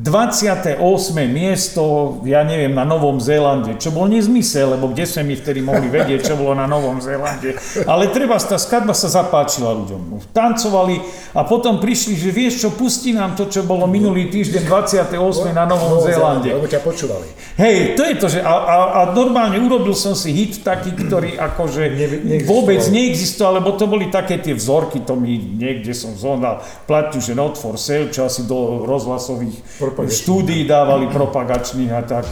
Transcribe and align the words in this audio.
28. 0.00 0.80
miesto, 1.28 2.16
ja 2.24 2.40
neviem, 2.40 2.72
na 2.72 2.88
Novom 2.88 3.20
Zélande, 3.20 3.76
čo 3.76 3.92
bol 3.92 4.08
nezmysel, 4.08 4.80
lebo 4.80 4.88
kde 4.88 5.04
sme 5.04 5.28
my 5.28 5.34
vtedy 5.36 5.60
mohli 5.60 5.92
vedieť, 5.92 6.32
čo 6.32 6.40
bolo 6.40 6.56
na 6.56 6.64
Novom 6.64 6.96
Zélande. 7.04 7.60
Ale 7.84 8.08
treba, 8.08 8.40
tá 8.40 8.56
skladba 8.56 8.96
sa 8.96 9.12
zapáčila 9.12 9.76
ľuďom. 9.76 10.32
Tancovali 10.32 11.04
a 11.36 11.44
potom 11.44 11.76
prišli, 11.76 12.16
že 12.16 12.32
vieš 12.32 12.64
čo, 12.64 12.68
pustí 12.72 13.12
nám 13.12 13.36
to, 13.36 13.44
čo 13.52 13.60
bolo 13.68 13.84
minulý 13.84 14.32
týždeň 14.32 14.64
28. 14.64 15.52
na 15.52 15.68
Novom 15.68 16.00
Zélande. 16.00 16.48
Lebo 16.48 16.64
ťa 16.64 16.80
počúvali. 16.80 17.28
Hej, 17.60 18.00
to 18.00 18.02
je 18.08 18.14
to, 18.16 18.26
že 18.32 18.40
a, 18.40 18.54
a, 18.56 18.76
a 18.94 19.00
normálne 19.12 19.60
urobil 19.60 19.92
som 19.92 20.16
si 20.16 20.32
hit 20.32 20.64
taký, 20.64 20.96
ktorý 20.96 21.36
akože 21.36 21.82
ne, 21.92 22.40
vôbec 22.48 22.80
neexistoval, 22.88 23.60
lebo 23.60 23.76
to 23.76 23.84
boli 23.84 24.08
také 24.08 24.40
tie 24.40 24.56
vzorky, 24.56 25.04
to 25.04 25.12
mi 25.12 25.36
niekde 25.36 25.92
som 25.92 26.16
zohnal, 26.16 26.64
platiu, 26.88 27.20
že 27.20 27.36
not 27.36 27.60
for 27.60 27.76
sale, 27.76 28.08
čo 28.08 28.24
asi 28.24 28.48
do 28.48 28.88
rozhlasových 28.88 29.60
štúdií 29.96 30.66
dávali 30.66 31.10
propagačných 31.10 31.92
a 31.94 32.02
tak. 32.06 32.26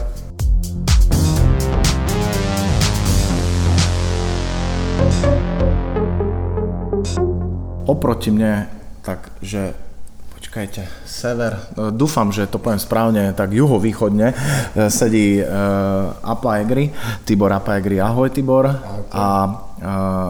Oproti 7.88 8.28
mne, 8.28 8.68
takže 9.00 9.72
počkajte, 10.36 11.08
sever, 11.08 11.56
no, 11.76 11.88
dúfam, 11.92 12.28
že 12.32 12.48
to 12.48 12.60
poviem 12.60 12.80
správne, 12.80 13.32
tak 13.32 13.52
juhovýchodne 13.52 14.28
e, 14.32 14.34
sedí 14.88 15.40
uh, 15.40 15.48
Apagri, 16.24 16.92
Tibor 17.24 17.52
Apagri, 17.52 18.00
ahoj 18.00 18.32
Tibor. 18.32 18.68
A 19.12 19.24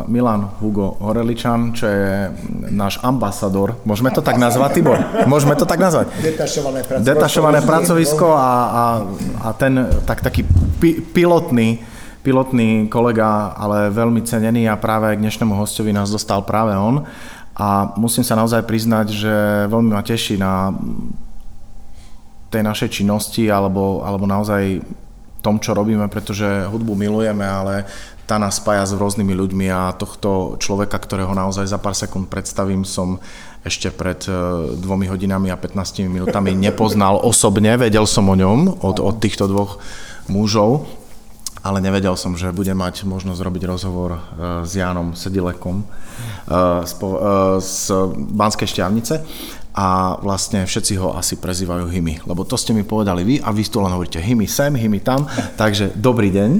Milan 0.08 0.60
Hugo 0.60 1.00
Horeličan, 1.00 1.72
čo 1.72 1.88
je 1.88 2.28
náš 2.68 3.00
ambasador. 3.00 3.80
Môžeme 3.88 4.12
to 4.12 4.20
tak 4.20 4.36
nazvať, 4.36 4.80
Tibor? 4.80 5.00
Môžeme 5.24 5.56
to 5.56 5.64
tak 5.64 5.80
nazvať? 5.80 6.12
Detašované 6.20 6.84
pracovisko. 6.84 7.08
Detašované 7.08 7.60
pracovisko 7.64 8.26
a, 8.36 8.50
a, 8.68 8.84
a 9.44 9.48
ten 9.56 9.88
tak, 10.04 10.20
taký 10.20 10.44
pi, 10.76 11.00
pilotný, 11.00 11.80
pilotný 12.20 12.92
kolega, 12.92 13.56
ale 13.56 13.88
veľmi 13.88 14.20
cenený 14.20 14.68
a 14.68 14.76
práve 14.76 15.16
k 15.16 15.22
dnešnému 15.24 15.56
hostovi 15.56 15.96
nás 15.96 16.12
dostal 16.12 16.44
práve 16.44 16.76
on. 16.76 17.08
A 17.56 17.96
musím 17.96 18.22
sa 18.22 18.36
naozaj 18.36 18.68
priznať, 18.68 19.06
že 19.10 19.34
veľmi 19.66 19.90
ma 19.90 20.04
teší 20.04 20.36
na 20.36 20.76
tej 22.52 22.62
našej 22.64 23.00
činnosti 23.00 23.48
alebo, 23.48 24.04
alebo 24.04 24.28
naozaj 24.28 24.84
tom, 25.40 25.56
čo 25.62 25.72
robíme, 25.72 26.10
pretože 26.10 26.68
hudbu 26.68 26.98
milujeme, 26.98 27.46
ale 27.46 27.86
tá 28.28 28.36
nás 28.36 28.60
spája 28.60 28.84
s 28.84 28.92
rôznymi 28.92 29.32
ľuďmi 29.32 29.66
a 29.72 29.96
tohto 29.96 30.60
človeka, 30.60 31.00
ktorého 31.00 31.32
naozaj 31.32 31.64
za 31.64 31.80
pár 31.80 31.96
sekúnd 31.96 32.28
predstavím, 32.28 32.84
som 32.84 33.16
ešte 33.64 33.88
pred 33.88 34.20
e, 34.28 34.32
dvomi 34.76 35.08
hodinami 35.08 35.48
a 35.48 35.56
15 35.56 36.04
minútami 36.12 36.52
nepoznal 36.68 37.16
osobne, 37.24 37.80
vedel 37.80 38.04
som 38.04 38.28
o 38.28 38.36
ňom 38.36 38.84
od, 38.84 39.00
od 39.00 39.16
týchto 39.16 39.48
dvoch 39.48 39.80
mužov, 40.28 40.84
ale 41.64 41.80
nevedel 41.80 42.14
som, 42.20 42.36
že 42.36 42.52
budem 42.52 42.76
mať 42.76 43.08
možnosť 43.08 43.40
robiť 43.40 43.62
rozhovor 43.64 44.10
e, 44.12 44.20
s 44.68 44.76
Jánom 44.76 45.16
Sedilekom 45.16 45.80
e, 45.80 45.86
z 47.64 47.76
Banskej 48.12 48.68
Šťavnice 48.68 49.24
a 49.78 50.18
vlastne 50.18 50.66
všetci 50.66 50.98
ho 50.98 51.14
asi 51.14 51.38
prezývajú 51.38 51.86
Himy, 51.86 52.26
lebo 52.26 52.42
to 52.42 52.58
ste 52.58 52.74
mi 52.74 52.82
povedali 52.82 53.22
vy 53.22 53.34
a 53.38 53.54
vy 53.54 53.62
tu 53.62 53.78
len 53.78 53.94
hovoríte 53.94 54.18
Himy 54.18 54.50
sem, 54.50 54.74
Himy 54.74 54.98
tam, 55.06 55.22
takže 55.54 55.94
dobrý 55.94 56.34
deň. 56.34 56.50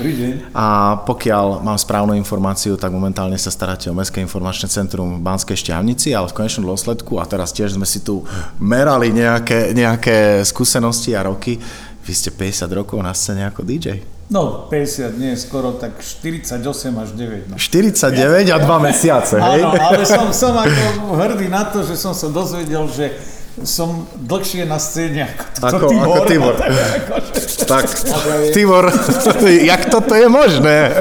dobrý 0.00 0.12
deň. 0.16 0.32
A 0.56 0.96
pokiaľ 1.04 1.60
mám 1.60 1.76
správnu 1.76 2.16
informáciu, 2.16 2.80
tak 2.80 2.88
momentálne 2.88 3.36
sa 3.36 3.52
staráte 3.52 3.92
o 3.92 3.94
Mestské 3.94 4.24
informačné 4.24 4.64
centrum 4.72 5.20
v 5.20 5.24
Banskej 5.28 5.60
Šťavnici, 5.60 6.16
ale 6.16 6.32
v 6.32 6.40
konečnom 6.40 6.64
dôsledku, 6.72 7.20
a 7.20 7.28
teraz 7.28 7.52
tiež 7.52 7.76
sme 7.76 7.84
si 7.84 8.00
tu 8.00 8.24
merali 8.56 9.12
nejaké, 9.12 9.76
nejaké 9.76 10.40
skúsenosti 10.48 11.12
a 11.12 11.28
roky, 11.28 11.60
vy 12.00 12.12
ste 12.16 12.32
50 12.32 12.64
rokov 12.72 12.96
na 13.04 13.12
scéne 13.12 13.44
ako 13.44 13.60
DJ. 13.60 14.15
No, 14.26 14.66
50 14.70 15.18
nie, 15.18 15.36
skoro 15.38 15.72
tak 15.72 16.02
48 16.02 16.98
až 16.98 17.10
9. 17.14 17.46
No. 17.48 17.56
49 17.58 18.50
a 18.50 18.58
2 18.58 18.78
mesiace, 18.78 19.38
hej? 19.38 19.62
Áno, 19.62 19.70
ale 19.78 20.02
som, 20.02 20.34
som 20.34 20.50
ako 20.58 21.14
hrdý 21.14 21.46
na 21.46 21.62
to, 21.70 21.86
že 21.86 21.94
som 21.94 22.10
sa 22.10 22.26
dozvedel, 22.26 22.90
že 22.90 23.14
som 23.64 24.04
dlhšie 24.20 24.68
na 24.68 24.76
scéne 24.76 25.32
ako, 25.64 25.64
ako, 25.64 25.86
Tibor. 25.88 26.04
Ako 26.04 26.22
Tibor. 26.28 26.54
tak, 27.72 27.84
Tibor, 28.52 28.84
jak 29.72 29.82
toto 29.88 30.12
je 30.12 30.28
možné? 30.28 30.92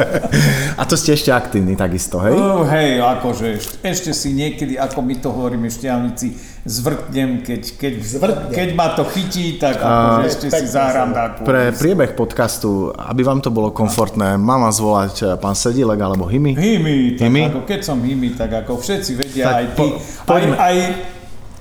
A 0.79 0.87
to 0.87 0.95
ste 0.95 1.19
ešte 1.19 1.35
aktívni 1.35 1.75
takisto, 1.75 2.23
hej? 2.23 2.31
Uh, 2.31 2.63
hej, 2.71 3.03
akože 3.03 3.59
ešte, 3.83 4.15
si 4.15 4.31
niekedy, 4.31 4.79
ako 4.79 5.03
my 5.03 5.15
to 5.19 5.35
hovoríme 5.35 5.67
šťavnici, 5.67 6.55
zvrtnem, 6.63 7.43
keď, 7.43 7.61
keď, 7.75 7.93
zvrtnem. 7.99 8.51
keď 8.55 8.69
ma 8.71 8.87
to 8.95 9.03
chytí, 9.03 9.59
tak 9.59 9.75
akože 9.75 10.23
ešte 10.31 10.47
si 10.55 10.65
zahrám 10.71 11.11
takú. 11.11 11.43
Pre 11.43 11.75
priebeh 11.75 12.15
podcastu, 12.15 12.95
aby 12.95 13.21
vám 13.27 13.43
to 13.43 13.51
bolo 13.51 13.75
komfortné, 13.75 14.39
mám 14.39 14.63
vás 14.63 14.79
volať 14.79 15.15
eh, 15.21 15.27
pán 15.35 15.59
Sedilek 15.59 15.99
alebo 15.99 16.23
Himy? 16.23 16.55
Himy, 16.55 16.97
tak 17.19 17.27
Himy? 17.27 17.41
ako 17.51 17.61
keď 17.67 17.79
som 17.83 17.99
Himy, 17.99 18.29
tak 18.39 18.51
ako 18.63 18.79
všetci 18.79 19.11
vedia, 19.19 19.43
tak 19.43 19.55
aj 19.55 19.65
ty, 19.75 19.87
po, 20.23 20.31
aj, 20.33 20.43
aj 20.55 20.75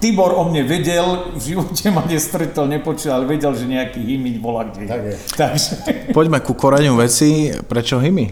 Tibor 0.05 0.37
o 0.37 0.45
mne 0.53 0.69
vedel, 0.69 1.33
v 1.33 1.41
živote 1.49 1.89
ma 1.89 2.05
nestretol, 2.05 2.69
nepočul, 2.69 3.09
ale 3.09 3.25
vedel, 3.25 3.57
že 3.57 3.65
nejaký 3.65 4.05
hymy 4.05 4.37
bola 4.37 4.69
kde. 4.69 4.85
Tak 4.85 5.01
je. 5.01 5.17
Takže... 5.33 5.71
Poďme 6.13 6.45
ku 6.45 6.53
koreňu 6.53 6.93
veci. 7.01 7.49
Prečo 7.65 7.97
hymy? 7.97 8.29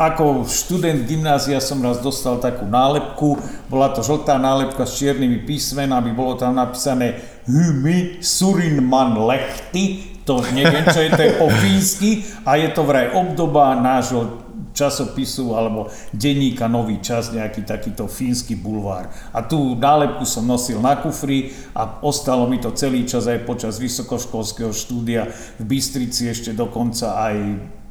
Ako 0.00 0.48
študent 0.48 1.04
gymnázia 1.04 1.60
som 1.60 1.82
raz 1.84 2.00
dostal 2.00 2.40
takú 2.40 2.64
nálepku, 2.64 3.36
bola 3.68 3.92
to 3.92 4.00
žltá 4.00 4.40
nálepka 4.40 4.86
s 4.86 5.02
čiernymi 5.02 5.44
písmenami, 5.44 6.14
bolo 6.14 6.38
tam 6.38 6.56
napísané 6.56 7.18
Hymy 7.44 8.22
Surinman 8.22 9.18
Lechty, 9.18 10.14
to 10.22 10.38
neviem, 10.54 10.86
čo 10.86 11.02
je 11.02 11.10
to 11.10 11.22
je 11.26 11.32
po 11.42 11.50
fínsky 11.50 12.22
a 12.46 12.54
je 12.54 12.70
to 12.70 12.86
vraj 12.86 13.10
obdoba 13.10 13.74
nášho 13.74 14.49
časopisu 14.80 15.52
alebo 15.52 15.92
denníka 16.16 16.64
Nový 16.64 17.04
čas, 17.04 17.28
nejaký 17.28 17.68
takýto 17.68 18.08
fínsky 18.08 18.56
bulvár. 18.56 19.12
A 19.36 19.44
tú 19.44 19.76
nálepku 19.76 20.24
som 20.24 20.48
nosil 20.48 20.80
na 20.80 20.96
kufri 20.96 21.52
a 21.76 22.00
ostalo 22.00 22.48
mi 22.48 22.56
to 22.56 22.72
celý 22.72 23.04
čas 23.04 23.28
aj 23.28 23.44
počas 23.44 23.76
vysokoškolského 23.76 24.72
štúdia 24.72 25.28
v 25.60 25.64
Bystrici 25.68 26.32
ešte 26.32 26.56
dokonca 26.56 27.20
aj 27.20 27.36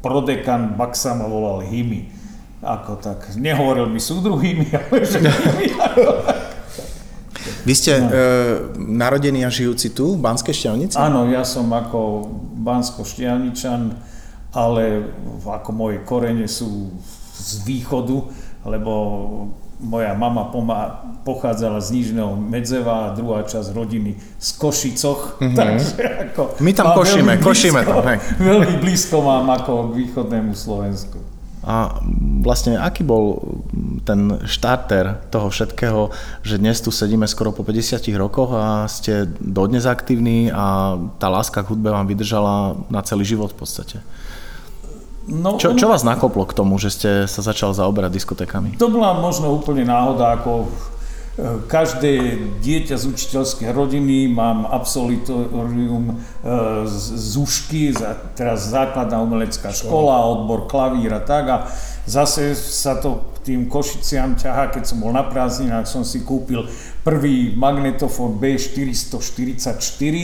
prodekan 0.02 0.74
Baxa 0.74 1.14
ma 1.14 1.30
volal 1.30 1.62
Himy. 1.70 2.18
Ako 2.60 3.00
tak, 3.00 3.32
nehovoril 3.40 3.88
mi 3.88 4.02
súdruhými, 4.04 4.68
ale 4.80 5.06
že 5.06 5.20
Himy. 5.22 5.68
Vy 7.64 7.74
ste 7.76 8.00
no. 8.00 8.08
e, 8.08 8.26
narodení 8.80 9.44
a 9.44 9.52
žijúci 9.52 9.92
tu, 9.92 10.16
v 10.16 10.20
Banskej 10.24 10.56
Štiavnici? 10.56 10.96
Áno, 10.96 11.28
ja 11.28 11.44
som 11.44 11.68
ako 11.72 12.28
Bansko-Štiavničan, 12.60 13.96
ale 14.54 15.14
ako 15.46 15.70
moje 15.72 15.98
korene 16.06 16.50
sú 16.50 16.90
z 17.40 17.64
východu, 17.64 18.18
lebo 18.66 18.94
moja 19.80 20.12
mama 20.12 20.52
pomá, 20.52 21.08
pochádzala 21.24 21.80
z 21.80 21.96
Nižného 21.96 22.36
Medzeva 22.36 23.10
a 23.10 23.14
druhá 23.16 23.48
časť 23.48 23.72
rodiny 23.72 24.20
z 24.36 24.50
Košicoch. 24.60 25.40
Mm-hmm. 25.40 25.56
Takže 25.56 25.96
ako, 26.28 26.42
My 26.60 26.72
tam 26.76 26.92
košíme, 26.92 27.34
blízko, 27.40 27.48
košíme 27.48 27.82
tam. 27.88 28.04
Hej. 28.04 28.18
Veľmi 28.44 28.74
blízko 28.84 29.16
mám 29.24 29.48
ako 29.56 29.96
k 29.96 30.04
východnému 30.04 30.52
Slovensku. 30.52 31.24
A 31.64 32.00
vlastne 32.40 32.80
aký 32.80 33.04
bol 33.04 33.56
ten 34.08 34.40
štarter 34.48 35.20
toho 35.28 35.52
všetkého, 35.52 36.12
že 36.44 36.56
dnes 36.56 36.80
tu 36.80 36.92
sedíme 36.92 37.28
skoro 37.28 37.52
po 37.52 37.68
50 37.68 38.00
rokoch 38.16 38.52
a 38.56 38.88
ste 38.88 39.28
dodnes 39.40 39.84
aktívni 39.84 40.52
a 40.52 40.96
tá 41.20 41.28
láska 41.28 41.64
k 41.64 41.70
hudbe 41.72 41.92
vám 41.92 42.08
vydržala 42.08 42.80
na 42.88 43.04
celý 43.04 43.28
život 43.28 43.52
v 43.56 43.60
podstate? 43.60 44.00
No, 45.30 45.62
čo, 45.62 45.78
čo 45.78 45.86
vás 45.86 46.02
nakoplo 46.02 46.50
k 46.50 46.58
tomu, 46.58 46.82
že 46.82 46.90
ste 46.90 47.12
sa 47.30 47.42
začal 47.46 47.78
zaoberať 47.78 48.18
diskotékami? 48.18 48.82
To 48.82 48.90
bola 48.90 49.14
možno 49.14 49.54
úplne 49.54 49.86
náhoda, 49.86 50.42
ako 50.42 50.66
e, 50.66 50.68
každé 51.70 52.42
dieťa 52.66 52.98
z 52.98 53.06
učiteľskej 53.14 53.70
rodiny, 53.70 54.26
mám 54.26 54.66
absolutorium 54.66 56.18
e, 56.18 56.50
z 56.90 57.34
Ušky, 57.38 57.94
teraz 58.34 58.74
základná 58.74 59.22
umelecká 59.22 59.70
škola, 59.70 60.26
odbor 60.26 60.66
klavír 60.66 61.14
a 61.14 61.22
tak. 61.22 61.46
A 61.46 61.58
zase 62.10 62.58
sa 62.58 62.98
to 62.98 63.38
tým 63.46 63.70
Košiciam 63.70 64.34
ťahá, 64.34 64.74
keď 64.74 64.84
som 64.90 64.98
bol 64.98 65.14
na 65.14 65.30
prázdninách, 65.30 65.86
som 65.86 66.02
si 66.02 66.26
kúpil 66.26 66.66
prvý 67.06 67.54
magnetofón 67.54 68.42
B444, 68.42 70.16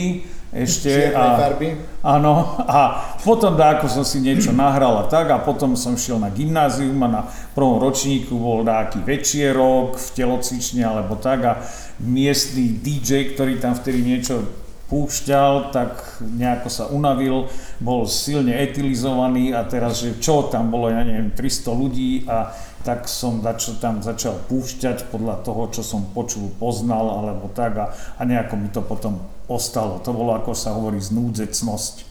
ešte. 0.64 1.12
A, 1.12 1.36
farby. 1.36 1.76
Áno, 2.00 2.56
a 2.64 3.12
potom 3.20 3.58
dáko 3.58 3.90
som 3.90 4.06
si 4.06 4.24
niečo 4.24 4.54
nahral 4.56 4.96
a 5.02 5.04
tak 5.04 5.28
a 5.28 5.42
potom 5.42 5.76
som 5.76 5.98
šiel 5.98 6.16
na 6.16 6.32
gymnázium 6.32 6.96
a 7.04 7.08
na 7.10 7.22
prvom 7.52 7.76
ročníku 7.76 8.32
bol 8.32 8.64
dáky 8.64 9.04
večierok 9.04 10.00
v 10.00 10.08
telocvične 10.16 10.86
alebo 10.86 11.20
tak 11.20 11.40
a 11.44 11.52
miestný 12.00 12.80
DJ, 12.80 13.36
ktorý 13.36 13.60
tam 13.60 13.76
vtedy 13.76 14.00
niečo 14.00 14.46
púšťal, 14.86 15.74
tak 15.74 16.22
nejako 16.22 16.68
sa 16.70 16.86
unavil, 16.86 17.50
bol 17.82 18.06
silne 18.06 18.54
etilizovaný 18.54 19.50
a 19.50 19.66
teraz, 19.66 19.98
že 19.98 20.22
čo 20.22 20.46
tam 20.46 20.70
bolo, 20.70 20.94
ja 20.94 21.02
neviem, 21.02 21.34
300 21.34 21.74
ľudí 21.74 22.22
a 22.30 22.54
tak 22.86 23.10
som 23.10 23.42
začal, 23.42 23.82
tam 23.82 23.98
začal 23.98 24.38
púšťať 24.46 25.10
podľa 25.10 25.42
toho, 25.42 25.62
čo 25.74 25.82
som 25.82 26.06
počul, 26.14 26.54
poznal 26.62 27.10
alebo 27.18 27.50
tak 27.50 27.72
a, 27.82 27.86
a 27.90 28.22
nejako 28.22 28.54
mi 28.54 28.70
to 28.70 28.78
potom 28.78 29.18
ostalo. 29.46 30.02
To 30.02 30.10
bolo, 30.14 30.34
ako 30.34 30.52
sa 30.54 30.74
hovorí, 30.74 30.98
znúdzecnosť. 30.98 32.06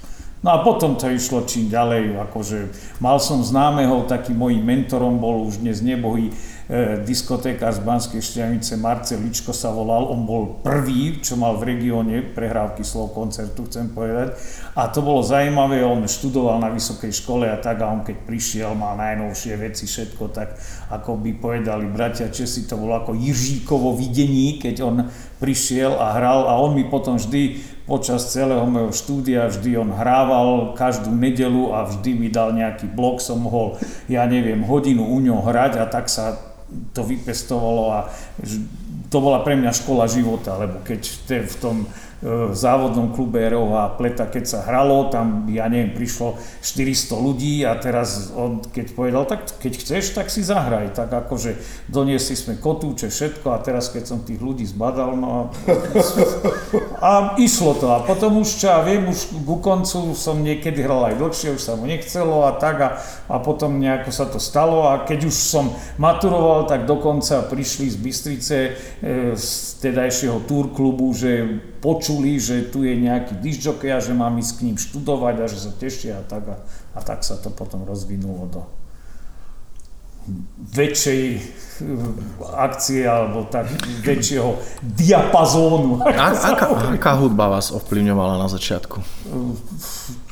No 0.46 0.54
a 0.54 0.62
potom 0.62 0.94
to 0.94 1.10
išlo 1.10 1.48
čím 1.50 1.74
ďalej, 1.74 2.22
akože 2.30 2.70
mal 3.02 3.18
som 3.18 3.42
známeho, 3.42 4.06
taký 4.06 4.30
môjim 4.30 4.62
mentorom 4.62 5.18
bol 5.18 5.42
už 5.50 5.58
dnes 5.58 5.82
nebohý 5.82 6.30
e, 6.66 7.02
diskotékár 7.06 7.74
z 7.74 7.82
Banskej 7.82 8.22
Štiavnice, 8.22 8.78
Marcel 8.78 9.22
Ličko 9.22 9.54
sa 9.54 9.70
volal, 9.70 10.10
on 10.10 10.26
bol 10.26 10.60
prvý, 10.62 11.22
čo 11.22 11.38
mal 11.38 11.58
v 11.58 11.76
regióne 11.76 12.22
prehrávky 12.34 12.82
slov 12.82 13.14
koncertu, 13.14 13.66
chcem 13.70 13.90
povedať. 13.94 14.38
A 14.76 14.90
to 14.90 15.06
bolo 15.06 15.24
zaujímavé, 15.26 15.86
on 15.86 16.04
študoval 16.06 16.62
na 16.62 16.74
vysokej 16.74 17.14
škole 17.14 17.46
a 17.48 17.58
tak 17.62 17.82
a 17.82 17.90
on 17.90 18.02
keď 18.02 18.18
prišiel, 18.26 18.72
mal 18.74 18.98
najnovšie 18.98 19.54
veci, 19.58 19.86
všetko, 19.86 20.24
tak 20.34 20.58
ako 20.90 21.18
by 21.22 21.32
povedali 21.38 21.86
bratia 21.90 22.30
Česi, 22.30 22.66
to 22.66 22.78
bolo 22.78 22.98
ako 23.00 23.14
Jiříkovo 23.16 23.94
videní, 23.98 24.58
keď 24.62 24.76
on 24.82 24.96
prišiel 25.40 25.96
a 25.96 26.16
hral 26.16 26.48
a 26.48 26.58
on 26.58 26.74
mi 26.74 26.88
potom 26.88 27.20
vždy 27.20 27.76
počas 27.86 28.34
celého 28.34 28.66
mojho 28.66 28.90
štúdia 28.90 29.46
vždy 29.46 29.78
on 29.78 29.94
hrával 29.94 30.74
každú 30.74 31.14
nedelu 31.14 31.70
a 31.78 31.86
vždy 31.86 32.18
mi 32.18 32.28
dal 32.34 32.52
nejaký 32.52 32.90
blok, 32.90 33.22
som 33.22 33.46
mohol, 33.46 33.78
ja 34.10 34.26
neviem, 34.26 34.66
hodinu 34.66 35.06
u 35.06 35.22
ňo 35.22 35.46
hrať 35.46 35.78
a 35.78 35.86
tak 35.86 36.10
sa 36.10 36.55
to 36.94 37.02
vypestovalo 37.06 37.84
a 37.94 38.00
to 39.14 39.18
bola 39.22 39.46
pre 39.46 39.54
mňa 39.56 39.72
škola 39.72 40.10
života, 40.10 40.58
lebo 40.58 40.82
keď 40.82 41.02
v 41.46 41.56
tom 41.62 41.78
v 42.26 42.58
závodnom 42.58 43.14
klube 43.14 43.38
ROH 43.38 44.02
Pleta, 44.02 44.26
keď 44.26 44.44
sa 44.50 44.60
hralo, 44.66 45.14
tam, 45.14 45.46
ja 45.46 45.70
neviem, 45.70 45.94
prišlo 45.94 46.42
400 46.64 47.14
ľudí 47.22 47.62
a 47.68 47.78
teraz 47.78 48.34
on, 48.34 48.66
keď 48.66 48.86
povedal, 48.98 49.24
tak 49.30 49.46
keď 49.62 49.74
chceš, 49.78 50.18
tak 50.18 50.34
si 50.34 50.42
zahraj. 50.42 50.96
Tak 50.96 51.12
akože 51.12 51.60
doniesli 51.86 52.34
sme 52.34 52.58
kotúče, 52.58 53.14
všetko 53.14 53.54
a 53.54 53.62
teraz 53.62 53.94
keď 53.94 54.04
som 54.10 54.26
tých 54.26 54.42
ľudí 54.42 54.66
zbadal, 54.66 55.14
no 55.20 55.28
a, 55.30 55.40
a 57.02 57.36
išlo 57.36 57.76
to. 57.76 57.92
A 57.92 58.00
potom 58.04 58.40
už, 58.40 58.64
čo 58.64 58.72
ja 58.72 58.80
viem, 58.80 59.08
už 59.08 59.36
ku 59.44 59.60
koncu 59.60 60.16
som 60.16 60.40
niekedy 60.40 60.80
hral 60.80 61.12
aj 61.12 61.20
dlhšie, 61.20 61.56
už 61.56 61.62
sa 61.62 61.76
mu 61.76 61.84
nechcelo 61.84 62.48
a 62.48 62.56
tak 62.56 62.78
a, 62.80 62.90
a 63.28 63.36
potom 63.44 63.80
nejako 63.80 64.12
sa 64.16 64.26
to 64.28 64.40
stalo 64.40 64.88
a 64.88 65.04
keď 65.04 65.28
už 65.28 65.36
som 65.36 65.76
maturoval, 66.00 66.68
tak 66.72 66.88
dokonca 66.88 67.44
prišli 67.52 67.92
z 67.92 67.98
Bystrice 68.00 68.58
e, 68.66 68.70
z 69.36 69.48
tedajšieho 69.84 70.48
túr 70.48 70.72
klubu, 70.72 71.12
že 71.12 71.60
počuli, 71.84 72.40
že 72.40 72.72
tu 72.72 72.88
je 72.88 72.96
nejaký 72.96 73.44
disjockey 73.44 73.92
a 73.92 74.00
že 74.00 74.16
mám 74.16 74.40
ísť 74.40 74.54
k 74.56 74.64
ním 74.72 74.78
študovať 74.80 75.36
a 75.44 75.46
že 75.52 75.60
sa 75.60 75.72
tešia 75.76 76.14
a 76.20 76.24
tak. 76.24 76.48
A, 76.48 76.58
a 76.96 77.00
tak 77.04 77.28
sa 77.28 77.36
to 77.36 77.52
potom 77.52 77.84
rozvinulo 77.84 78.48
do 78.48 78.85
väčšej 80.74 81.24
eh, 81.36 81.42
akcie 82.58 83.06
alebo 83.06 83.46
tak 83.46 83.70
väčšieho 84.02 84.58
diapazónu. 84.82 86.02
A, 86.02 86.34
aká, 86.34 86.66
aká 86.98 87.14
hudba 87.18 87.50
vás 87.50 87.70
ovplyvňovala 87.70 88.42
na 88.42 88.48
začiatku? 88.50 89.02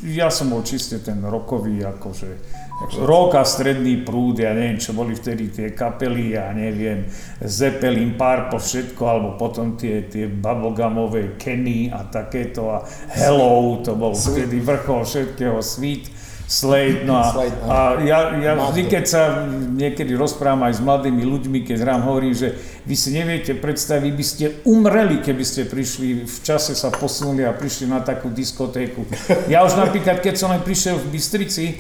Ja 0.04 0.28
som 0.34 0.52
bol 0.52 0.66
čiste 0.66 1.00
ten 1.00 1.24
rokový, 1.24 1.80
akože 1.86 2.62
Rok 2.84 3.36
a 3.40 3.46
stredný 3.48 4.04
prúd, 4.04 4.44
ja 4.44 4.52
neviem, 4.52 4.76
čo 4.76 4.92
boli 4.92 5.16
vtedy 5.16 5.54
tie 5.54 5.72
kapely, 5.72 6.36
ja 6.36 6.52
neviem, 6.52 7.08
Zeppelin, 7.40 8.20
Purple, 8.20 8.60
všetko, 8.60 9.02
alebo 9.08 9.30
potom 9.40 9.80
tie, 9.80 10.10
tie 10.10 10.28
bubblegumové 10.28 11.40
Kenny 11.40 11.88
a 11.94 12.04
takéto 12.10 12.74
a 12.76 12.84
Hello, 13.14 13.80
to 13.80 13.96
bol 13.96 14.12
vtedy 14.12 14.60
vrchol 14.60 15.08
všetkého, 15.08 15.64
Sweet 15.64 16.23
Slade, 16.54 17.02
no 17.10 17.18
a, 17.18 17.34
a 17.66 17.78
ja, 18.06 18.30
ja 18.38 18.54
vždy, 18.54 18.86
keď 18.86 19.04
sa 19.10 19.42
niekedy 19.74 20.14
rozprávam 20.14 20.70
aj 20.70 20.78
s 20.78 20.82
mladými 20.86 21.26
ľuďmi, 21.26 21.66
keď 21.66 21.82
hrám, 21.82 22.06
hovorím, 22.06 22.38
že 22.38 22.54
vy 22.86 22.94
si 22.94 23.10
neviete 23.10 23.58
predstaviť, 23.58 24.12
by 24.14 24.26
ste 24.28 24.46
umreli, 24.62 25.18
keby 25.26 25.42
ste 25.42 25.66
prišli, 25.66 26.30
v 26.30 26.38
čase 26.46 26.78
sa 26.78 26.94
posunuli 26.94 27.42
a 27.42 27.58
prišli 27.58 27.90
na 27.90 28.06
takú 28.06 28.30
diskotéku. 28.30 29.02
Ja 29.50 29.66
už 29.66 29.82
napríklad, 29.82 30.22
keď 30.22 30.36
som 30.38 30.54
aj 30.54 30.62
prišiel 30.62 31.02
v 31.02 31.18
Bystrici 31.18 31.66
e, 31.74 31.76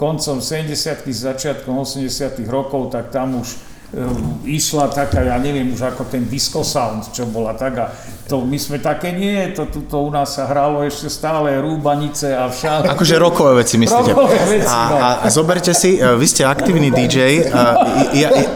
koncom 0.00 0.40
70 0.40 1.04
začiatkom 1.12 1.76
80 1.76 2.48
rokov, 2.48 2.96
tak 2.96 3.12
tam 3.12 3.44
už 3.44 3.75
išla 4.44 4.92
taká, 4.92 5.24
ja 5.24 5.40
neviem 5.40 5.72
už 5.72 5.80
ako 5.96 6.04
ten 6.12 6.28
disco 6.28 6.60
sound, 6.60 7.08
čo 7.16 7.24
bola 7.24 7.56
tak 7.56 7.72
a 7.80 7.86
to 8.28 8.44
my 8.44 8.58
sme 8.60 8.76
také 8.76 9.16
nie, 9.16 9.56
to 9.56 9.70
tuto 9.72 10.04
u 10.04 10.10
nás 10.12 10.36
sa 10.36 10.44
hralo 10.44 10.84
ešte 10.84 11.08
stále 11.08 11.56
rúbanice 11.62 12.36
a 12.36 12.52
všade. 12.52 12.92
Akože 12.92 13.16
rokové 13.16 13.64
veci 13.64 13.80
myslíte. 13.80 14.12
Rokové 14.12 14.60
veci, 14.60 14.68
a, 14.68 14.80
no. 14.92 14.96
a 15.24 15.26
zoberte 15.32 15.72
si, 15.72 15.96
e, 15.96 16.04
vy 16.04 16.26
ste 16.28 16.44
aktívny 16.44 16.92
DJ, 16.92 17.48
a, 17.48 17.62
ja, 18.12 18.28
ja, 18.28 18.50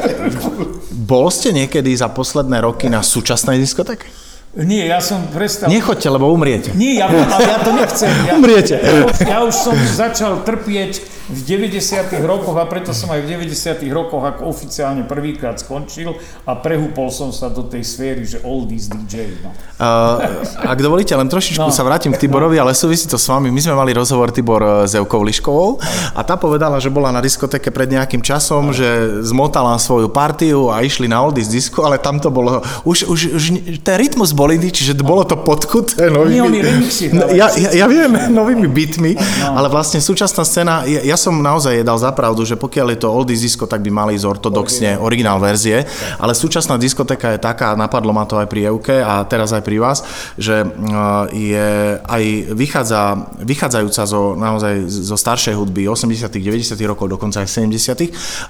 bol 0.92 1.32
ste 1.32 1.56
niekedy 1.56 1.88
za 1.96 2.12
posledné 2.12 2.60
roky 2.60 2.92
na 2.92 3.00
súčasnej 3.00 3.56
diskotéke? 3.56 4.06
Nie, 4.50 4.90
ja 4.90 4.98
som 4.98 5.30
prestal... 5.30 5.70
Nechoďte, 5.70 6.10
lebo 6.10 6.26
umriete. 6.34 6.74
Nie, 6.74 7.06
ja, 7.06 7.06
ja 7.38 7.62
to 7.62 7.70
nechcem. 7.70 8.10
Ja, 8.26 8.34
umriete. 8.34 8.74
Ja, 8.82 9.06
ja 9.22 9.38
už 9.46 9.54
som 9.54 9.78
začal 9.78 10.42
trpieť 10.42 11.19
v 11.30 11.40
90. 11.46 12.10
rokoch 12.26 12.58
a 12.58 12.66
preto 12.66 12.90
som 12.90 13.06
aj 13.14 13.22
v 13.22 13.38
90. 13.38 13.86
rokoch 13.94 14.26
ako 14.26 14.50
oficiálne 14.50 15.06
prvýkrát 15.06 15.62
skončil 15.62 16.18
a 16.42 16.58
prehúpol 16.58 17.06
som 17.14 17.30
sa 17.30 17.46
do 17.46 17.62
tej 17.70 17.86
sféry, 17.86 18.26
že 18.26 18.42
oldies 18.42 18.90
DJ. 18.90 19.38
No. 19.38 19.54
Uh, 19.78 20.42
ak 20.66 20.78
dovolíte, 20.82 21.14
len 21.14 21.30
trošičku 21.30 21.70
no. 21.70 21.74
sa 21.74 21.86
vrátim 21.86 22.10
k 22.10 22.26
Tiborovi, 22.26 22.58
ale 22.58 22.74
súvisí 22.74 23.06
to 23.06 23.14
s 23.14 23.30
vami. 23.30 23.54
My 23.54 23.62
sme 23.62 23.78
mali 23.78 23.94
rozhovor 23.94 24.34
Tibor 24.34 24.90
s 24.90 24.98
Evkou 24.98 25.22
Liškovou 25.22 25.78
a 26.18 26.20
tá 26.26 26.34
povedala, 26.34 26.82
že 26.82 26.90
bola 26.90 27.14
na 27.14 27.22
diskotéke 27.22 27.70
pred 27.70 27.86
nejakým 27.86 28.26
časom, 28.26 28.70
no. 28.70 28.74
že 28.74 29.22
zmotala 29.22 29.78
svoju 29.78 30.10
partiu 30.10 30.74
a 30.74 30.82
išli 30.82 31.06
na 31.06 31.22
oldies 31.22 31.46
disco, 31.46 31.86
ale 31.86 32.02
tam 32.02 32.18
to 32.18 32.34
bolo, 32.34 32.58
už, 32.82 33.06
už, 33.06 33.20
už 33.38 33.44
ten 33.86 33.96
rytmus 34.02 34.34
bol 34.34 34.50
iný, 34.50 34.74
čiže 34.74 34.98
bolo 34.98 35.22
to 35.22 35.38
podkuté 35.38 36.10
novými... 36.10 36.58
Nie, 36.58 36.62
remixy, 36.66 37.14
no, 37.14 37.30
ja, 37.30 37.54
ja, 37.54 37.70
ja 37.70 37.86
viem, 37.86 38.10
novými 38.34 38.66
bitmi, 38.66 39.14
no. 39.14 39.54
ale 39.54 39.70
vlastne 39.70 40.02
súčasná 40.02 40.42
scéna, 40.42 40.82
ja, 40.88 41.06
ja 41.06 41.16
som 41.20 41.36
naozaj 41.44 41.84
dal 41.84 42.00
za 42.00 42.16
pravdu, 42.16 42.48
že 42.48 42.56
pokiaľ 42.56 42.96
je 42.96 42.98
to 43.04 43.12
oldies 43.12 43.44
disco, 43.44 43.68
tak 43.68 43.84
by 43.84 43.92
mali 43.92 44.16
ísť 44.16 44.24
ortodoxne 44.24 44.96
originál. 44.96 45.36
verzie, 45.40 45.84
ale 46.20 46.32
súčasná 46.32 46.80
diskotéka 46.80 47.36
je 47.36 47.40
taká, 47.40 47.76
napadlo 47.76 48.12
ma 48.12 48.24
to 48.24 48.40
aj 48.40 48.48
pri 48.48 48.72
Euke 48.72 49.04
a 49.04 49.24
teraz 49.24 49.52
aj 49.56 49.64
pri 49.64 49.76
vás, 49.80 50.04
že 50.36 50.64
uh, 50.64 51.26
je 51.32 51.96
aj 52.00 52.24
vychádza, 52.56 53.32
vychádzajúca 53.40 54.02
zo, 54.08 54.36
naozaj 54.36 54.88
zo 54.88 55.16
staršej 55.16 55.54
hudby 55.56 55.88
80 55.88 56.30
90 56.30 56.76
rokov, 56.88 57.10
dokonca 57.10 57.42
aj 57.42 57.48
70 57.48 57.90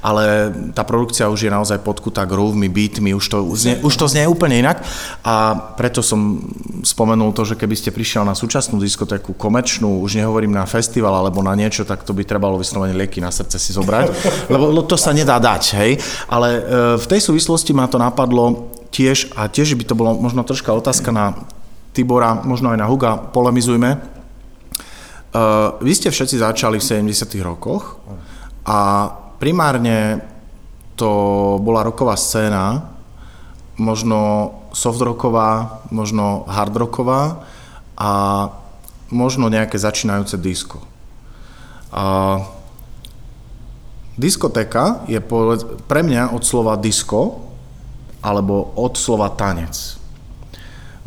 ale 0.05 0.53
tá 0.77 0.85
produkcia 0.85 1.33
už 1.33 1.49
je 1.49 1.51
naozaj 1.51 1.81
podkutá 1.81 2.29
groovmi, 2.29 2.69
beatmi, 2.69 3.17
už 3.17 3.27
to, 3.27 3.39
znie, 3.57 3.81
už 3.81 3.95
to 3.97 4.07
znie 4.07 4.29
úplne 4.29 4.61
inak. 4.61 4.85
A 5.25 5.57
preto 5.75 6.05
som 6.05 6.45
spomenul 6.85 7.33
to, 7.33 7.49
že 7.49 7.57
keby 7.57 7.75
ste 7.75 7.91
prišiel 7.91 8.23
na 8.23 8.37
súčasnú 8.37 8.77
diskotéku 8.77 9.33
komerčnú, 9.35 10.05
už 10.05 10.21
nehovorím 10.21 10.53
na 10.53 10.69
festival 10.69 11.17
alebo 11.17 11.41
na 11.41 11.57
niečo, 11.57 11.89
tak 11.89 12.05
to 12.05 12.13
by 12.13 12.23
trebalo 12.23 12.60
vyslovene 12.61 12.93
lieky 12.93 13.19
na 13.25 13.33
srdce 13.33 13.57
si 13.57 13.73
zobrať, 13.73 14.13
lebo 14.53 14.85
to 14.85 15.01
sa 15.01 15.17
nedá 15.17 15.41
dať, 15.41 15.63
hej. 15.81 15.93
Ale 16.29 16.49
e, 16.53 16.61
v 17.01 17.07
tej 17.09 17.21
súvislosti 17.25 17.73
ma 17.73 17.89
to 17.89 17.97
napadlo 17.97 18.69
tiež, 18.93 19.33
a 19.35 19.49
tiež 19.49 19.75
by 19.75 19.85
to 19.89 19.97
bolo 19.97 20.21
možno 20.21 20.45
troška 20.45 20.71
otázka 20.71 21.09
na 21.11 21.35
Tibora, 21.97 22.39
možno 22.45 22.71
aj 22.71 22.79
na 22.79 22.87
Huga, 22.87 23.19
polemizujme. 23.19 24.21
Uh, 25.31 25.79
vy 25.79 25.95
ste 25.95 26.11
všetci 26.11 26.43
začali 26.43 26.83
v 26.83 27.07
70 27.07 27.07
rokoch 27.47 28.03
a 28.67 29.07
primárne 29.39 30.19
to 30.99 31.11
bola 31.63 31.87
roková 31.87 32.19
scéna, 32.19 32.91
možno 33.79 34.51
soft 34.75 34.99
rocková, 34.99 35.81
možno 35.95 36.43
hard 36.51 36.75
rocková 36.75 37.47
a 37.95 38.11
možno 39.15 39.47
nejaké 39.47 39.79
začínajúce 39.79 40.35
disco. 40.35 40.90
A 41.91 42.05
Diskotéka 44.21 45.01
je 45.09 45.17
pre 45.89 46.05
mňa 46.05 46.37
od 46.37 46.45
slova 46.45 46.77
disko 46.77 47.41
alebo 48.21 48.77
od 48.77 48.93
slova 49.01 49.33
tanec. 49.33 49.97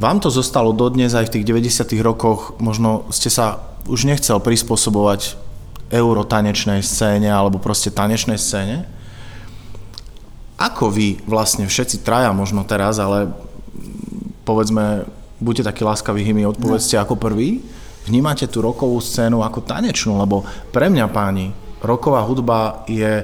Vám 0.02 0.18
to 0.18 0.34
zostalo 0.34 0.74
dodnes 0.74 1.13
aj 1.13 1.30
v 1.30 1.34
tých 1.38 1.46
90. 1.46 1.94
rokoch, 2.02 2.58
možno 2.58 3.06
ste 3.13 3.30
sa 3.30 3.62
už 3.86 4.10
nechcel 4.10 4.42
prispôsobovať 4.42 5.38
eurotanečnej 5.94 6.82
scéne 6.82 7.30
alebo 7.30 7.62
proste 7.62 7.94
tanečnej 7.94 8.42
scéne. 8.42 8.90
Ako 10.58 10.90
vy 10.90 11.22
vlastne 11.30 11.70
všetci 11.70 12.02
traja 12.02 12.34
možno 12.34 12.66
teraz, 12.66 12.98
ale 12.98 13.30
povedzme, 14.42 15.06
buďte 15.38 15.70
takí 15.70 15.86
láskaví, 15.86 16.25
mi 16.34 16.50
odpovedzte 16.50 16.98
no. 16.98 17.02
ako 17.06 17.13
prvý, 17.22 17.62
vnímate 18.08 18.48
tú 18.52 18.64
rokovú 18.64 19.00
scénu 19.00 19.44
ako 19.44 19.64
tanečnú, 19.64 20.20
lebo 20.20 20.44
pre 20.72 20.88
mňa 20.92 21.06
páni, 21.12 21.52
roková 21.84 22.24
hudba 22.24 22.88
je 22.88 23.24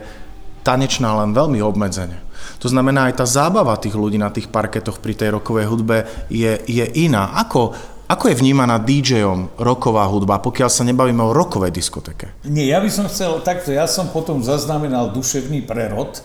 tanečná 0.64 1.20
len 1.24 1.32
veľmi 1.32 1.64
obmedzene. 1.64 2.20
To 2.60 2.68
znamená, 2.68 3.12
aj 3.12 3.24
tá 3.24 3.26
zábava 3.28 3.76
tých 3.80 3.96
ľudí 3.96 4.20
na 4.20 4.32
tých 4.32 4.52
parketoch 4.52 5.00
pri 5.00 5.16
tej 5.16 5.40
rokovej 5.40 5.68
hudbe 5.68 6.08
je, 6.28 6.60
je 6.68 6.86
iná. 7.00 7.36
Ako, 7.40 7.76
Ako 8.10 8.34
je 8.34 8.42
vnímaná 8.42 8.82
DJom 8.82 9.54
roková 9.62 10.10
hudba, 10.10 10.42
pokiaľ 10.42 10.70
sa 10.74 10.82
nebavíme 10.82 11.22
o 11.22 11.30
rokovej 11.30 11.70
diskotéke? 11.70 12.42
Nie, 12.50 12.74
ja 12.74 12.82
by 12.82 12.90
som 12.90 13.06
chcel 13.06 13.38
takto, 13.46 13.70
ja 13.70 13.86
som 13.86 14.10
potom 14.10 14.42
zaznamenal 14.42 15.14
duševný 15.14 15.62
prerod, 15.70 16.18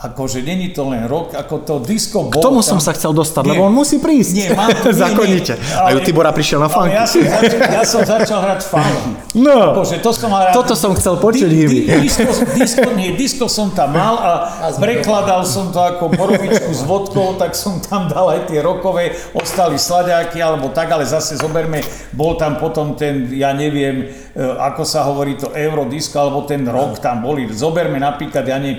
akože 0.00 0.40
není 0.40 0.72
to 0.72 0.88
len 0.88 1.04
rok, 1.04 1.36
ako 1.36 1.60
to 1.60 1.74
disco 1.84 2.24
bol. 2.32 2.40
K 2.40 2.40
tomu 2.40 2.64
som 2.64 2.80
sa 2.80 2.96
chcel 2.96 3.12
dostať, 3.12 3.44
nie, 3.44 3.52
lebo 3.52 3.68
on 3.68 3.74
musí 3.76 4.00
prísť. 4.00 4.32
Nie, 4.32 4.48
mám 4.56 4.72
tu, 4.80 4.96
Zákonite. 4.96 5.60
A 5.76 5.92
ju 5.92 6.00
Tibora 6.00 6.32
prišiel 6.32 6.56
na 6.56 6.72
funky. 6.72 6.96
Ja 6.96 7.04
som, 7.04 7.20
začal, 7.20 7.60
ja 7.68 7.82
som 7.84 8.00
začal 8.08 8.38
hrať 8.40 8.60
funky. 8.64 9.10
No, 9.36 9.76
akože 9.76 10.00
to 10.00 10.10
som 10.16 10.32
hral, 10.32 10.56
toto 10.56 10.72
som 10.72 10.96
chcel 10.96 11.20
počuť, 11.20 11.46
di, 11.46 11.62
di, 11.68 11.78
disco, 12.00 12.32
disco, 12.56 12.88
nie, 12.96 13.12
disco 13.12 13.44
som 13.44 13.70
tam 13.76 13.92
mal 13.92 14.16
a 14.16 14.32
prekladal 14.80 15.44
som 15.44 15.68
to 15.68 15.78
ako 15.78 16.10
borovičku 16.16 16.72
s 16.72 16.82
vodkou, 16.82 17.36
tak 17.36 17.52
som 17.52 17.78
tam 17.78 18.08
dal 18.08 18.26
aj 18.32 18.50
tie 18.50 18.64
rokové, 18.64 19.14
ostali 19.36 19.76
sladáky 19.76 20.40
alebo 20.40 20.72
tak, 20.72 20.90
ale 20.90 21.04
zase 21.04 21.36
zoberme, 21.36 21.84
bol 22.10 22.40
tam 22.40 22.56
potom 22.56 22.96
ten, 22.96 23.30
ja 23.36 23.52
neviem, 23.52 24.08
ako 24.38 24.82
sa 24.86 25.02
hovorí 25.10 25.34
to 25.34 25.50
eurodisco, 25.50 26.16
alebo 26.22 26.46
ten 26.46 26.62
rok 26.62 27.02
tam 27.02 27.22
boli. 27.22 27.50
Zoberme 27.50 27.98
napríklad, 27.98 28.46
ja 28.46 28.62
neviem, 28.62 28.78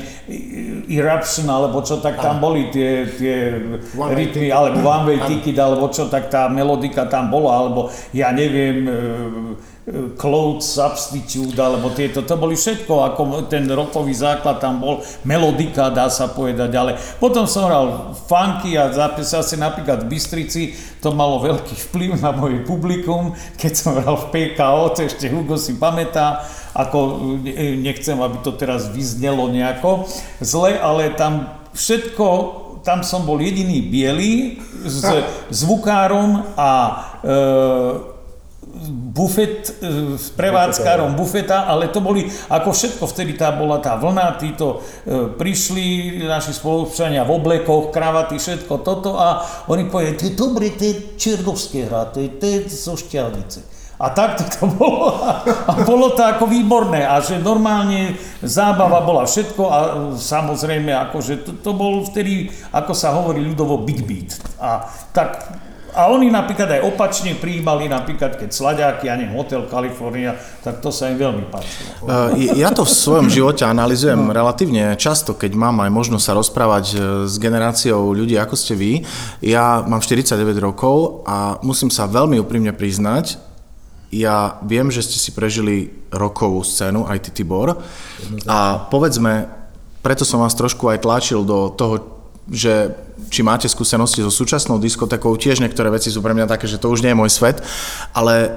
Eruption, 0.88 1.48
alebo 1.52 1.84
čo 1.84 2.00
tak 2.00 2.20
tam 2.20 2.40
boli 2.40 2.72
tie, 2.72 3.08
tie 3.08 3.60
rytmy, 3.96 4.52
alebo 4.52 4.84
One 4.84 5.12
Way 5.12 5.20
Ticket, 5.28 5.60
alebo 5.60 5.92
čo 5.92 6.08
tak 6.08 6.32
tá 6.32 6.48
melodika 6.48 7.08
tam 7.08 7.28
bola, 7.28 7.68
alebo 7.68 7.92
ja 8.16 8.32
neviem, 8.32 8.88
e, 8.88 8.92
e, 8.92 9.71
Cloud 10.14 10.62
Substitute, 10.62 11.58
alebo 11.58 11.90
tieto, 11.90 12.22
to 12.22 12.38
boli 12.38 12.54
všetko, 12.54 13.02
ako 13.02 13.22
ten 13.50 13.66
rokový 13.66 14.14
základ 14.14 14.62
tam 14.62 14.78
bol, 14.78 15.02
melodika, 15.26 15.90
dá 15.90 16.06
sa 16.06 16.30
povedať, 16.30 16.70
ale 16.78 17.02
potom 17.18 17.50
som 17.50 17.66
hral 17.66 18.14
funky 18.30 18.78
a 18.78 18.94
zase 18.94 19.58
napríklad 19.58 20.06
v 20.06 20.10
Bystrici, 20.14 20.78
to 21.02 21.10
malo 21.18 21.42
veľký 21.42 21.74
vplyv 21.90 22.22
na 22.22 22.30
moje 22.30 22.62
publikum, 22.62 23.34
keď 23.58 23.72
som 23.74 23.98
hral 23.98 24.22
v 24.22 24.30
PKO, 24.30 24.94
to 24.94 25.02
ešte 25.02 25.26
Hugo 25.34 25.58
si 25.58 25.74
pamätá, 25.74 26.46
ako 26.78 27.34
nechcem, 27.82 28.22
aby 28.22 28.38
to 28.46 28.54
teraz 28.54 28.86
vyznelo 28.94 29.50
nejako 29.50 30.06
zle, 30.46 30.78
ale 30.78 31.10
tam 31.18 31.58
všetko, 31.74 32.28
tam 32.86 33.02
som 33.02 33.26
bol 33.26 33.42
jediný 33.42 33.82
biely 33.82 34.62
s 34.86 35.02
zvukárom 35.66 36.54
a 36.54 36.70
e, 37.26 38.21
bufet 39.12 39.68
e, 39.70 39.72
s 40.18 40.32
prevádzkarom 40.34 41.14
bufeta, 41.14 41.68
ale 41.68 41.92
to 41.92 42.00
boli 42.00 42.26
ako 42.48 42.72
všetko, 42.72 43.04
vtedy 43.12 43.36
tá 43.36 43.52
bola 43.52 43.84
tá 43.84 44.00
vlna, 44.00 44.40
títo 44.40 44.80
e, 45.04 45.30
prišli 45.36 46.20
naši 46.26 46.56
spoluobčania 46.56 47.28
v 47.28 47.32
oblekoch, 47.36 47.92
kravaty, 47.92 48.40
všetko 48.40 48.82
toto 48.82 49.20
a 49.20 49.44
oni 49.68 49.92
povedali, 49.92 50.18
to 50.18 50.26
je 50.32 50.34
dobre, 50.34 50.72
to 50.74 50.84
je 50.88 50.96
čerdovské 51.20 51.92
hra, 51.92 52.10
to 52.10 52.24
je, 52.24 52.28
to 52.40 52.46
je 52.48 52.58
zo 52.72 52.96
šťavnice. 52.96 53.82
A 54.02 54.10
takto 54.10 54.42
to 54.50 54.66
bolo. 54.66 55.14
A 55.70 55.86
bolo 55.86 56.18
to 56.18 56.26
ako 56.26 56.50
výborné. 56.50 57.06
A 57.06 57.22
že 57.22 57.38
normálne 57.38 58.18
zábava 58.42 59.06
bola 59.06 59.30
všetko 59.30 59.64
a 59.70 59.80
samozrejme, 60.18 60.90
akože 60.90 61.46
to, 61.46 61.52
to 61.62 61.72
bol 61.78 62.02
vtedy, 62.10 62.50
ako 62.74 62.98
sa 62.98 63.14
hovorí 63.14 63.46
ľudovo, 63.46 63.86
big 63.86 64.02
beat. 64.02 64.42
A 64.58 64.90
tak 65.14 65.46
a 65.92 66.08
oni 66.08 66.32
napríklad 66.32 66.80
aj 66.80 66.82
opačne 66.88 67.36
prijímali, 67.36 67.92
napríklad 67.92 68.40
keď 68.40 68.50
Slaďáky, 68.50 69.12
ja 69.12 69.20
Hotel 69.36 69.68
California, 69.68 70.36
tak 70.64 70.80
to 70.80 70.90
sa 70.90 71.12
im 71.12 71.20
veľmi 71.20 71.52
páčilo. 71.52 71.90
Uh, 72.04 72.32
ja 72.56 72.72
to 72.72 72.88
v 72.88 72.92
svojom 72.92 73.28
živote 73.28 73.68
analizujem 73.68 74.20
relatívne 74.32 74.96
často, 74.96 75.36
keď 75.36 75.52
mám 75.56 75.84
aj 75.84 75.92
možnosť 75.92 76.24
sa 76.24 76.34
rozprávať 76.38 76.86
e, 76.92 76.96
s 77.26 77.36
generáciou 77.42 78.14
ľudí, 78.14 78.38
ako 78.38 78.56
ste 78.56 78.78
vy. 78.78 79.04
Ja 79.44 79.84
mám 79.84 80.00
49 80.00 80.38
rokov 80.62 81.28
a 81.28 81.58
musím 81.66 81.92
sa 81.92 82.08
veľmi 82.08 82.40
úprimne 82.40 82.72
priznať, 82.72 83.42
ja 84.12 84.60
viem, 84.68 84.92
že 84.92 85.08
ste 85.08 85.16
si 85.16 85.32
prežili 85.32 86.04
rokovú 86.12 86.68
scénu, 86.68 87.08
aj 87.08 87.32
ty 87.32 87.42
Tibor. 87.42 87.80
A 88.44 88.60
povedzme, 88.92 89.48
preto 90.04 90.28
som 90.28 90.44
vás 90.44 90.52
trošku 90.52 90.92
aj 90.92 91.08
tlačil 91.08 91.48
do 91.48 91.72
toho, 91.72 92.21
že 92.50 92.96
či 93.30 93.46
máte 93.46 93.70
skúsenosti 93.70 94.26
so 94.26 94.34
súčasnou 94.34 94.82
diskotékou, 94.82 95.38
tiež 95.38 95.62
niektoré 95.62 95.94
veci 95.94 96.10
sú 96.10 96.24
pre 96.26 96.34
mňa 96.34 96.50
také, 96.50 96.66
že 96.66 96.82
to 96.82 96.90
už 96.90 97.06
nie 97.06 97.14
je 97.14 97.20
môj 97.20 97.30
svet, 97.30 97.62
ale 98.18 98.50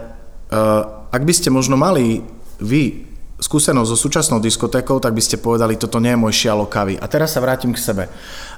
uh, 0.48 1.04
ak 1.12 1.22
by 1.22 1.32
ste 1.36 1.52
možno 1.52 1.76
mali 1.76 2.24
vy 2.62 3.04
skúsenosť 3.44 3.88
so 3.92 3.98
súčasnou 3.98 4.38
diskotékou, 4.40 5.02
tak 5.02 5.12
by 5.12 5.20
ste 5.20 5.42
povedali, 5.42 5.76
toto 5.76 6.00
nie 6.00 6.16
je 6.16 6.22
môj 6.22 6.32
šialo 6.32 6.64
kavy. 6.64 6.96
A 6.96 7.04
teraz 7.10 7.36
sa 7.36 7.44
vrátim 7.44 7.76
k 7.76 7.82
sebe. 7.82 8.04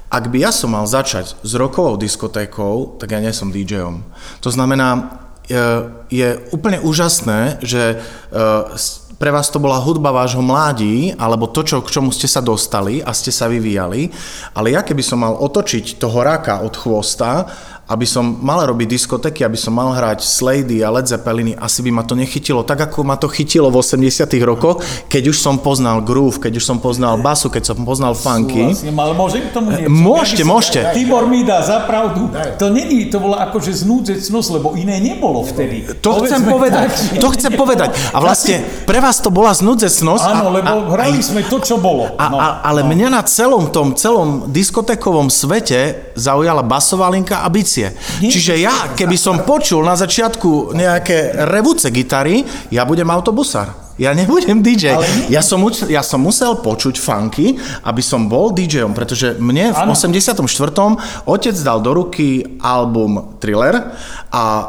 Ak 0.07 0.31
by 0.31 0.47
ja 0.47 0.51
som 0.55 0.71
mal 0.71 0.87
začať 0.87 1.35
s 1.43 1.51
rokovou 1.59 1.99
diskotékou, 1.99 2.95
tak 2.95 3.11
ja 3.11 3.19
nie 3.19 3.35
som 3.35 3.51
DJom. 3.51 4.05
To 4.39 4.49
znamená, 4.53 5.19
je 6.11 6.29
úplne 6.51 6.79
úžasné, 6.83 7.63
že 7.63 7.95
e, 7.95 7.97
pre 9.17 9.33
vás 9.33 9.49
to 9.49 9.57
bola 9.57 9.81
hudba 9.81 10.13
vášho 10.13 10.45
mládí, 10.45 11.17
alebo 11.17 11.49
to, 11.49 11.65
čo, 11.65 11.81
k 11.81 11.89
čomu 11.89 12.13
ste 12.13 12.29
sa 12.29 12.41
dostali 12.41 13.01
a 13.01 13.09
ste 13.17 13.33
sa 13.33 13.49
vyvíjali, 13.49 14.13
ale 14.53 14.77
ja 14.77 14.85
keby 14.85 15.01
som 15.01 15.25
mal 15.25 15.33
otočiť 15.33 15.97
toho 15.97 16.21
raka 16.21 16.61
od 16.61 16.77
chvosta 16.77 17.49
aby 17.87 18.03
som 18.03 18.35
mal 18.43 18.67
robiť 18.67 18.87
diskotéky, 18.99 19.47
aby 19.47 19.55
som 19.55 19.71
mal 19.71 19.95
hrať 19.95 20.19
Slady 20.19 20.83
a 20.83 20.91
Led 20.91 21.07
Zeppeliny, 21.07 21.55
asi 21.55 21.79
by 21.79 21.91
ma 21.95 22.03
to 22.03 22.19
nechytilo 22.19 22.67
tak, 22.67 22.91
ako 22.91 23.07
ma 23.07 23.15
to 23.15 23.31
chytilo 23.31 23.71
v 23.71 23.79
80 23.79 24.27
rokoch, 24.43 24.83
keď 25.07 25.31
už 25.31 25.37
som 25.39 25.55
poznal 25.63 26.03
groove, 26.03 26.43
keď 26.43 26.59
už 26.59 26.65
som 26.67 26.77
poznal 26.83 27.15
basu, 27.23 27.47
keď 27.47 27.71
som 27.71 27.77
poznal 27.87 28.11
funky. 28.11 28.75
Súhlasím, 28.75 28.97
ale 28.99 29.13
môžem 29.15 29.41
k 29.47 29.51
tomu 29.55 29.71
niečo? 29.71 29.87
Môžete, 29.87 30.43
ja 30.43 30.51
môžete. 30.51 30.79
Tibor 30.91 31.31
mi 31.31 31.47
dá 31.47 31.63
za 31.63 31.87
pravdu. 31.87 32.27
To 32.59 32.67
není, 32.67 33.07
to 33.07 33.23
bola 33.23 33.47
akože 33.47 33.71
znúdzecnosť, 33.71 34.49
lebo 34.59 34.75
iné 34.75 34.99
nebolo 34.99 35.47
vtedy. 35.47 35.87
To 36.03 36.19
Povedzme 36.19 36.27
chcem 36.27 36.41
povedať, 36.43 36.89
tak, 36.91 37.21
to 37.23 37.27
chcem 37.39 37.51
povedať. 37.55 37.89
A 38.11 38.17
vlastne 38.19 38.67
pre 38.83 38.99
vás 38.99 39.23
to 39.23 39.31
bola 39.31 39.55
znúdzecnosť. 39.55 40.27
Áno, 40.27 40.51
lebo 40.51 40.75
a, 40.75 40.91
hrali 40.91 41.23
sme 41.23 41.39
to, 41.47 41.63
čo 41.63 41.79
bolo. 41.79 42.11
A, 42.19 42.25
no, 42.27 42.35
a, 42.35 42.47
ale 42.67 42.83
no. 42.83 42.91
mňa 42.91 43.07
na 43.15 43.23
celom 43.23 43.71
tom, 43.71 43.95
celom 43.95 44.51
diskotekovom 44.51 45.31
svete 45.31 46.11
zaujala 46.19 46.67
basová 46.67 47.07
linka 47.07 47.39
a 47.39 47.47
bici 47.47 47.76
emócie. 47.77 48.21
Nie. 48.21 48.31
Čiže 48.33 48.53
ja, 48.57 48.75
keby 48.97 49.17
som 49.17 49.45
počul 49.45 49.85
na 49.85 49.93
začiatku 49.93 50.73
nejaké 50.73 51.45
revúce 51.47 51.93
gitary, 51.93 52.41
ja 52.73 52.83
budem 52.83 53.07
autobusár. 53.13 53.86
Ja 53.97 54.13
nebudem 54.13 54.61
DJ. 54.61 54.93
Ja 55.33 55.41
som, 55.41 55.57
ja 55.89 56.05
som 56.05 56.21
musel 56.21 56.61
počuť 56.61 57.01
funky, 57.01 57.57
aby 57.81 58.01
som 58.05 58.29
bol 58.29 58.53
DJom, 58.53 58.93
pretože 58.93 59.33
mne 59.41 59.73
v 59.73 59.77
ano. 59.89 59.97
84. 59.97 60.37
otec 61.25 61.55
dal 61.65 61.81
do 61.81 61.91
ruky 61.97 62.45
album 62.61 63.41
Thriller 63.41 63.89
a 64.29 64.43
uh, 64.45 64.67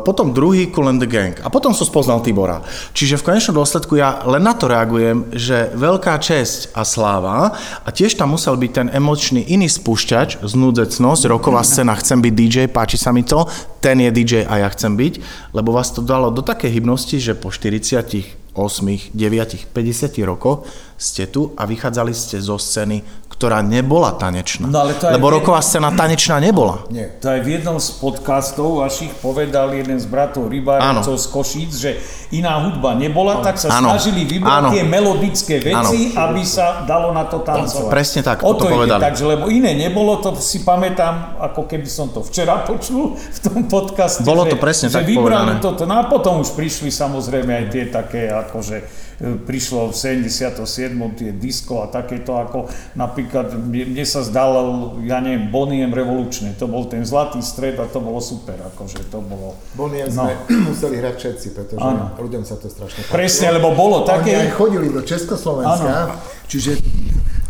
potom 0.00 0.32
druhý 0.32 0.72
Cool 0.72 0.96
and 0.96 1.00
the 1.04 1.08
Gang. 1.08 1.36
A 1.44 1.52
potom 1.52 1.76
som 1.76 1.84
spoznal 1.84 2.24
Tibora. 2.24 2.64
Čiže 2.96 3.20
v 3.20 3.26
konečnom 3.28 3.60
dôsledku 3.60 4.00
ja 4.00 4.24
len 4.24 4.40
na 4.40 4.56
to 4.56 4.64
reagujem, 4.64 5.28
že 5.36 5.76
veľká 5.76 6.16
česť 6.16 6.72
a 6.72 6.80
sláva 6.80 7.52
a 7.84 7.88
tiež 7.92 8.16
tam 8.16 8.32
musel 8.32 8.56
byť 8.56 8.70
ten 8.72 8.88
emočný 8.88 9.44
iný 9.52 9.68
spúšťač, 9.68 10.40
znúdecnosť, 10.40 11.28
roková 11.28 11.60
scéna, 11.60 12.00
chcem 12.00 12.16
byť 12.24 12.32
DJ, 12.32 12.56
páči 12.72 12.96
sa 12.96 13.12
mi 13.12 13.28
to, 13.28 13.44
ten 13.84 14.00
je 14.00 14.08
DJ 14.08 14.48
a 14.48 14.64
ja 14.64 14.68
chcem 14.72 14.96
byť, 14.96 15.14
lebo 15.52 15.76
vás 15.76 15.92
to 15.92 16.00
dalo 16.00 16.32
do 16.32 16.40
také 16.40 16.72
hybnosti, 16.72 17.20
že 17.20 17.36
po 17.36 17.52
40 17.52 18.39
8, 18.54 19.10
9, 19.14 19.66
50 19.74 20.24
rokoch 20.24 20.66
ste 21.00 21.24
tu 21.24 21.56
a 21.56 21.64
vychádzali 21.64 22.12
ste 22.12 22.36
zo 22.44 22.60
scény, 22.60 23.00
ktorá 23.32 23.64
nebola 23.64 24.12
tanečná. 24.20 24.68
No, 24.68 24.84
ale 24.84 24.92
to 25.00 25.08
lebo 25.08 25.32
jedno... 25.32 25.36
roková 25.40 25.64
scéna 25.64 25.96
tanečná 25.96 26.36
nebola. 26.44 26.84
Nie. 26.92 27.08
To 27.24 27.32
aj 27.32 27.40
v 27.40 27.48
jednom 27.56 27.80
z 27.80 27.96
podcastov 27.96 28.84
vašich 28.84 29.16
povedal 29.24 29.72
jeden 29.72 29.96
z 29.96 30.04
bratov 30.04 30.52
Rybárovcov 30.52 31.16
z 31.16 31.26
Košíc, 31.32 31.72
že 31.72 31.90
iná 32.36 32.60
hudba 32.60 32.92
nebola, 33.00 33.40
tak 33.40 33.56
sa 33.56 33.80
ano. 33.80 33.96
snažili 33.96 34.28
vybrať 34.28 34.60
ano. 34.60 34.68
tie 34.76 34.84
melodické 34.84 35.56
veci, 35.56 36.12
ano. 36.12 36.20
aby 36.28 36.42
sa 36.44 36.84
dalo 36.84 37.16
na 37.16 37.24
to 37.24 37.40
tancovať. 37.40 37.88
Presne 37.88 38.20
tak, 38.20 38.44
o 38.44 38.52
to, 38.52 38.68
to 38.68 38.76
povedali. 38.76 39.00
takže, 39.00 39.24
lebo 39.24 39.48
iné 39.48 39.72
nebolo, 39.72 40.20
to 40.20 40.36
si 40.36 40.60
pamätám, 40.60 41.40
ako 41.40 41.64
keby 41.64 41.88
som 41.88 42.12
to 42.12 42.20
včera 42.20 42.60
počul 42.68 43.16
v 43.16 43.38
tom 43.40 43.64
podcaste. 43.72 44.20
Bolo 44.20 44.44
to 44.44 44.60
presne 44.60 44.92
že 44.92 45.00
tak 45.00 45.08
vybrali 45.08 45.56
povedané. 45.56 45.64
toto. 45.64 45.88
No 45.88 45.96
a 45.96 46.04
potom 46.12 46.44
už 46.44 46.52
prišli 46.52 46.92
samozrejme 46.92 47.56
aj 47.56 47.64
tie 47.72 47.84
také 47.88 48.28
akože 48.28 49.08
prišlo 49.20 49.92
v 49.92 49.94
77. 50.24 50.64
tie 51.12 51.30
disco 51.36 51.84
a 51.84 51.92
takéto 51.92 52.40
ako 52.40 52.72
napríklad 52.96 53.52
mne 53.52 54.04
sa 54.08 54.24
zdalo, 54.24 54.96
ja 55.04 55.20
neviem, 55.20 55.52
Boniem 55.52 55.92
revolučné, 55.92 56.56
to 56.56 56.64
bol 56.64 56.88
ten 56.88 57.04
zlatý 57.04 57.44
stred 57.44 57.76
a 57.76 57.84
to 57.84 58.00
bolo 58.00 58.16
super, 58.24 58.56
akože 58.72 59.12
to 59.12 59.20
bolo... 59.20 59.60
Boniem 59.76 60.08
no. 60.08 60.24
sme 60.24 60.32
museli 60.72 60.96
hrať 61.04 61.14
všetci, 61.20 61.46
pretože 61.52 61.84
ano. 61.84 62.16
ľuďom 62.16 62.42
sa 62.48 62.56
to 62.56 62.72
strašne 62.72 63.04
páčilo. 63.04 63.16
Presne, 63.20 63.46
lebo 63.60 63.76
bolo 63.76 64.08
také... 64.08 64.40
Oni 64.40 64.48
aj 64.48 64.52
chodili 64.56 64.88
do 64.88 65.04
Československa, 65.04 65.92
ano. 65.92 66.16
čiže 66.48 66.80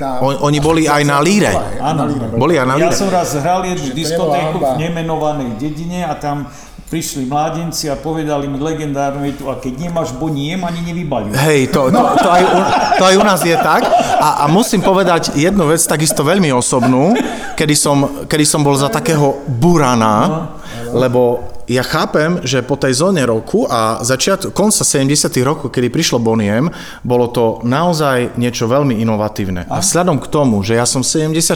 tá... 0.01 0.19
oni 0.25 0.59
boli 0.65 0.89
aj 0.89 1.03
na 1.05 1.21
líre. 1.21 1.53
Áno, 1.79 2.09
boli 2.35 2.57
aj 2.57 2.67
na 2.67 2.75
líre. 2.81 2.89
Ja 2.89 2.97
som 2.97 3.13
raz 3.13 3.37
hral 3.37 3.69
jednu 3.69 3.93
diskotéku 3.93 4.59
v 4.59 4.73
nemenovanej 4.81 5.61
dedine 5.61 6.09
a 6.09 6.17
tam 6.17 6.49
prišli 6.91 7.23
mládenci 7.23 7.87
a 7.87 7.95
povedali 7.95 8.51
mi 8.51 8.59
legendárnu 8.59 9.23
vetu, 9.23 9.47
a 9.47 9.55
keď 9.63 9.87
nemáš 9.87 10.11
boniem, 10.19 10.59
ani 10.67 10.83
nevybalil. 10.83 11.31
Hej, 11.39 11.71
to, 11.71 11.87
to, 11.87 12.03
to, 12.19 12.29
aj, 12.29 12.43
u, 12.43 12.61
to 12.99 13.03
aj 13.07 13.15
u 13.15 13.23
nás 13.23 13.41
je 13.47 13.55
tak. 13.55 13.87
A, 14.19 14.43
a 14.43 14.45
musím 14.51 14.83
povedať 14.83 15.39
jednu 15.39 15.71
vec, 15.71 15.79
takisto 15.87 16.27
veľmi 16.27 16.51
osobnú, 16.51 17.15
kedy 17.55 17.75
som, 17.79 18.27
kedy 18.27 18.43
som 18.43 18.67
bol 18.67 18.75
za 18.75 18.91
takého 18.91 19.39
burana, 19.47 20.51
lebo 20.93 21.51
ja 21.71 21.87
chápem, 21.87 22.43
že 22.43 22.67
po 22.67 22.75
tej 22.75 22.99
zóne 22.99 23.23
roku 23.23 23.63
a 23.71 24.03
začiat, 24.03 24.51
konca 24.51 24.83
70 24.83 25.31
rokov, 25.47 25.71
kedy 25.71 25.87
prišlo 25.87 26.19
Boniem, 26.19 26.67
bolo 27.07 27.31
to 27.31 27.63
naozaj 27.63 28.35
niečo 28.35 28.67
veľmi 28.67 28.99
inovatívne. 28.99 29.71
A 29.71 29.79
vzhľadom 29.79 30.19
k 30.19 30.27
tomu, 30.27 30.67
že 30.67 30.75
ja 30.75 30.83
som 30.83 31.07
74 31.07 31.55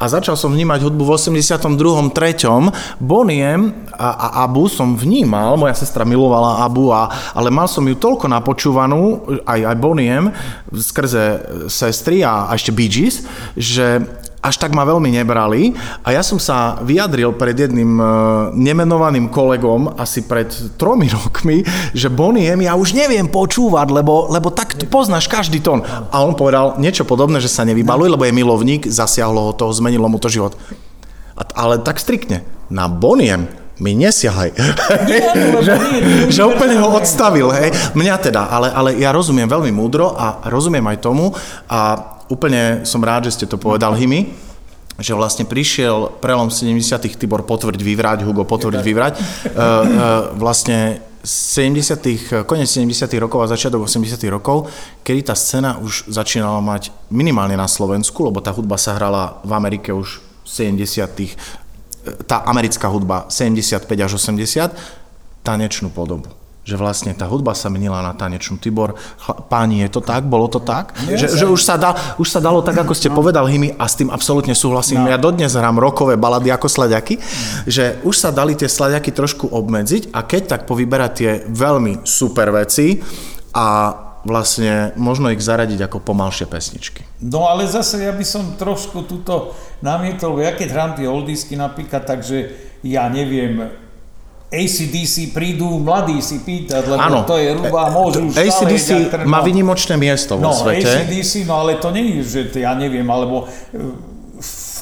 a 0.00 0.04
začal 0.08 0.32
som 0.40 0.48
vnímať 0.48 0.88
hudbu 0.88 1.04
v 1.04 1.12
82. 1.12 2.08
3. 2.16 3.04
Boniem 3.04 3.76
a, 3.92 4.08
a 4.16 4.26
Abu 4.48 4.64
som 4.72 4.96
vnímal, 4.96 5.60
moja 5.60 5.76
sestra 5.76 6.08
milovala 6.08 6.64
Abu, 6.64 6.88
a, 6.88 7.12
ale 7.36 7.52
mal 7.52 7.68
som 7.68 7.84
ju 7.84 7.92
toľko 7.92 8.32
napočúvanú, 8.32 9.28
aj, 9.44 9.60
aj 9.60 9.76
Boniem, 9.76 10.32
skrze 10.72 11.44
sestry 11.68 12.24
a, 12.24 12.48
a 12.48 12.56
ešte 12.56 12.72
Bee 12.72 12.88
Gees, 12.88 13.28
že 13.60 14.00
až 14.42 14.58
tak 14.58 14.74
ma 14.74 14.82
veľmi 14.82 15.14
nebrali 15.14 15.70
a 16.02 16.10
ja 16.10 16.20
som 16.26 16.42
sa 16.42 16.82
vyjadril 16.82 17.30
pred 17.38 17.54
jedným 17.54 17.94
e, 17.94 18.04
nemenovaným 18.58 19.30
kolegom 19.30 19.94
asi 19.94 20.26
pred 20.26 20.50
tromi 20.74 21.06
rokmi, 21.22 21.62
že 21.94 22.10
Boniem 22.10 22.66
ja 22.66 22.74
už 22.74 22.98
neviem 22.98 23.30
počúvať, 23.30 23.88
lebo, 23.94 24.26
lebo 24.28 24.50
tak 24.50 24.74
poznáš 24.90 25.30
každý 25.30 25.62
tón. 25.62 25.86
A 25.86 26.26
on 26.26 26.34
povedal 26.34 26.76
niečo 26.82 27.06
podobné, 27.06 27.38
že 27.38 27.46
sa 27.46 27.62
nevybaluje, 27.62 28.10
lebo 28.10 28.26
je 28.26 28.34
milovník, 28.34 28.90
zasiahlo 28.90 29.48
ho 29.48 29.52
to, 29.54 29.70
zmenilo 29.70 30.10
mu 30.10 30.18
to 30.18 30.26
život. 30.26 30.58
Ale 31.54 31.78
tak 31.80 32.02
striktne. 32.02 32.42
Na 32.66 32.90
Boniem 32.90 33.62
mi 33.80 33.98
nesiahaj. 33.98 34.54
že, 35.66 35.74
že 36.30 36.42
úplne 36.46 36.78
ho 36.78 36.94
odstavil. 36.94 37.50
Hej. 37.50 37.74
Mňa 37.98 38.14
teda, 38.22 38.46
ale, 38.46 38.68
ale 38.70 38.90
ja 39.00 39.10
rozumiem 39.10 39.50
veľmi 39.50 39.74
múdro 39.74 40.14
a 40.14 40.44
rozumiem 40.46 40.84
aj 40.86 40.98
tomu 41.02 41.34
a 41.66 42.11
úplne 42.32 42.88
som 42.88 43.04
rád, 43.04 43.28
že 43.28 43.36
ste 43.36 43.44
to 43.44 43.60
povedal, 43.60 43.92
Himi, 43.92 44.32
že 44.96 45.12
vlastne 45.12 45.44
prišiel 45.44 46.16
prelom 46.24 46.48
70 46.48 46.80
Tibor 47.20 47.44
potvrď 47.44 47.76
vyvrať, 47.76 48.18
Hugo 48.24 48.48
potvrď 48.48 48.80
vyvrať. 48.80 49.12
Uh, 49.18 49.20
uh, 49.20 49.82
vlastne 50.40 51.04
70 51.22 52.42
konec 52.48 52.66
70 52.66 53.06
rokov 53.22 53.46
a 53.46 53.52
začiatok 53.52 53.86
80 53.86 54.18
rokov, 54.26 54.66
kedy 55.06 55.30
tá 55.30 55.34
scéna 55.38 55.78
už 55.78 56.10
začínala 56.10 56.58
mať 56.58 56.90
minimálne 57.14 57.54
na 57.54 57.70
Slovensku, 57.70 58.26
lebo 58.26 58.42
tá 58.42 58.50
hudba 58.50 58.74
sa 58.74 58.98
hrala 58.98 59.38
v 59.46 59.52
Amerike 59.54 59.94
už 59.94 60.18
70 60.42 61.06
tá 62.26 62.42
americká 62.50 62.90
hudba 62.90 63.30
75 63.30 63.86
až 63.86 64.18
80, 64.18 64.74
tanečnú 65.46 65.94
podobu 65.94 66.41
že 66.62 66.78
vlastne 66.78 67.10
tá 67.10 67.26
hudba 67.26 67.58
sa 67.58 67.66
menila 67.66 67.98
na 68.06 68.14
tanečnú. 68.14 68.54
Tibor, 68.62 68.94
páni, 69.50 69.82
je 69.82 69.90
to 69.90 70.00
tak? 70.00 70.22
Bolo 70.22 70.46
to 70.46 70.62
tak? 70.62 70.94
Nie, 71.10 71.18
že, 71.18 71.34
že 71.34 71.46
už, 71.50 71.58
sa 71.58 71.74
da, 71.74 71.94
už 72.22 72.28
sa 72.30 72.38
dalo 72.38 72.62
tak, 72.62 72.78
ako 72.78 72.94
ste 72.94 73.10
no. 73.10 73.18
povedal, 73.18 73.50
Hymy, 73.50 73.74
a 73.74 73.90
s 73.90 73.98
tým 73.98 74.14
absolútne 74.14 74.54
súhlasím. 74.54 75.02
No. 75.02 75.10
Ja 75.10 75.18
dodnes 75.18 75.58
hrám 75.58 75.82
rokové 75.82 76.14
balady 76.14 76.54
ako 76.54 76.70
sladiaky, 76.70 77.18
no. 77.18 77.24
že 77.66 77.98
už 78.06 78.14
sa 78.14 78.30
dali 78.30 78.54
tie 78.54 78.70
sladiaky 78.70 79.10
trošku 79.10 79.50
obmedziť 79.50 80.14
a 80.14 80.22
keď 80.22 80.42
tak 80.46 80.60
povyberať 80.70 81.10
tie 81.18 81.30
veľmi 81.50 82.06
super 82.06 82.54
veci 82.54 83.02
a 83.58 83.66
vlastne 84.22 84.94
možno 84.94 85.34
ich 85.34 85.42
zaradiť 85.42 85.90
ako 85.90 85.98
pomalšie 85.98 86.46
pesničky. 86.46 87.02
No 87.26 87.50
ale 87.50 87.66
zase 87.66 88.06
ja 88.06 88.14
by 88.14 88.22
som 88.22 88.54
trošku 88.54 89.02
túto 89.10 89.50
namietol, 89.82 90.38
ja 90.38 90.54
keď 90.54 90.68
hrám 90.70 90.92
tie 90.94 91.10
oldisky 91.10 91.58
napríklad, 91.58 92.06
takže 92.06 92.54
ja 92.86 93.10
neviem, 93.10 93.81
ACDC 94.52 95.32
prídu 95.32 95.80
mladí 95.80 96.20
si 96.20 96.44
pýtať, 96.44 96.84
lebo 96.84 97.00
ano. 97.00 97.20
to 97.24 97.40
je 97.40 97.56
ruba, 97.56 97.88
môžu 97.88 98.28
ACDC 98.28 99.08
má 99.24 99.40
vynimočné 99.40 99.96
miesto 99.96 100.36
vo 100.36 100.44
no, 100.44 100.52
svete. 100.52 100.84
ACDC, 100.84 101.48
no 101.48 101.64
ale 101.64 101.80
to 101.80 101.88
nie 101.88 102.20
je, 102.20 102.52
že 102.52 102.60
ja 102.60 102.76
neviem, 102.76 103.08
alebo 103.08 103.48
e, 103.48 104.12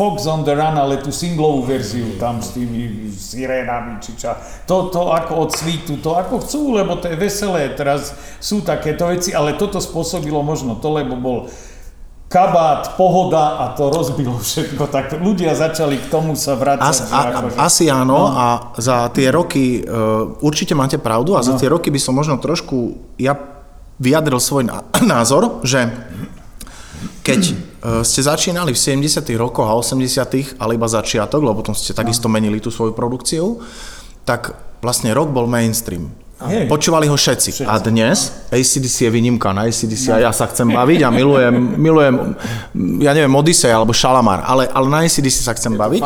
Fox 0.00 0.26
on 0.26 0.42
the 0.42 0.56
Run, 0.56 0.74
ale 0.74 0.98
tú 0.98 1.14
singlovú 1.14 1.62
verziu 1.62 2.18
tam 2.18 2.42
s 2.42 2.56
tými 2.56 3.14
sirénami, 3.14 4.02
či 4.02 4.18
ča. 4.18 4.34
To, 4.66 4.90
to 4.90 5.14
ako 5.14 5.46
od 5.46 5.50
svítu, 5.54 6.02
to 6.02 6.18
ako 6.18 6.42
chcú, 6.42 6.74
lebo 6.74 6.98
to 6.98 7.06
je 7.06 7.20
veselé, 7.20 7.70
teraz 7.76 8.16
sú 8.42 8.66
takéto 8.66 9.06
veci, 9.06 9.30
ale 9.30 9.54
toto 9.54 9.78
spôsobilo 9.78 10.42
možno 10.42 10.80
to, 10.82 10.88
lebo 10.90 11.14
bol 11.14 11.38
kabát, 12.30 12.94
pohoda 12.94 13.58
a 13.58 13.74
to 13.74 13.90
rozbilo 13.90 14.38
všetko. 14.38 14.86
Tak 14.86 15.18
ľudia 15.18 15.58
začali 15.58 15.98
k 15.98 16.06
tomu 16.06 16.38
sa 16.38 16.54
vrácať. 16.54 16.86
As, 16.86 17.10
a, 17.10 17.34
akože... 17.34 17.56
Asi 17.58 17.84
áno 17.90 18.30
no. 18.30 18.30
a 18.30 18.46
za 18.78 19.10
tie 19.10 19.34
roky, 19.34 19.82
uh, 19.82 20.38
určite 20.38 20.78
máte 20.78 20.94
pravdu 21.02 21.34
a 21.34 21.42
za 21.42 21.54
no. 21.54 21.58
tie 21.58 21.66
roky 21.66 21.90
by 21.90 21.98
som 21.98 22.14
možno 22.14 22.38
trošku 22.38 22.94
ja 23.18 23.34
vyjadril 23.98 24.38
svoj 24.38 24.70
názor, 25.12 25.58
že 25.66 25.90
keď 27.26 27.40
uh, 27.50 27.54
ste 28.06 28.22
začínali 28.22 28.70
v 28.70 28.78
70 28.78 29.26
rokoch 29.34 29.66
a 29.66 29.74
80 29.74 30.62
ale 30.62 30.78
iba 30.78 30.86
začiatok, 30.86 31.42
lebo 31.42 31.66
potom 31.66 31.74
ste 31.74 31.98
takisto 31.98 32.30
no. 32.30 32.38
menili 32.38 32.62
tú 32.62 32.70
svoju 32.70 32.94
produkciu, 32.94 33.58
tak 34.22 34.54
vlastne 34.78 35.10
rok 35.10 35.34
bol 35.34 35.50
mainstream. 35.50 36.14
Hej. 36.40 36.72
Počúvali 36.72 37.04
ho 37.04 37.16
všetci. 37.20 37.50
všetci. 37.52 37.68
A 37.68 37.76
dnes 37.76 38.32
ACDC 38.48 38.96
je 39.04 39.10
výnimka. 39.12 39.52
Na 39.52 39.68
ACDC 39.68 40.08
no. 40.08 40.16
a 40.16 40.18
ja 40.24 40.32
sa 40.32 40.48
chcem 40.48 40.72
baviť 40.72 41.00
a 41.04 41.08
milujem, 41.12 41.54
milujem 41.76 42.14
ja 43.04 43.12
neviem, 43.12 43.32
Odyssey 43.36 43.68
alebo 43.68 43.92
Šalamar, 43.92 44.40
ale, 44.48 44.64
ale 44.72 44.86
na 44.88 45.04
ACDC 45.04 45.44
sa 45.44 45.52
chcem 45.52 45.76
je 45.76 45.80
baviť. 45.80 46.00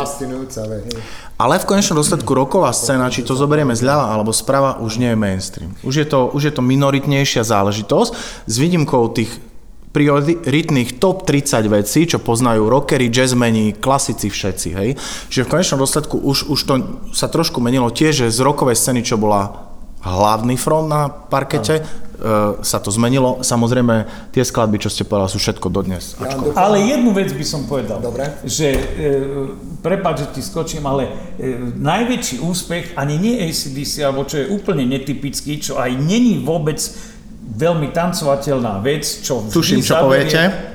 Ale 1.38 1.58
v 1.58 1.66
konečnom 1.66 1.98
dôsledku 2.02 2.30
roková 2.34 2.74
scéna, 2.74 3.10
či 3.10 3.22
to 3.22 3.38
zoberieme 3.38 3.74
zľava 3.74 4.10
alebo 4.10 4.34
sprava, 4.34 4.82
už 4.82 4.98
nie 4.98 5.14
je 5.14 5.18
mainstream. 5.18 5.70
Už 5.86 6.02
je 6.02 6.06
to, 6.06 6.30
už 6.34 6.50
je 6.50 6.52
to 6.54 6.62
minoritnejšia 6.62 7.46
záležitosť 7.46 8.10
s 8.46 8.54
výnimkou 8.58 9.10
tých 9.14 9.30
prioritných 9.94 10.98
top 10.98 11.22
30 11.22 11.70
vecí, 11.70 12.10
čo 12.10 12.18
poznajú 12.18 12.66
rockery, 12.66 13.06
jazzmeni, 13.14 13.78
klasici 13.78 14.26
všetci, 14.26 14.68
hej. 14.74 14.98
Čiže 15.30 15.46
v 15.46 15.52
konečnom 15.54 15.78
dôsledku 15.78 16.18
už, 16.18 16.50
už 16.50 16.60
to 16.66 16.74
sa 17.14 17.30
trošku 17.30 17.62
menilo 17.62 17.86
tiež, 17.94 18.26
že 18.26 18.34
z 18.34 18.42
rokovej 18.42 18.74
scény, 18.74 19.06
čo 19.06 19.14
bola 19.14 19.73
hlavný 20.04 20.60
front 20.60 20.86
na 20.92 21.08
parkete, 21.08 21.80
ano. 21.80 22.60
E, 22.60 22.62
sa 22.62 22.78
to 22.78 22.92
zmenilo. 22.92 23.40
Samozrejme, 23.40 24.06
tie 24.30 24.44
skladby, 24.44 24.78
čo 24.78 24.92
ste 24.92 25.02
povedali, 25.08 25.32
sú 25.32 25.40
všetko 25.40 25.66
dodnes. 25.72 26.14
Ačko. 26.20 26.52
Ale 26.54 26.84
jednu 26.84 27.10
vec 27.16 27.32
by 27.32 27.44
som 27.44 27.64
povedal, 27.64 27.98
Dobre. 27.98 28.28
že 28.44 28.68
e, 28.70 28.80
prepáč, 29.82 30.28
že 30.28 30.38
ti 30.38 30.42
skočím, 30.44 30.84
ale 30.84 31.10
e, 31.40 31.56
najväčší 31.74 32.44
úspech 32.44 32.94
ani 32.94 33.18
nie 33.18 33.34
ACDC, 33.48 34.04
alebo 34.04 34.28
čo 34.28 34.44
je 34.44 34.46
úplne 34.52 34.86
netypický, 34.86 35.58
čo 35.58 35.80
aj 35.80 35.90
není 35.96 36.38
vôbec 36.38 36.78
veľmi 37.44 37.90
tancovateľná 37.90 38.78
vec, 38.84 39.04
čo 39.24 39.42
Tuším, 39.50 39.82
čo 39.82 39.98
poviete. 40.04 40.72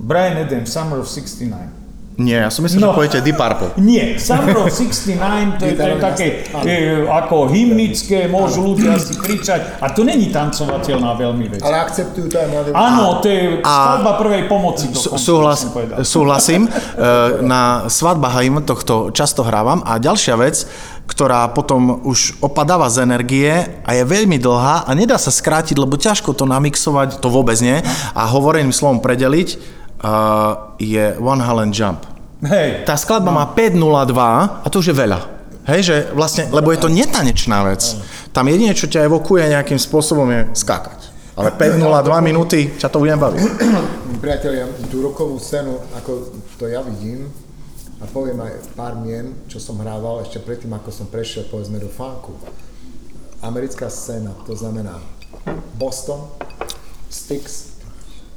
Brian 0.00 0.38
Adams, 0.42 0.68
Summer 0.72 1.00
of 1.00 1.08
69. 1.08 1.79
Nie, 2.20 2.44
ja 2.44 2.50
som 2.52 2.60
myslel, 2.68 2.84
no, 2.84 2.92
že 2.92 2.98
poviete 3.00 3.18
Deep 3.24 3.40
Purple. 3.40 3.80
Nie, 3.80 4.20
Summer 4.20 4.52
of 4.60 4.68
69, 4.68 5.56
to 5.56 5.64
je, 5.64 5.72
to 5.72 5.88
je 5.88 5.96
také 5.96 6.26
e, 6.68 7.08
ako 7.08 7.48
hymnické, 7.48 8.28
môžu 8.28 8.76
ľudia 8.76 9.00
si 9.00 9.16
kričať 9.16 9.80
a 9.80 9.88
to 9.88 10.04
není 10.04 10.28
tancovateľná 10.28 11.16
veľmi 11.16 11.56
vec. 11.56 11.60
Ale 11.64 11.80
akceptujú 11.80 12.28
to 12.28 12.36
aj 12.36 12.46
mladí. 12.52 12.68
Áno, 12.76 13.24
to 13.24 13.26
je 13.32 13.64
skladba 13.64 14.12
prvej 14.20 14.42
pomoci. 14.52 14.92
Súhlas, 15.16 15.64
súhlasím, 16.04 16.68
e, 16.68 16.70
na 17.40 17.88
svadbách 17.88 18.36
aj 18.36 18.46
tohto 18.68 18.94
často 19.16 19.40
hrávam 19.40 19.80
a 19.88 19.96
ďalšia 19.96 20.36
vec, 20.36 20.68
ktorá 21.08 21.48
potom 21.50 22.04
už 22.04 22.38
opadáva 22.44 22.86
z 22.92 23.02
energie 23.02 23.50
a 23.82 23.90
je 23.96 24.04
veľmi 24.04 24.36
dlhá 24.36 24.86
a 24.86 24.90
nedá 24.92 25.16
sa 25.16 25.32
skrátiť, 25.32 25.74
lebo 25.80 25.96
ťažko 25.98 26.36
to 26.36 26.44
namixovať, 26.46 27.18
to 27.18 27.32
vôbec 27.32 27.56
nie, 27.64 27.82
a 28.14 28.22
hovoreným 28.30 28.70
slovom 28.70 29.02
predeliť, 29.02 29.48
uh, 30.04 30.76
je 30.78 31.18
One 31.18 31.42
Holland 31.42 31.74
Jump. 31.74 32.09
Hej. 32.40 32.88
Tá 32.88 32.96
skladba 32.96 33.32
no. 33.32 33.36
má 33.36 33.44
5.02 33.52 34.64
a 34.64 34.66
to 34.72 34.80
už 34.80 34.92
je 34.92 34.96
veľa. 34.96 35.20
Hej, 35.68 35.80
že 35.84 35.96
vlastne, 36.16 36.48
lebo 36.48 36.72
je 36.72 36.80
to 36.80 36.88
netanečná 36.88 37.62
vec. 37.68 37.84
Tam 38.32 38.48
jedine, 38.48 38.72
čo 38.72 38.88
ťa 38.88 39.06
evokuje 39.06 39.52
nejakým 39.52 39.76
spôsobom 39.76 40.26
je 40.32 40.40
skákať. 40.56 41.12
Ale 41.36 41.52
5.02 41.60 41.84
minúty 42.24 42.72
ťa 42.80 42.88
to 42.88 42.98
budem 42.98 43.20
baviť. 43.20 43.40
Priatelia, 44.24 44.64
tú 44.88 45.04
rokovú 45.04 45.36
scénu, 45.36 45.76
ako 45.96 46.32
to 46.56 46.64
ja 46.68 46.80
vidím, 46.80 47.28
a 48.00 48.08
poviem 48.08 48.40
aj 48.40 48.72
pár 48.72 48.96
mien, 48.96 49.36
čo 49.44 49.60
som 49.60 49.76
hrával 49.76 50.24
ešte 50.24 50.40
predtým, 50.40 50.72
ako 50.72 50.88
som 50.88 51.06
prešiel 51.12 51.44
povedzme 51.52 51.76
do 51.76 51.92
funku. 51.92 52.32
Americká 53.44 53.92
scéna, 53.92 54.32
to 54.48 54.56
znamená 54.56 54.96
Boston, 55.76 56.28
Styx, 57.12 57.76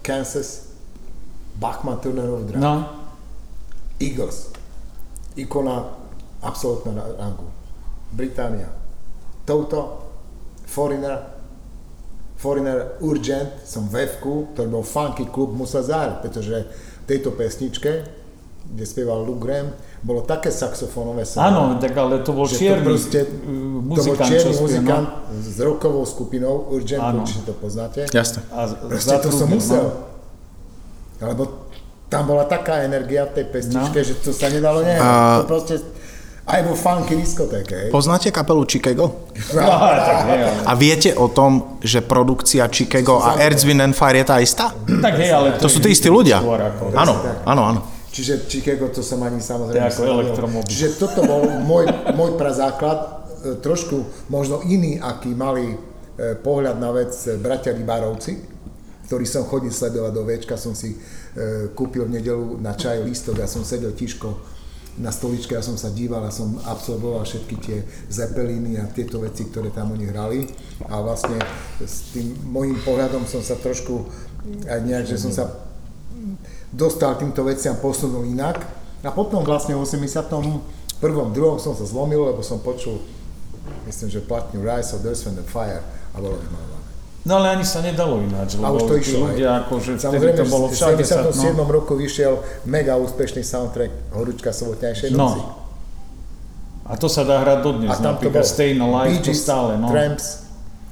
Kansas, 0.03 0.75
Bachman 1.55 1.99
Turnerov 2.03 2.43
drah. 2.43 2.59
No. 2.59 3.02
Eagles. 3.99 4.49
Ikona 5.35 5.93
absolútna 6.41 6.93
rangu. 7.17 7.49
Británia. 8.11 8.69
Toto. 9.45 10.09
Foreigner. 10.65 11.33
Foreigner 12.37 12.97
Urgent. 13.01 13.63
Som 13.65 13.89
v 13.89 14.05
f 14.05 14.21
ktorý 14.21 14.67
bol 14.69 14.85
funky 14.85 15.25
klub, 15.29 15.55
musel 15.55 15.83
zahrať, 15.83 16.21
pretože 16.21 16.55
v 17.03 17.05
tejto 17.07 17.35
pesničke, 17.35 17.91
kde 18.63 18.83
spieval 18.87 19.27
Luke 19.27 19.43
Graham, 19.43 19.75
bolo 20.03 20.23
také 20.23 20.51
saxofónové 20.51 21.23
sa. 21.23 21.47
Áno, 21.47 21.79
tak 21.79 21.95
ale 21.95 22.19
to 22.23 22.35
bol 22.35 22.47
čierny 22.47 22.83
to 22.83 22.89
proste, 22.91 23.19
muzikant, 23.23 23.95
to 23.95 24.01
bol 24.03 24.15
čierny 24.19 24.55
muzikant 24.59 25.07
no? 25.07 25.39
s 25.39 25.57
rokovou 25.63 26.03
skupinou 26.03 26.67
Urgent, 26.75 27.03
určite 27.23 27.47
to 27.47 27.53
poznáte. 27.55 27.99
Jasne. 28.11 28.43
A 28.51 28.67
proste 28.67 29.15
to 29.23 29.29
som 29.31 29.47
musel. 29.47 29.83
No 31.19 31.23
lebo 31.31 31.71
tam 32.13 32.29
bola 32.29 32.45
taká 32.45 32.85
energia 32.85 33.25
v 33.25 33.41
tej 33.41 33.45
pesničke, 33.49 33.99
no. 33.99 34.05
že 34.05 34.13
to 34.21 34.29
sa 34.29 34.53
nedalo 34.53 34.85
nehať. 34.85 35.01
A... 35.01 35.41
To 35.41 35.49
proste, 35.49 35.81
Aj 36.43 36.59
vo 36.59 36.75
funky 36.75 37.15
diskotéke. 37.15 37.87
Poznáte 37.87 38.27
kapelu 38.27 38.67
Chicago? 38.67 39.31
Aha, 39.55 39.91
tak 40.11 40.17
hej, 40.27 40.41
ale, 40.43 40.59
A 40.67 40.71
viete 40.75 41.15
o 41.15 41.31
tom, 41.31 41.79
že 41.79 42.03
produkcia 42.03 42.67
Chicago 42.67 43.23
a 43.23 43.39
Earth, 43.39 43.63
Wind 43.63 43.79
and 43.79 43.95
Fire 43.95 44.19
je 44.19 44.25
tá 44.27 44.37
istá? 44.43 44.75
tak 44.75 45.15
hej, 45.23 45.31
ale 45.31 45.55
To 45.63 45.71
sú 45.71 45.79
je 45.79 45.87
tí 45.87 45.89
istí 45.95 46.11
ľudia. 46.11 46.43
Áno, 46.99 47.13
áno, 47.47 47.61
áno. 47.63 47.79
Čiže 48.13 48.45
Chicago 48.45 48.91
to 48.91 49.01
som 49.01 49.23
ani 49.25 49.39
samozrejme... 49.41 49.89
To 49.89 49.89
ako 49.89 50.03
elektromobil. 50.05 50.69
Čiže 50.69 51.01
toto 51.01 51.25
bol 51.25 51.47
môj, 51.65 51.89
môj 52.13 52.37
prazáklad, 52.37 52.99
e, 53.41 53.57
trošku 53.57 54.27
možno 54.29 54.61
iný, 54.69 55.01
aký 55.01 55.33
mali 55.33 55.73
e, 55.73 55.77
pohľad 56.37 56.77
na 56.77 56.93
vec 56.93 57.09
e, 57.25 57.39
bratia 57.41 57.73
Rybárovci, 57.73 58.37
ktorý 59.09 59.25
som 59.25 59.49
chodil 59.49 59.73
sledovať 59.73 60.11
do 60.13 60.21
Včka, 60.29 60.61
som 60.61 60.77
si 60.77 60.93
kúpil 61.73 62.05
v 62.05 62.21
nedelu 62.21 62.61
na 62.61 62.77
čaj 62.77 63.01
lístok 63.01 63.41
a 63.41 63.49
som 63.49 63.65
sedel 63.65 63.91
tiško 63.91 64.53
na 65.01 65.09
stoličke 65.09 65.57
a 65.57 65.65
som 65.65 65.73
sa 65.73 65.89
díval 65.89 66.21
a 66.21 66.29
som 66.29 66.53
absolvoval 66.69 67.25
všetky 67.25 67.55
tie 67.57 67.77
zepeliny 68.13 68.77
a 68.77 68.85
tieto 68.85 69.17
veci, 69.17 69.49
ktoré 69.49 69.73
tam 69.73 69.97
oni 69.97 70.05
hrali 70.05 70.45
a 70.85 71.01
vlastne 71.01 71.41
s 71.81 72.13
tým 72.13 72.37
môjim 72.45 72.77
pohľadom 72.85 73.25
som 73.25 73.41
sa 73.41 73.57
trošku 73.57 74.05
aj 74.69 74.79
nejak, 74.85 75.09
že 75.09 75.17
som 75.17 75.33
sa 75.33 75.49
dostal 76.73 77.17
týmto 77.17 77.45
veciam, 77.45 77.77
posunul 77.77 78.25
inak. 78.25 78.65
A 79.03 79.11
potom 79.11 79.43
vlastne 79.43 79.75
v 79.75 79.83
81. 79.83 80.63
druhom 81.35 81.57
som 81.59 81.75
sa 81.75 81.83
zlomil, 81.83 82.23
lebo 82.23 82.39
som 82.39 82.63
počul, 82.63 83.03
myslím, 83.83 84.09
že 84.09 84.23
platňu 84.23 84.63
Rise 84.63 84.95
of 84.95 85.03
the 85.03 85.11
Earth 85.11 85.27
and 85.27 85.35
the 85.35 85.43
Fire 85.43 85.83
a 86.15 86.17
bolo 86.23 86.39
vymalované. 86.39 86.72
No 87.23 87.35
ale 87.35 87.49
ani 87.51 87.63
sa 87.63 87.79
nedalo 87.79 88.19
ináč, 88.19 88.55
A 88.55 88.67
lebo 88.67 88.75
už 88.75 88.83
to 88.83 88.95
išlo, 88.97 89.31
ľudia, 89.31 89.63
akože 89.63 89.95
vtedy 89.95 90.03
Samozrejme, 90.03 90.37
to 90.37 90.45
bolo 90.45 90.65
v 90.67 90.73
všade. 90.73 91.01
sa- 91.01 91.23
77. 91.23 91.55
no. 91.55 91.63
roku 91.65 91.95
vyšiel 91.95 92.33
mega 92.65 92.93
úspešný 92.95 93.41
soundtrack 93.41 93.91
Horúčka 94.11 94.51
sobotnejšej 94.51 95.09
No. 95.11 95.31
noci. 95.31 95.41
A 96.83 96.93
to 96.93 97.07
sa 97.07 97.23
dá 97.23 97.39
hrať 97.39 97.59
dodnes, 97.61 97.87
A 97.87 97.95
tam 97.95 98.03
to 98.13 98.27
napríklad 98.27 98.43
bol 98.43 98.51
Staying 98.51 98.79
Alive, 98.81 99.07
Bee 99.09 99.23
to 99.23 99.31
stále, 99.33 99.71
no. 99.77 99.87
Tramps, 99.87 100.43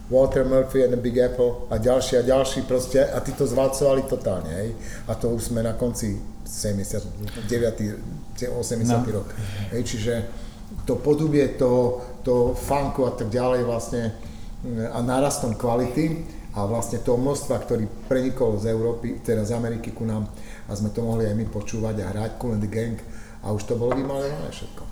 Walter 0.07 0.43
Murphy 0.43 0.79
and 0.81 0.91
the 0.91 0.99
Big 0.99 1.15
Apple 1.17 1.67
a 1.67 1.75
ďalší 1.75 2.17
a 2.17 2.23
ďalší 2.23 2.63
proste 2.63 2.99
a 3.01 3.19
tí 3.19 3.31
to 3.31 3.43
zvalcovali 3.43 4.01
totálne, 4.03 4.51
hej. 4.53 4.69
A 5.07 5.15
to 5.15 5.27
už 5.29 5.51
sme 5.51 5.59
na 5.59 5.73
konci 5.73 6.15
79. 6.43 7.99
80. 8.39 8.87
No. 8.87 9.03
rok. 9.13 9.27
Hej, 9.69 9.83
čiže 9.83 10.13
to 10.85 10.95
podobie 10.95 11.47
toho, 11.49 11.99
toho 12.21 12.53
funku 12.53 13.03
a 13.03 13.11
tak 13.11 13.27
ďalej 13.27 13.63
vlastne 13.63 14.15
a 14.93 14.97
narastom 15.01 15.57
kvality 15.57 16.21
a 16.53 16.67
vlastne 16.67 16.99
toho 17.01 17.17
množstva, 17.17 17.55
ktorý 17.63 17.87
prenikol 18.05 18.59
z 18.59 18.75
Európy, 18.75 19.23
teda 19.23 19.47
z 19.47 19.55
Ameriky 19.55 19.95
ku 19.95 20.03
nám 20.03 20.27
a 20.67 20.71
sme 20.75 20.91
to 20.93 21.01
mohli 21.01 21.25
aj 21.25 21.35
my 21.35 21.45
počúvať 21.47 21.95
a 22.03 22.05
hrať 22.11 22.31
Cool 22.37 22.59
and 22.59 22.63
the 22.63 22.69
Gang 22.69 22.99
a 23.41 23.55
už 23.55 23.65
to 23.65 23.73
bolo 23.79 23.95
vymalované 23.95 24.51
všetko. 24.51 24.83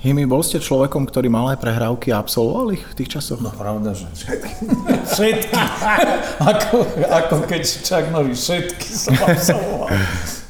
Himi, 0.00 0.24
bol 0.24 0.40
ste 0.40 0.56
človekom, 0.56 1.04
ktorý 1.04 1.28
mal 1.28 1.52
aj 1.52 1.60
prehrávky 1.60 2.08
a 2.08 2.24
absolvoval 2.24 2.72
ich 2.72 2.80
v 2.80 3.04
tých 3.04 3.20
časoch? 3.20 3.36
No 3.44 3.52
pravda, 3.52 3.92
že 3.92 4.08
všetky. 4.16 4.52
ako, 6.56 6.76
ako 7.04 7.36
keď 7.44 7.62
Norris, 8.08 8.40
všetky 8.40 8.88
som 9.04 9.12
absolvoval. 9.20 9.92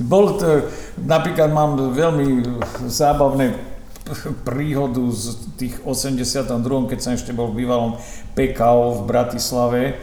Bol 0.07 0.39
to, 0.39 0.71
napríklad 1.03 1.51
mám 1.51 1.75
veľmi 1.75 2.47
zábavné 2.87 3.70
príhodu 4.47 5.03
z 5.13 5.37
tých 5.57 5.75
82, 5.87 6.91
keď 6.91 6.99
som 6.99 7.13
ešte 7.15 7.33
bol 7.35 7.53
v 7.53 7.65
bývalom 7.65 7.97
PKO 8.35 9.01
v 9.01 9.03
Bratislave 9.07 9.83
e, 9.87 9.95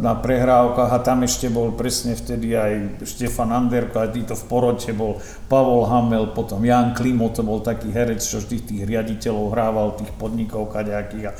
na 0.00 0.16
prehrávkach 0.18 0.90
a 0.90 0.98
tam 1.00 1.24
ešte 1.24 1.52
bol 1.52 1.72
presne 1.76 2.16
vtedy 2.16 2.56
aj 2.56 3.04
Štefan 3.04 3.52
Anderko, 3.52 4.00
aj 4.00 4.16
títo 4.16 4.34
v 4.36 4.44
porote 4.48 4.92
bol 4.92 5.20
Pavol 5.46 5.88
Hamel, 5.88 6.32
potom 6.32 6.64
Jan 6.64 6.96
Klimo, 6.96 7.28
to 7.32 7.44
bol 7.46 7.60
taký 7.64 7.92
herec, 7.92 8.20
čo 8.20 8.40
vždy 8.40 8.56
tých 8.64 8.82
riaditeľov 8.84 9.52
hrával, 9.52 10.00
tých 10.00 10.12
podnikov 10.16 10.72
kadejakých 10.72 11.24
a 11.30 11.32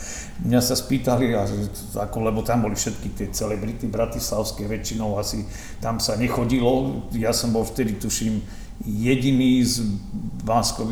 mňa 0.44 0.60
sa 0.60 0.76
spýtali, 0.76 1.32
a, 1.36 1.48
ako, 2.06 2.16
lebo 2.28 2.40
tam 2.44 2.68
boli 2.68 2.76
všetky 2.76 3.08
tie 3.16 3.28
celebrity 3.32 3.88
bratislavské, 3.88 4.68
väčšinou 4.68 5.16
asi 5.16 5.48
tam 5.82 5.96
sa 5.98 6.14
nechodilo, 6.20 7.06
ja 7.16 7.32
som 7.32 7.50
bol 7.50 7.64
vtedy, 7.64 7.96
tuším, 7.96 8.59
jediný 8.86 9.60
z 9.64 9.84
bansko 10.40 10.88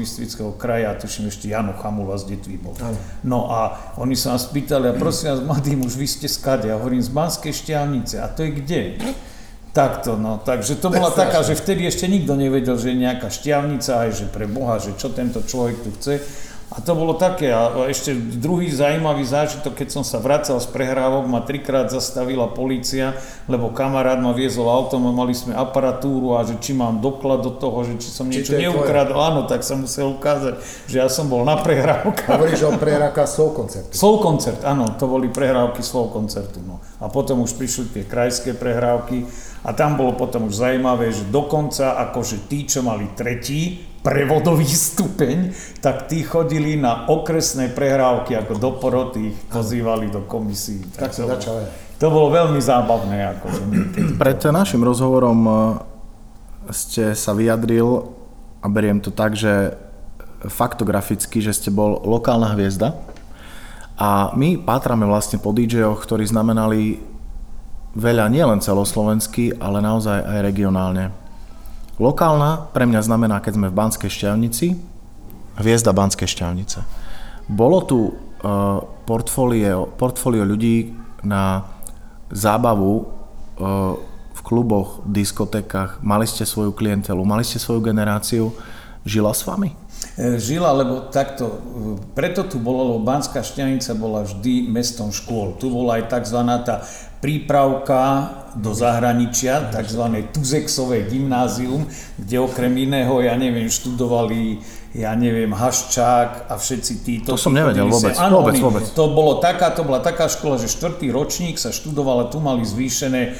kraja, 0.60 0.92
tuším 0.94 1.32
ešte 1.32 1.48
Jano 1.48 1.72
Chamula 1.72 2.20
z 2.20 2.36
Detvy 2.36 2.60
bol. 2.60 2.76
No 3.24 3.48
a 3.48 3.74
oni 3.96 4.12
sa 4.12 4.36
nás 4.36 4.44
pýtali, 4.52 4.92
a 4.92 4.94
prosím 4.94 5.32
vás, 5.34 5.40
mladý 5.40 5.72
muž, 5.74 5.96
vy 5.96 6.04
ste 6.04 6.28
skade? 6.28 6.68
Ja 6.68 6.76
hovorím, 6.76 7.00
z 7.00 7.08
Banskej 7.08 7.52
Štiavnice. 7.56 8.20
A 8.20 8.28
to 8.28 8.44
je 8.44 8.50
kde? 8.60 8.80
Takto, 9.72 10.16
no. 10.20 10.40
Takže 10.42 10.80
to 10.80 10.92
bola 10.92 11.12
taká, 11.12 11.40
že 11.44 11.56
vtedy 11.56 11.86
ešte 11.88 12.08
nikto 12.08 12.36
nevedel, 12.36 12.76
že 12.76 12.92
je 12.92 13.04
nejaká 13.04 13.32
šťavnica, 13.32 13.92
aj 14.04 14.10
že 14.10 14.26
pre 14.28 14.44
Boha, 14.44 14.76
že 14.80 14.96
čo 14.98 15.08
tento 15.12 15.40
človek 15.40 15.76
tu 15.80 15.90
chce. 15.96 16.20
A 16.68 16.84
to 16.84 16.92
bolo 16.92 17.16
také. 17.16 17.48
A 17.48 17.88
ešte 17.88 18.12
druhý 18.12 18.68
zaujímavý 18.68 19.24
zážitok, 19.24 19.72
keď 19.72 19.88
som 19.88 20.04
sa 20.04 20.20
vracal 20.20 20.60
z 20.60 20.68
prehrávok, 20.68 21.24
ma 21.24 21.40
trikrát 21.40 21.88
zastavila 21.88 22.52
polícia, 22.52 23.16
lebo 23.48 23.72
kamarát 23.72 24.20
ma 24.20 24.36
viezol 24.36 24.68
autom 24.68 25.08
a 25.08 25.12
mali 25.16 25.32
sme 25.32 25.56
aparatúru 25.56 26.36
a 26.36 26.44
že 26.44 26.60
či 26.60 26.76
mám 26.76 27.00
doklad 27.00 27.40
do 27.40 27.56
toho, 27.56 27.88
že 27.88 27.96
či 27.96 28.08
som 28.12 28.28
Či 28.28 28.44
niečo 28.44 28.52
je 28.52 28.68
neukradol. 28.68 29.16
Áno, 29.16 29.40
tak 29.48 29.64
som 29.64 29.80
musel 29.88 30.12
ukázať, 30.12 30.60
že 30.84 31.00
ja 31.00 31.08
som 31.08 31.32
bol 31.32 31.40
na 31.40 31.56
prehrávkach. 31.56 32.36
Hovoríš 32.36 32.68
o 32.68 32.76
prehrávkach 32.76 33.28
soul 33.32 33.56
koncertu. 33.56 33.96
Slow 33.96 34.20
koncert, 34.20 34.60
áno, 34.60 34.92
to 35.00 35.08
boli 35.08 35.32
prehrávky 35.32 35.80
slow 35.80 36.12
koncertu. 36.12 36.60
No. 36.60 36.84
A 37.00 37.08
potom 37.08 37.48
už 37.48 37.56
prišli 37.56 37.96
tie 37.96 38.04
krajské 38.04 38.52
prehrávky 38.52 39.24
a 39.64 39.72
tam 39.72 39.96
bolo 39.96 40.12
potom 40.20 40.52
už 40.52 40.60
zaujímavé, 40.60 41.16
že 41.16 41.24
dokonca 41.32 41.96
akože 42.12 42.44
tí, 42.44 42.68
čo 42.68 42.84
mali 42.84 43.08
tretí 43.16 43.87
prevodový 44.08 44.64
stupeň, 44.64 45.52
tak 45.84 46.08
tí 46.08 46.24
chodili 46.24 46.80
na 46.80 47.04
okresné 47.04 47.68
prehrávky 47.76 48.32
ako 48.40 48.56
do 48.56 48.70
poroty, 48.80 49.36
ich 49.36 49.38
pozývali 49.52 50.08
do 50.08 50.24
komisí. 50.24 50.80
Tak 50.96 51.12
to 51.12 51.28
som 51.28 51.36
bolo-. 51.36 51.68
To 51.98 52.06
bolo 52.08 52.28
veľmi 52.32 52.60
zábavné. 52.62 53.14
Niekedy. 53.20 54.16
Pred 54.16 54.38
našim 54.48 54.80
rozhovorom 54.80 55.40
e, 55.44 55.52
ste 56.72 57.12
sa 57.12 57.36
vyjadril, 57.36 58.16
a 58.58 58.66
beriem 58.66 58.98
to 58.98 59.12
tak, 59.12 59.36
že 59.36 59.76
faktograficky, 60.46 61.42
že 61.42 61.52
ste 61.52 61.70
bol 61.74 61.98
lokálna 62.02 62.54
hviezda. 62.54 62.94
A 63.98 64.30
my 64.38 64.62
pátrame 64.62 65.02
vlastne 65.10 65.42
po 65.42 65.50
DJ-och, 65.50 65.98
ktorí 65.98 66.22
znamenali 66.22 67.02
veľa 67.98 68.30
nielen 68.30 68.62
celoslovensky, 68.62 69.58
ale 69.58 69.82
naozaj 69.82 70.22
aj 70.22 70.38
regionálne. 70.46 71.10
Lokálna 71.98 72.70
pre 72.70 72.86
mňa 72.86 73.02
znamená, 73.02 73.42
keď 73.42 73.52
sme 73.58 73.70
v 73.70 73.78
Banskej 73.78 74.10
šťavnici, 74.10 74.78
hviezda 75.58 75.90
Banskej 75.90 76.30
šťavnice. 76.30 76.86
Bolo 77.50 77.82
tu 77.82 77.98
uh, 78.06 78.14
portfólio, 79.02 79.90
portfólio 79.98 80.46
ľudí 80.46 80.94
na 81.26 81.66
zábavu 82.30 82.94
uh, 83.02 83.98
v 84.30 84.40
kluboch, 84.46 85.02
diskotékach, 85.10 85.98
mali 86.06 86.30
ste 86.30 86.46
svoju 86.46 86.70
klientelu, 86.70 87.18
mali 87.26 87.42
ste 87.42 87.58
svoju 87.58 87.82
generáciu, 87.82 88.54
žila 89.02 89.34
s 89.34 89.42
vami? 89.42 89.74
E, 90.18 90.38
Žila, 90.38 90.70
lebo 90.74 90.94
takto, 91.10 91.46
e, 91.46 91.58
preto 92.14 92.46
tu 92.46 92.58
bolo, 92.58 92.94
lebo 92.94 93.00
Banská 93.02 93.42
Štianica 93.42 93.94
bola 93.98 94.22
vždy 94.26 94.66
mestom 94.70 95.10
škôl. 95.10 95.58
Tu 95.58 95.70
bola 95.70 95.98
aj 95.98 96.10
tzv. 96.10 96.38
tá 96.62 96.82
prípravka 97.18 98.30
do 98.58 98.74
zahraničia, 98.74 99.70
tzv. 99.70 100.02
Tuzexové 100.34 101.06
gymnázium, 101.06 101.86
kde 102.18 102.36
okrem 102.40 102.74
iného, 102.78 103.22
ja 103.22 103.34
neviem, 103.38 103.70
študovali 103.70 104.58
ja 104.96 105.12
neviem, 105.12 105.52
Haščák 105.52 106.48
a 106.48 106.56
všetci 106.56 106.92
títo. 107.04 107.36
To 107.36 107.38
som 107.38 107.52
nevedel 107.52 107.84
vôbec, 107.92 108.16
sa- 108.16 108.24
áno, 108.24 108.40
vôbec, 108.40 108.56
oni- 108.56 108.64
vôbec. 108.64 108.82
To 108.96 109.12
bolo 109.12 109.36
taká, 109.36 109.68
to 109.76 109.84
bola 109.84 110.00
taká 110.00 110.32
škola, 110.32 110.56
že 110.56 110.64
štvrtý 110.72 111.12
ročník 111.12 111.60
sa 111.60 111.68
študoval 111.68 112.24
a 112.24 112.30
tu 112.32 112.40
mali 112.40 112.64
zvýšené 112.64 113.22
e, 113.22 113.30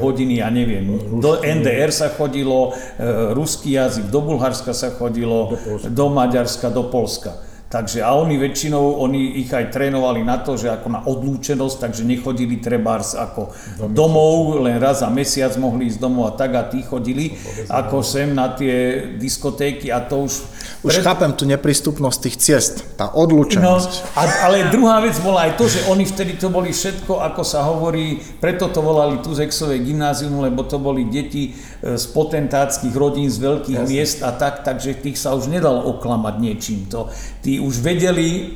hodiny, 0.00 0.40
ja 0.40 0.48
neviem, 0.48 0.88
do 1.20 1.44
NDR 1.44 1.92
sa 1.92 2.08
chodilo, 2.08 2.72
e, 2.96 3.30
ruský 3.36 3.76
jazyk, 3.76 4.08
do 4.08 4.24
Bulharska 4.24 4.72
sa 4.72 4.88
chodilo, 4.88 5.60
do, 5.92 6.06
Maďarska, 6.08 6.72
do 6.72 6.88
Polska. 6.88 7.36
Takže 7.68 8.00
a 8.00 8.16
oni 8.16 8.40
väčšinou, 8.40 8.96
oni 8.96 9.44
ich 9.44 9.52
aj 9.52 9.68
trénovali 9.68 10.24
na 10.24 10.40
to, 10.40 10.56
že 10.56 10.72
ako 10.72 10.88
na 10.88 11.04
odlúčenosť, 11.04 11.76
takže 11.78 12.00
nechodili 12.00 12.56
trebárs 12.56 13.12
ako 13.12 13.52
domov, 13.92 14.64
len 14.64 14.80
raz 14.80 15.04
za 15.04 15.12
mesiac 15.12 15.52
mohli 15.60 15.92
ísť 15.92 16.00
domov 16.00 16.32
a 16.32 16.32
tak 16.32 16.56
a 16.56 16.64
tí 16.64 16.80
chodili 16.80 17.36
ako 17.68 18.00
sem 18.00 18.32
na 18.32 18.56
tie 18.56 19.04
diskotéky 19.20 19.92
a 19.92 20.00
to 20.00 20.24
už... 20.24 20.32
Už 20.80 20.96
pred- 20.96 21.04
chápem 21.04 21.28
tú 21.36 21.44
neprístupnosť 21.44 22.18
tých 22.24 22.36
ciest, 22.40 22.74
tá 22.96 23.12
No, 23.12 23.28
odlučenosť. 23.28 24.16
a, 24.16 24.22
ale 24.48 24.72
druhá 24.72 25.04
vec 25.04 25.20
bola 25.20 25.44
aj 25.44 25.60
to, 25.60 25.68
že 25.68 25.84
oni 25.92 26.08
vtedy 26.08 26.40
to 26.40 26.48
boli 26.48 26.72
všetko, 26.72 27.20
ako 27.20 27.42
sa 27.44 27.68
hovorí, 27.68 28.16
preto 28.40 28.72
to 28.72 28.80
volali 28.80 29.20
Tuzexové 29.20 29.76
gymnázium, 29.84 30.40
lebo 30.40 30.64
to 30.64 30.80
boli 30.80 31.04
deti 31.04 31.52
e, 31.52 31.98
z 32.00 32.04
potentátskych 32.16 32.96
rodín, 32.96 33.28
z 33.28 33.44
veľkých 33.44 33.76
Jasne. 33.76 33.90
miest 33.92 34.18
a 34.24 34.32
tak, 34.32 34.64
takže 34.64 34.96
tých 34.96 35.20
sa 35.20 35.36
už 35.36 35.52
nedalo 35.52 35.84
oklamať 35.92 36.34
niečím. 36.40 36.88
To, 36.88 37.12
tí 37.42 37.57
už 37.60 37.78
vedeli 37.78 38.50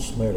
smer. 0.00 0.34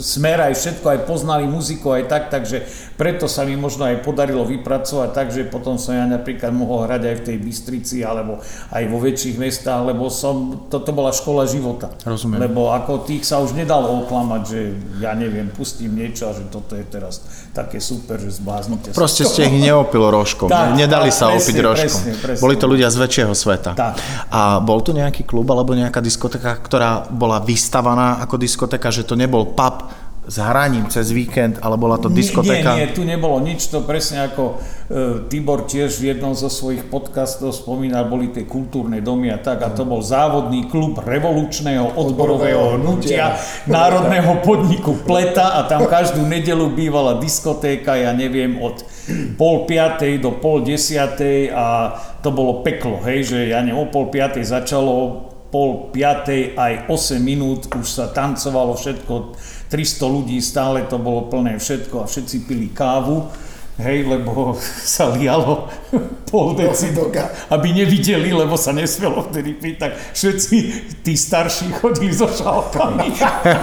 smer 0.00 0.38
aj 0.50 0.54
všetko, 0.56 0.86
aj 0.88 1.00
poznali 1.06 1.44
muziku 1.46 1.92
aj 1.94 2.04
tak, 2.08 2.22
takže 2.32 2.64
preto 2.96 3.28
sa 3.30 3.44
mi 3.44 3.54
možno 3.54 3.86
aj 3.86 4.02
podarilo 4.02 4.42
vypracovať 4.48 5.10
tak, 5.12 5.28
že 5.30 5.46
potom 5.46 5.76
som 5.76 5.94
ja 5.94 6.08
napríklad 6.08 6.50
mohol 6.50 6.88
hrať 6.88 7.02
aj 7.04 7.16
v 7.20 7.22
tej 7.26 7.36
Bystrici 7.40 7.96
alebo 8.02 8.40
aj 8.72 8.84
vo 8.88 8.98
väčších 8.98 9.36
mestách, 9.38 9.92
lebo 9.92 10.08
som, 10.08 10.66
toto 10.72 10.90
bola 10.90 11.14
škola 11.14 11.46
života. 11.46 11.92
Rozumiem. 12.02 12.42
Lebo 12.48 12.72
ako 12.72 13.04
tých 13.06 13.28
sa 13.28 13.38
už 13.38 13.54
nedalo 13.54 14.04
oklamať, 14.04 14.42
že 14.48 14.60
ja 15.04 15.12
neviem, 15.14 15.52
pustím 15.52 15.94
niečo 15.94 16.28
a 16.28 16.32
že 16.34 16.48
toto 16.48 16.74
je 16.74 16.84
teraz 16.84 17.22
také 17.52 17.78
super, 17.78 18.18
že 18.18 18.40
zbláznite 18.40 18.92
sa. 18.92 18.96
Proste 18.96 19.28
ste 19.28 19.46
ich 19.46 19.56
neopil 19.60 20.00
rožkom, 20.00 20.48
tak, 20.48 20.74
nedali 20.74 21.12
tak, 21.12 21.18
sa 21.18 21.26
presne, 21.30 21.40
opiť 21.40 21.56
rožkom. 21.60 22.02
Presne, 22.02 22.12
presne. 22.18 22.42
Boli 22.42 22.54
to 22.56 22.66
ľudia 22.66 22.88
z 22.88 22.96
väčšieho 22.98 23.32
sveta. 23.36 23.72
Tak. 23.76 23.94
A 24.32 24.58
bol 24.64 24.80
tu 24.82 24.96
nejaký 24.96 25.22
klub 25.28 25.46
alebo 25.52 25.76
nejaká 25.76 26.02
diskoteka, 26.02 26.56
ktorá 26.62 27.06
bola 27.10 27.42
vystavaná 27.42 28.22
ako 28.30 28.38
diskotéka, 28.38 28.94
že 28.94 29.02
to 29.02 29.18
nebol 29.18 29.42
pub 29.42 29.90
s 30.30 30.38
hraním 30.38 30.86
cez 30.86 31.10
víkend, 31.10 31.58
ale 31.58 31.74
bola 31.74 31.98
to 31.98 32.06
diskotéka? 32.06 32.78
Nie, 32.78 32.86
nie, 32.86 32.94
tu 32.94 33.02
nebolo 33.02 33.42
nič, 33.42 33.66
to 33.66 33.82
presne 33.82 34.30
ako 34.30 34.62
e, 34.86 35.26
Tibor 35.26 35.66
tiež 35.66 35.98
v 35.98 36.14
jednom 36.14 36.38
zo 36.38 36.46
svojich 36.46 36.86
podcastov 36.86 37.50
spomínal, 37.50 38.06
boli 38.06 38.30
tie 38.30 38.46
kultúrne 38.46 39.02
domy 39.02 39.34
a 39.34 39.42
tak, 39.42 39.66
a 39.66 39.74
to 39.74 39.82
bol 39.82 39.98
závodný 39.98 40.70
klub 40.70 41.02
revolučného 41.02 41.98
odborového 41.98 42.78
hnutia 42.78 43.34
Národného 43.66 44.38
podniku 44.46 45.02
Pleta 45.02 45.58
a 45.58 45.66
tam 45.66 45.90
každú 45.90 46.22
nedelu 46.22 46.70
bývala 46.70 47.18
diskotéka, 47.18 47.98
ja 47.98 48.14
neviem, 48.14 48.62
od 48.62 48.86
pol 49.34 49.66
piatej 49.66 50.22
do 50.22 50.38
pol 50.38 50.62
desiatej 50.62 51.50
a 51.50 51.96
to 52.22 52.30
bolo 52.30 52.62
peklo, 52.62 53.02
hej, 53.02 53.26
že 53.26 53.38
ja 53.50 53.58
neviem, 53.64 53.82
o 53.82 53.90
pol 53.90 54.12
piatej 54.14 54.46
začalo 54.46 55.26
pol 55.50 55.90
piatej 55.90 56.54
aj 56.54 56.86
8 56.88 57.18
minút 57.18 57.66
už 57.74 57.86
sa 57.86 58.08
tancovalo 58.14 58.78
všetko, 58.78 59.34
300 59.68 60.14
ľudí, 60.14 60.38
stále 60.38 60.86
to 60.86 60.96
bolo 60.96 61.26
plné 61.26 61.58
všetko 61.58 62.02
a 62.02 62.08
všetci 62.08 62.36
pili 62.46 62.70
kávu 62.70 63.49
hej, 63.80 64.04
lebo 64.06 64.54
sa 64.94 65.10
lialo 65.10 65.68
pol 66.30 66.54
decibelka, 66.54 67.26
aby 67.50 67.74
nevideli, 67.74 68.30
lebo 68.30 68.54
sa 68.54 68.70
nesmielo 68.70 69.26
vtedy 69.26 69.58
piť, 69.58 69.74
tak 69.82 69.92
všetci 70.14 70.56
tí 71.02 71.18
starší 71.18 71.74
chodili 71.74 72.14
so 72.14 72.30
šálkami 72.30 73.10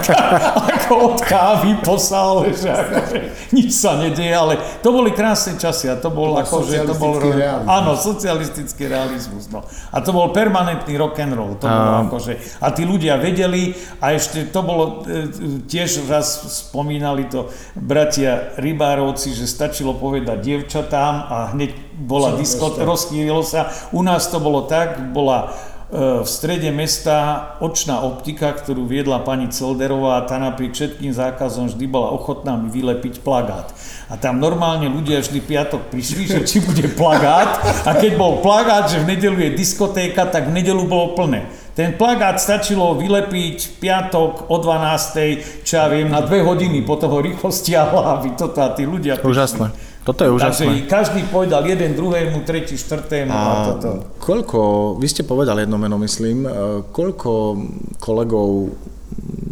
ako 0.76 1.16
od 1.16 1.18
kávy 1.24 1.80
po 1.80 1.96
sále, 1.96 2.52
že 2.52 2.68
akože 2.68 3.18
nič 3.56 3.72
sa 3.72 3.96
nedieje, 3.96 4.36
ale 4.36 4.60
to 4.84 4.92
boli 4.92 5.16
krásne 5.16 5.56
časy 5.56 5.88
a 5.88 5.96
to 5.96 6.12
bol 6.12 6.36
ako, 6.36 6.60
že 6.68 6.84
to 6.84 6.92
bol 7.00 7.16
realizmus. 7.16 7.72
áno, 7.72 7.90
socialistický 7.96 8.84
realizmus, 8.84 9.48
no. 9.48 9.64
A 9.88 10.04
to 10.04 10.12
bol 10.12 10.28
permanentný 10.36 11.00
rock 11.00 11.24
and 11.24 11.32
roll, 11.32 11.56
to 11.56 11.64
a... 11.64 11.72
bolo 11.72 12.12
akože, 12.12 12.60
a 12.60 12.68
tí 12.76 12.84
ľudia 12.84 13.16
vedeli 13.16 13.72
a 14.04 14.12
ešte 14.12 14.44
to 14.52 14.60
bolo, 14.60 15.08
e, 15.08 15.64
tiež 15.64 16.04
raz 16.04 16.44
spomínali 16.68 17.32
to 17.32 17.48
bratia 17.72 18.52
Rybárovci, 18.60 19.32
že 19.32 19.48
stačilo 19.48 19.96
povedať 19.96 20.07
povedať 20.08 20.40
dievčatám 20.40 21.14
a 21.28 21.52
hneď 21.52 21.76
bola 22.00 22.32
diskot, 22.40 22.80
rozchýlilo 22.80 23.44
sa. 23.44 23.68
U 23.92 24.00
nás 24.00 24.32
to 24.32 24.40
bolo 24.40 24.64
tak, 24.64 25.12
bola 25.12 25.52
e, 25.92 26.24
v 26.24 26.28
strede 26.28 26.72
mesta 26.72 27.52
očná 27.60 28.00
optika, 28.00 28.56
ktorú 28.56 28.88
viedla 28.88 29.20
pani 29.20 29.52
Celderová 29.52 30.24
a 30.24 30.24
tá 30.24 30.40
napriek 30.40 30.72
všetkým 30.72 31.12
zákazom 31.12 31.68
vždy 31.68 31.84
bola 31.84 32.08
ochotná 32.16 32.56
mi 32.56 32.72
vylepiť 32.72 33.20
plagát. 33.20 33.68
A 34.08 34.16
tam 34.16 34.40
normálne 34.40 34.88
ľudia 34.88 35.20
vždy 35.20 35.44
piatok 35.44 35.92
prišli, 35.92 36.24
že 36.24 36.40
či 36.48 36.64
bude 36.64 36.88
plagát 36.96 37.60
a 37.84 37.92
keď 37.92 38.16
bol 38.16 38.40
plagát, 38.40 38.88
že 38.88 39.04
v 39.04 39.12
nedelu 39.12 39.36
je 39.44 39.60
diskotéka, 39.60 40.24
tak 40.24 40.48
v 40.48 40.56
nedelu 40.56 40.88
bolo 40.88 41.12
plné. 41.12 41.44
Ten 41.78 41.94
plagát 41.94 42.42
stačilo 42.42 42.98
vylepiť 42.98 43.78
piatok 43.78 44.50
o 44.50 44.56
12. 44.58 45.62
čo 45.62 45.78
ja 45.78 45.86
viem, 45.86 46.10
na 46.10 46.18
dve 46.26 46.42
hodiny, 46.42 46.82
potom 46.82 47.06
ho 47.14 47.22
rýchlo 47.22 47.54
stiahla, 47.54 48.18
aby 48.18 48.34
to 48.34 48.50
tá, 48.50 48.74
tí 48.74 48.82
ľudia... 48.82 49.14
Úžasné. 49.22 49.70
Toto 50.08 50.24
je 50.24 50.30
úžasné. 50.32 50.64
Takže 50.64 50.88
každý 50.88 51.20
povedal 51.28 51.68
jeden 51.68 51.92
druhému, 51.92 52.40
tretí, 52.48 52.80
štvrtému 52.80 53.28
a, 53.28 53.44
a 53.44 53.54
toto. 53.76 53.88
Koľko, 54.16 54.60
vy 54.96 55.04
ste 55.04 55.20
povedali 55.28 55.68
jedno 55.68 55.76
meno, 55.76 56.00
myslím, 56.00 56.48
e, 56.48 56.50
koľko 56.88 57.60
kolegov 58.00 58.72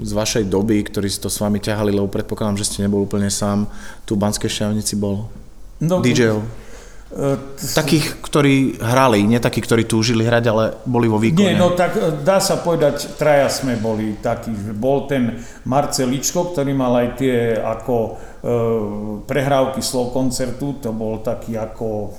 z 0.01 0.13
vašej 0.17 0.45
doby, 0.49 0.81
ktorí 0.81 1.13
si 1.13 1.21
to 1.21 1.29
s 1.29 1.45
vami 1.45 1.61
ťahali, 1.61 1.93
lebo 1.93 2.09
predpokladám, 2.09 2.57
že 2.57 2.73
ste 2.73 2.89
nebol 2.89 3.05
úplne 3.05 3.29
sám, 3.29 3.69
tu 4.09 4.17
v 4.17 4.23
Banskej 4.25 4.49
Šťavnici 4.49 4.97
bol? 4.97 5.29
No, 5.77 6.01
DJov. 6.01 6.41
Takých, 7.57 8.19
ktorí 8.19 8.83
hrali, 8.83 9.23
nie 9.23 9.39
takí, 9.39 9.63
ktorí 9.63 9.87
túžili 9.87 10.27
hrať, 10.27 10.45
ale 10.51 10.65
boli 10.83 11.07
vo 11.07 11.23
výkone. 11.23 11.55
Nie, 11.55 11.55
no 11.55 11.79
tak 11.79 11.95
e, 11.95 12.19
dá 12.27 12.43
sa 12.43 12.59
povedať, 12.59 13.15
traja 13.15 13.47
sme 13.47 13.79
boli 13.79 14.19
takí. 14.19 14.51
Bol 14.75 15.07
ten 15.07 15.39
Marceličko, 15.63 16.51
ktorý 16.51 16.75
mal 16.75 17.07
aj 17.07 17.09
tie 17.15 17.55
ako 17.63 17.95
e, 18.03 18.11
prehrávky 19.23 19.79
slov 19.87 20.11
koncertu, 20.11 20.83
to 20.83 20.91
bol 20.91 21.23
taký 21.23 21.55
ako 21.55 22.11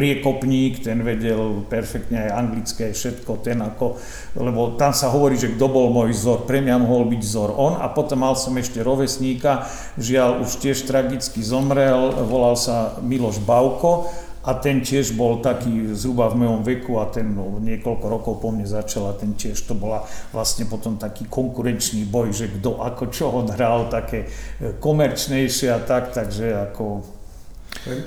priekopník, 0.00 0.80
ten 0.80 1.04
vedel 1.04 1.60
perfektne 1.68 2.24
aj 2.24 2.30
anglické, 2.32 2.96
všetko, 2.96 3.44
ten 3.44 3.60
ako, 3.60 4.00
lebo 4.40 4.80
tam 4.80 4.96
sa 4.96 5.12
hovorí, 5.12 5.36
že 5.36 5.52
kto 5.52 5.68
bol 5.68 5.92
môj 5.92 6.16
vzor, 6.16 6.48
pre 6.48 6.64
mňa 6.64 6.80
mohol 6.80 7.04
byť 7.12 7.20
vzor. 7.20 7.52
On 7.60 7.76
a 7.76 7.84
potom 7.92 8.24
mal 8.24 8.32
som 8.32 8.56
ešte 8.56 8.80
rovesníka, 8.80 9.68
žiaľ 10.00 10.40
už 10.40 10.56
tiež 10.56 10.88
tragicky 10.88 11.44
zomrel, 11.44 12.16
volal 12.24 12.56
sa 12.56 12.96
Miloš 13.04 13.44
Bauko 13.44 14.08
a 14.40 14.56
ten 14.56 14.80
tiež 14.80 15.12
bol 15.20 15.44
taký 15.44 15.92
zhruba 15.92 16.32
v 16.32 16.48
mojom 16.48 16.64
veku 16.64 16.96
a 16.96 17.12
ten 17.12 17.36
no, 17.36 17.60
niekoľko 17.60 18.06
rokov 18.08 18.34
po 18.40 18.48
mne 18.48 18.64
začal 18.64 19.12
a 19.12 19.18
ten 19.20 19.36
tiež 19.36 19.68
to 19.68 19.76
bola 19.76 20.00
vlastne 20.32 20.64
potom 20.64 20.96
taký 20.96 21.28
konkurenčný 21.28 22.08
boj, 22.08 22.32
že 22.32 22.48
kto 22.48 22.80
ako 22.80 23.04
čo 23.12 23.28
on 23.36 23.52
hral, 23.52 23.92
také 23.92 24.32
komerčnejšie 24.80 25.68
a 25.68 25.84
tak, 25.84 26.16
takže 26.16 26.56
ako 26.72 27.19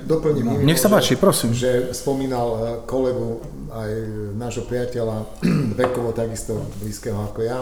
Doplním 0.06 0.45
no, 0.45 0.62
Nech 0.62 0.78
sa 0.78 0.86
páči, 0.86 1.17
prosím. 1.17 1.49
Že 1.56 1.95
spomínal 1.97 2.47
eh, 2.54 2.62
kolegu 2.86 3.41
aj 3.73 3.91
nášho 4.38 4.69
priateľa 4.69 5.26
vekovo 5.82 6.13
takisto 6.13 6.62
blízkeho 6.78 7.17
ako 7.34 7.39
ja 7.41 7.60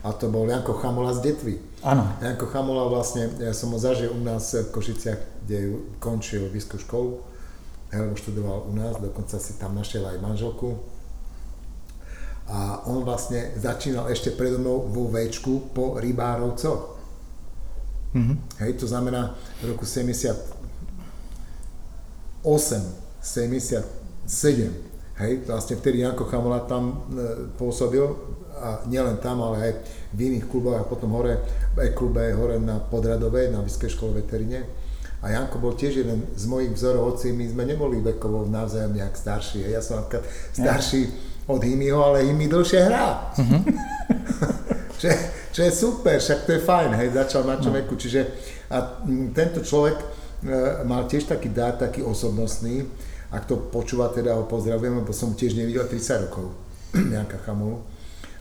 a 0.00 0.16
to 0.16 0.32
bol 0.32 0.48
Janko 0.48 0.72
Chamola 0.80 1.12
z 1.12 1.20
Detvy. 1.20 1.60
Áno. 1.84 2.08
Janko 2.24 2.48
Chamola 2.48 2.88
vlastne, 2.88 3.28
ja 3.36 3.52
som 3.52 3.68
ho 3.68 3.76
zažil 3.76 4.08
u 4.08 4.20
nás 4.24 4.56
v 4.56 4.72
Košiciach, 4.72 5.44
kde 5.44 5.76
končil 6.00 6.48
vysokú 6.48 6.80
školu, 6.80 7.10
Helmo 7.92 8.16
študoval 8.16 8.70
u 8.70 8.72
nás, 8.72 8.96
dokonca 8.96 9.36
si 9.36 9.60
tam 9.60 9.76
našiel 9.76 10.08
aj 10.08 10.22
manželku. 10.24 10.80
A 12.48 12.82
on 12.88 13.04
vlastne 13.04 13.52
začínal 13.60 14.08
ešte 14.08 14.32
predo 14.32 14.58
mnou 14.58 14.88
vo 14.88 15.06
Včku 15.12 15.70
po 15.76 16.00
Rybárovcoch. 16.00 16.96
Mm-hmm. 18.10 18.36
Hej, 18.64 18.72
to 18.82 18.86
znamená 18.90 19.38
v 19.62 19.74
roku 19.74 19.86
70 19.86 20.59
8, 22.44 23.20
77, 23.20 23.84
hej, 25.20 25.32
vlastne 25.44 25.74
vtedy 25.76 26.00
Janko 26.00 26.24
Chamola 26.24 26.64
tam 26.64 27.04
e, 27.12 27.52
pôsobil 27.60 28.04
a 28.60 28.84
nielen 28.88 29.20
tam, 29.20 29.40
ale 29.44 29.56
aj 29.60 29.72
v 30.12 30.18
iných 30.32 30.48
kluboch 30.48 30.76
a 30.76 30.84
potom 30.84 31.16
hore, 31.16 31.40
v 31.76 31.88
e-klube 31.88 32.32
hore 32.36 32.60
na 32.60 32.80
Podradovej, 32.80 33.52
na 33.52 33.64
Vyskej 33.64 33.92
škole 33.92 34.20
veterine. 34.20 34.68
A 35.20 35.36
Janko 35.36 35.60
bol 35.60 35.76
tiež 35.76 36.00
jeden 36.00 36.24
z 36.32 36.44
mojich 36.48 36.72
vzorov, 36.72 37.12
hoci 37.12 37.36
my 37.36 37.44
sme 37.44 37.68
neboli 37.68 38.00
vekovo 38.00 38.48
navzájom 38.48 38.96
nejak 38.96 39.16
starší. 39.16 39.68
Hej. 39.68 39.72
Ja 39.76 39.82
som 39.84 40.00
napríklad 40.00 40.24
starší 40.56 41.12
od 41.44 41.60
Himiho, 41.60 42.00
ale 42.00 42.24
Himi 42.24 42.48
dlhšie 42.48 42.80
hrá. 42.88 43.36
Uh-huh. 43.36 43.60
čo, 45.00 45.12
čo 45.52 45.60
je 45.60 45.72
super, 45.72 46.16
však 46.16 46.48
to 46.48 46.56
je 46.56 46.60
fajn, 46.64 46.90
hej, 46.96 47.08
začal 47.12 47.44
na 47.44 47.60
čo 47.60 47.68
no. 47.68 47.76
Čiže 47.76 48.20
a 48.70 49.02
tento 49.36 49.60
človek 49.60 49.98
mal 50.84 51.04
tiež 51.04 51.28
taký 51.28 51.48
dát, 51.52 51.76
taký 51.78 52.02
osobnostný. 52.02 52.88
Ak 53.30 53.46
to 53.46 53.70
počúva, 53.70 54.10
teda 54.10 54.34
ho 54.34 54.44
pozdravujem, 54.48 55.04
lebo 55.04 55.12
som 55.14 55.36
tiež 55.38 55.54
nevidel 55.54 55.86
30 55.86 56.26
rokov, 56.26 56.50
Janka 57.14 57.38
Chamulu. 57.46 57.78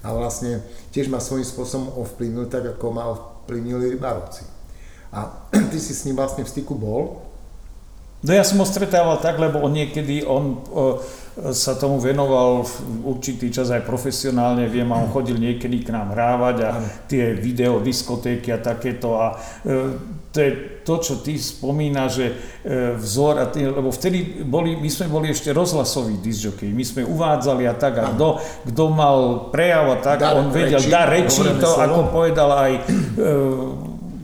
A 0.02 0.16
vlastne 0.16 0.64
tiež 0.96 1.12
ma 1.12 1.20
svojím 1.20 1.46
spôsobom 1.46 1.94
ovplyvnil, 2.00 2.48
tak 2.50 2.66
ako 2.74 2.86
ma 2.90 3.04
ovplyvnili 3.12 3.94
rybárovci. 4.00 4.48
A 5.14 5.46
ty 5.72 5.78
si 5.78 5.94
s 5.94 6.10
ním 6.10 6.18
vlastne 6.18 6.42
v 6.42 6.50
styku 6.50 6.74
bol? 6.74 7.29
No 8.20 8.36
ja 8.36 8.44
som 8.44 8.60
ho 8.60 8.68
stretával 8.68 9.24
tak, 9.24 9.40
lebo 9.40 9.64
on 9.64 9.72
niekedy, 9.72 10.28
on 10.28 10.60
sa 11.56 11.80
tomu 11.80 12.04
venoval 12.04 12.68
určitý 13.08 13.48
čas 13.48 13.72
aj 13.72 13.88
profesionálne, 13.88 14.68
viem, 14.68 14.88
a 14.92 15.00
on 15.00 15.08
chodil 15.08 15.40
niekedy 15.40 15.88
k 15.88 15.96
nám 15.96 16.12
hrávať 16.12 16.56
a 16.68 16.70
tie 17.08 17.32
video, 17.32 17.80
diskotéky 17.80 18.52
a 18.52 18.60
takéto 18.60 19.16
a 19.16 19.40
e, 19.64 20.20
to 20.30 20.38
je 20.38 20.52
to, 20.84 20.96
čo 21.00 21.14
ty 21.24 21.40
spomína, 21.40 22.12
že 22.12 22.36
e, 22.62 23.00
vzor, 23.00 23.40
a 23.40 23.46
tý, 23.48 23.72
lebo 23.72 23.88
vtedy 23.88 24.44
boli, 24.44 24.76
my 24.76 24.90
sme 24.92 25.08
boli 25.08 25.32
ešte 25.32 25.56
rozhlasoví 25.56 26.20
disjockey, 26.20 26.76
my 26.76 26.84
sme 26.84 27.08
uvádzali 27.08 27.64
a 27.66 27.74
tak, 27.74 28.04
a 28.04 28.12
kto, 28.12 28.44
kto 28.68 28.84
mal 28.92 29.48
prejav 29.48 29.96
a 29.96 29.98
tak, 30.04 30.20
da, 30.20 30.36
on 30.36 30.52
vedel, 30.52 30.82
reči, 30.82 30.92
dá 30.92 31.08
reči, 31.08 31.40
to, 31.40 31.72
slovo. 31.72 31.82
ako 31.88 32.00
povedal 32.12 32.50
aj 32.52 32.72
e, 32.76 32.82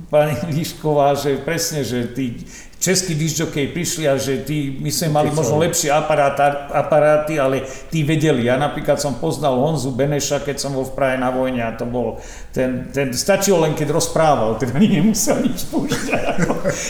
pani 0.09 0.35
Lišková, 0.53 1.17
že 1.17 1.41
presne, 1.41 1.81
že 1.81 2.11
tí 2.13 2.39
českí 2.79 3.15
disjokej 3.15 3.73
prišli 3.73 4.03
a 4.05 4.19
že 4.19 4.43
tí, 4.45 4.77
my 4.77 4.91
sme 4.91 5.09
mali 5.09 5.29
možno 5.31 5.57
lepšie 5.57 5.89
aparáta, 5.89 6.69
aparáty, 6.69 7.39
ale 7.39 7.65
tí 7.89 8.05
vedeli. 8.05 8.45
Ja 8.45 8.59
napríklad 8.59 9.01
som 9.01 9.17
poznal 9.17 9.57
Honzu 9.57 9.95
Beneša, 9.95 10.43
keď 10.43 10.61
som 10.61 10.75
bol 10.75 10.85
v 10.85 10.93
Prahe 10.93 11.15
na 11.17 11.33
vojne 11.33 11.65
a 11.65 11.73
to 11.73 11.87
bol 11.87 12.21
ten, 12.53 12.91
ten 12.93 13.15
stačilo 13.15 13.63
len 13.63 13.73
keď 13.73 13.95
rozprával, 13.95 14.59
teda 14.59 14.77
ani 14.77 14.87
nemusel 15.01 15.41
nič 15.41 15.65
púšťať. 15.71 16.23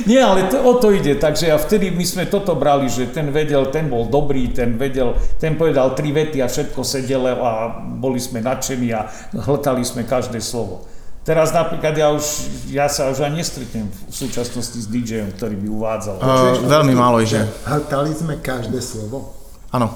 Nie, 0.10 0.26
ale 0.26 0.52
to, 0.52 0.60
o 0.60 0.74
to 0.82 0.92
ide, 0.92 1.16
takže 1.16 1.54
a 1.54 1.58
vtedy 1.62 1.94
my 1.94 2.04
sme 2.04 2.24
toto 2.28 2.58
brali, 2.58 2.90
že 2.92 3.12
ten 3.14 3.30
vedel, 3.32 3.70
ten 3.70 3.88
bol 3.88 4.10
dobrý, 4.10 4.52
ten 4.52 4.76
vedel, 4.76 5.16
ten 5.40 5.56
povedal 5.56 5.96
tri 5.96 6.12
vety 6.12 6.42
a 6.44 6.52
všetko 6.52 6.82
sedelo 6.84 7.42
a 7.42 7.72
boli 7.80 8.20
sme 8.20 8.44
nadšení 8.44 8.90
a 8.92 9.08
hltali 9.34 9.82
sme 9.82 10.04
každé 10.04 10.44
slovo. 10.44 10.95
Teraz 11.26 11.50
napríklad 11.50 11.98
ja 11.98 12.14
už, 12.14 12.26
ja 12.70 12.86
sa 12.86 13.10
už 13.10 13.26
ani 13.26 13.42
nestretnem 13.42 13.90
v 13.90 14.14
súčasnosti 14.14 14.78
s 14.78 14.86
DJom, 14.86 15.34
ktorý 15.34 15.58
by 15.58 15.68
uvádzal. 15.74 16.16
Uh, 16.22 16.62
veľmi 16.70 16.94
málo, 16.94 17.18
že? 17.26 17.42
Hltali 17.66 18.14
sme 18.14 18.38
každé 18.38 18.78
slovo. 18.78 19.34
Áno. 19.74 19.90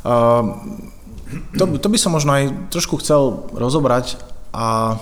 Uh, 0.00 0.64
to, 1.60 1.68
to 1.76 1.88
by 1.92 1.98
som 2.00 2.16
možno 2.16 2.32
aj 2.32 2.72
trošku 2.72 2.96
chcel 3.04 3.52
rozobrať 3.52 4.16
a 4.56 4.96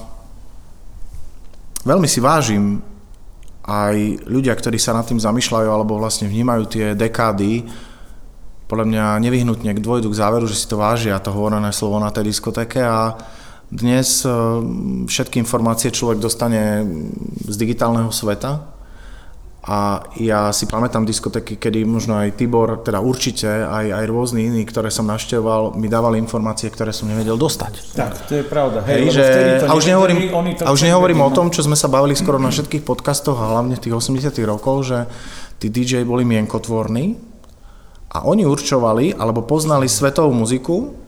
veľmi 1.87 2.11
si 2.11 2.19
vážim 2.19 2.83
aj 3.63 4.27
ľudia, 4.27 4.59
ktorí 4.59 4.75
sa 4.75 4.91
nad 4.91 5.07
tým 5.07 5.23
zamýšľajú 5.23 5.71
alebo 5.71 6.03
vlastne 6.03 6.27
vnímajú 6.27 6.63
tie 6.67 6.87
dekády, 6.99 7.63
podľa 8.67 8.87
mňa 8.87 9.05
nevyhnutne 9.23 9.71
dôjdu 9.79 10.11
k 10.11 10.19
záveru, 10.19 10.47
že 10.47 10.59
si 10.59 10.67
to 10.67 10.79
vážia, 10.79 11.23
to 11.23 11.35
hovorené 11.35 11.71
slovo 11.75 11.99
na 11.99 12.11
tej 12.11 12.31
diskotéke 12.31 12.83
a 12.83 13.15
dnes 13.71 14.27
eh, 14.27 14.31
všetky 15.07 15.39
informácie 15.39 15.95
človek 15.95 16.19
dostane 16.19 16.83
z 17.47 17.55
digitálneho 17.57 18.11
sveta 18.11 18.67
a 19.61 20.09
ja 20.17 20.49
si 20.57 20.65
pamätám 20.65 21.05
diskotéky, 21.05 21.61
kedy 21.61 21.85
možno 21.85 22.17
aj 22.17 22.33
Tibor, 22.33 22.81
teda 22.81 23.05
určite, 23.05 23.45
aj, 23.45 23.93
aj 23.93 24.05
rôzni 24.09 24.49
iní, 24.49 24.65
ktoré 24.65 24.89
som 24.89 25.05
naštevoval, 25.05 25.77
mi 25.77 25.85
dávali 25.85 26.17
informácie, 26.17 26.73
ktoré 26.73 26.97
som 26.97 27.05
nevedel 27.05 27.37
dostať. 27.37 27.93
Tak, 27.93 28.13
to 28.25 28.41
je 28.41 28.45
pravda. 28.49 28.81
Hej, 28.89 29.13
Hej, 29.13 29.21
že, 29.21 29.27
a 29.69 29.77
už 29.77 29.85
nehovorím, 29.85 30.33
a 30.65 30.71
už 30.73 30.81
nehovorím 30.89 31.21
o 31.21 31.31
tom, 31.31 31.53
čo 31.53 31.61
sme 31.61 31.77
sa 31.77 31.93
bavili 31.93 32.17
skoro 32.17 32.41
na 32.41 32.49
všetkých 32.49 32.89
podcastoch 32.89 33.37
a 33.37 33.53
hlavne 33.53 33.77
v 33.77 33.85
tých 33.85 33.95
80 33.95 34.33
rokov, 34.49 34.89
že 34.89 35.05
tí 35.61 35.69
DJ 35.69 36.09
boli 36.09 36.25
mienkotvorní 36.25 37.21
a 38.17 38.25
oni 38.25 38.49
určovali 38.49 39.13
alebo 39.13 39.45
poznali 39.45 39.93
svetovú 39.93 40.33
muziku 40.33 41.00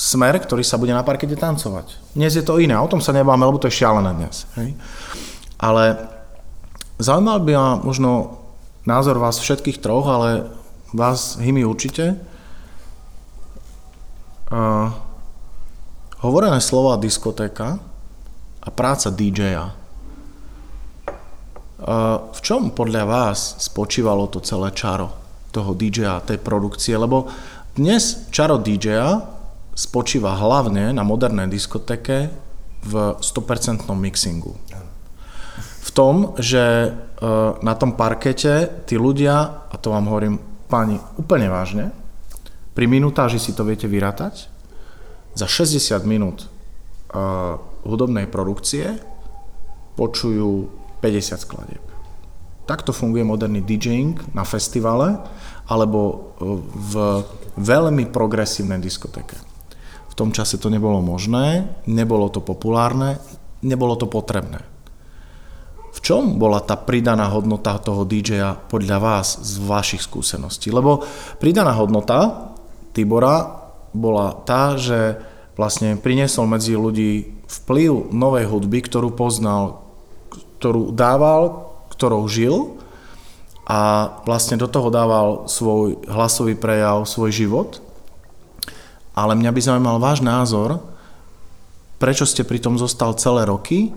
smer, 0.00 0.40
ktorý 0.40 0.64
sa 0.64 0.80
bude 0.80 0.96
na 0.96 1.04
parkete 1.04 1.36
tancovať. 1.36 2.16
Dnes 2.16 2.32
je 2.32 2.40
to 2.40 2.56
iné, 2.56 2.72
o 2.80 2.88
tom 2.88 3.04
sa 3.04 3.12
nebáme, 3.12 3.44
lebo 3.44 3.60
to 3.60 3.68
je 3.68 3.84
šialené 3.84 4.16
dnes. 4.16 4.48
Hej? 4.56 4.72
Ale 5.60 6.08
zaujímal 6.96 7.44
by 7.44 7.52
ma 7.52 7.68
možno 7.84 8.40
názor 8.88 9.20
vás 9.20 9.36
všetkých 9.36 9.84
troch, 9.84 10.08
ale 10.08 10.48
vás, 10.96 11.36
Hymi, 11.36 11.68
určite. 11.68 12.16
Uh, 14.48 14.88
hovorené 16.24 16.64
slova 16.64 16.96
diskotéka 16.96 17.76
a 18.64 18.68
práca 18.72 19.12
DJ-a. 19.12 19.76
V 22.20 22.40
čom 22.44 22.76
podľa 22.76 23.08
vás 23.08 23.56
spočívalo 23.56 24.28
to 24.28 24.44
celé 24.44 24.68
čaro 24.76 25.16
toho 25.48 25.72
DJ-a, 25.72 26.20
tej 26.20 26.36
produkcie? 26.36 26.92
Lebo 26.92 27.24
dnes 27.72 28.28
čaro 28.28 28.60
DJ-a 28.60 29.39
spočíva 29.80 30.36
hlavne 30.36 30.92
na 30.92 31.00
modernej 31.00 31.48
diskotéke 31.48 32.28
v 32.84 32.92
100% 33.16 33.88
mixingu. 33.96 34.52
V 35.80 35.90
tom, 35.96 36.36
že 36.36 36.60
e, 36.60 36.88
na 37.64 37.74
tom 37.80 37.96
parkete 37.96 38.84
tí 38.84 39.00
ľudia, 39.00 39.64
a 39.72 39.74
to 39.80 39.88
vám 39.96 40.12
hovorím 40.12 40.36
páni 40.68 41.00
úplne 41.16 41.48
vážne, 41.48 41.96
pri 42.76 42.84
minutáži 42.84 43.40
si 43.40 43.56
to 43.56 43.64
viete 43.64 43.88
vyrátať, 43.88 44.52
za 45.30 45.46
60 45.46 45.94
minút 46.10 46.42
uh, 46.42 47.54
hudobnej 47.86 48.26
produkcie 48.26 48.98
počujú 49.94 50.66
50 50.98 51.38
skladieb. 51.38 51.84
Takto 52.66 52.90
funguje 52.90 53.22
moderný 53.22 53.62
DJing 53.62 54.34
na 54.34 54.42
festivale 54.42 55.22
alebo 55.70 56.00
e, 56.02 56.14
v 56.74 56.94
veľmi 57.62 58.10
progresívnej 58.10 58.82
diskotéke 58.82 59.49
tom 60.20 60.36
čase 60.36 60.60
to 60.60 60.68
nebolo 60.68 61.00
možné, 61.00 61.64
nebolo 61.88 62.28
to 62.28 62.44
populárne, 62.44 63.16
nebolo 63.64 63.96
to 63.96 64.04
potrebné. 64.04 64.60
V 65.90 65.98
čom 66.04 66.36
bola 66.36 66.60
tá 66.60 66.76
pridaná 66.76 67.32
hodnota 67.32 67.80
toho 67.80 68.04
DJ-a 68.04 68.54
podľa 68.54 68.98
vás 69.00 69.40
z 69.40 69.58
vašich 69.64 70.04
skúseností? 70.04 70.68
Lebo 70.68 71.02
pridaná 71.40 71.72
hodnota 71.72 72.52
Tibora 72.92 73.64
bola 73.90 74.36
tá, 74.44 74.76
že 74.76 75.18
vlastne 75.58 75.98
priniesol 75.98 76.46
medzi 76.46 76.76
ľudí 76.76 77.42
vplyv 77.48 78.14
novej 78.14 78.46
hudby, 78.46 78.86
ktorú 78.86 79.16
poznal, 79.16 79.82
ktorú 80.62 80.94
dával, 80.94 81.72
ktorou 81.90 82.22
žil 82.30 82.78
a 83.66 84.14
vlastne 84.28 84.60
do 84.60 84.70
toho 84.70 84.94
dával 84.94 85.50
svoj 85.50 86.06
hlasový 86.06 86.54
prejav, 86.54 87.02
svoj 87.02 87.34
život 87.34 87.82
ale 89.14 89.32
mňa 89.34 89.50
by 89.50 89.60
zaujímal 89.60 89.96
váš 89.98 90.22
názor, 90.22 90.80
prečo 92.00 92.24
ste 92.24 92.46
pri 92.46 92.62
tom 92.62 92.80
zostal 92.80 93.12
celé 93.18 93.44
roky 93.44 93.92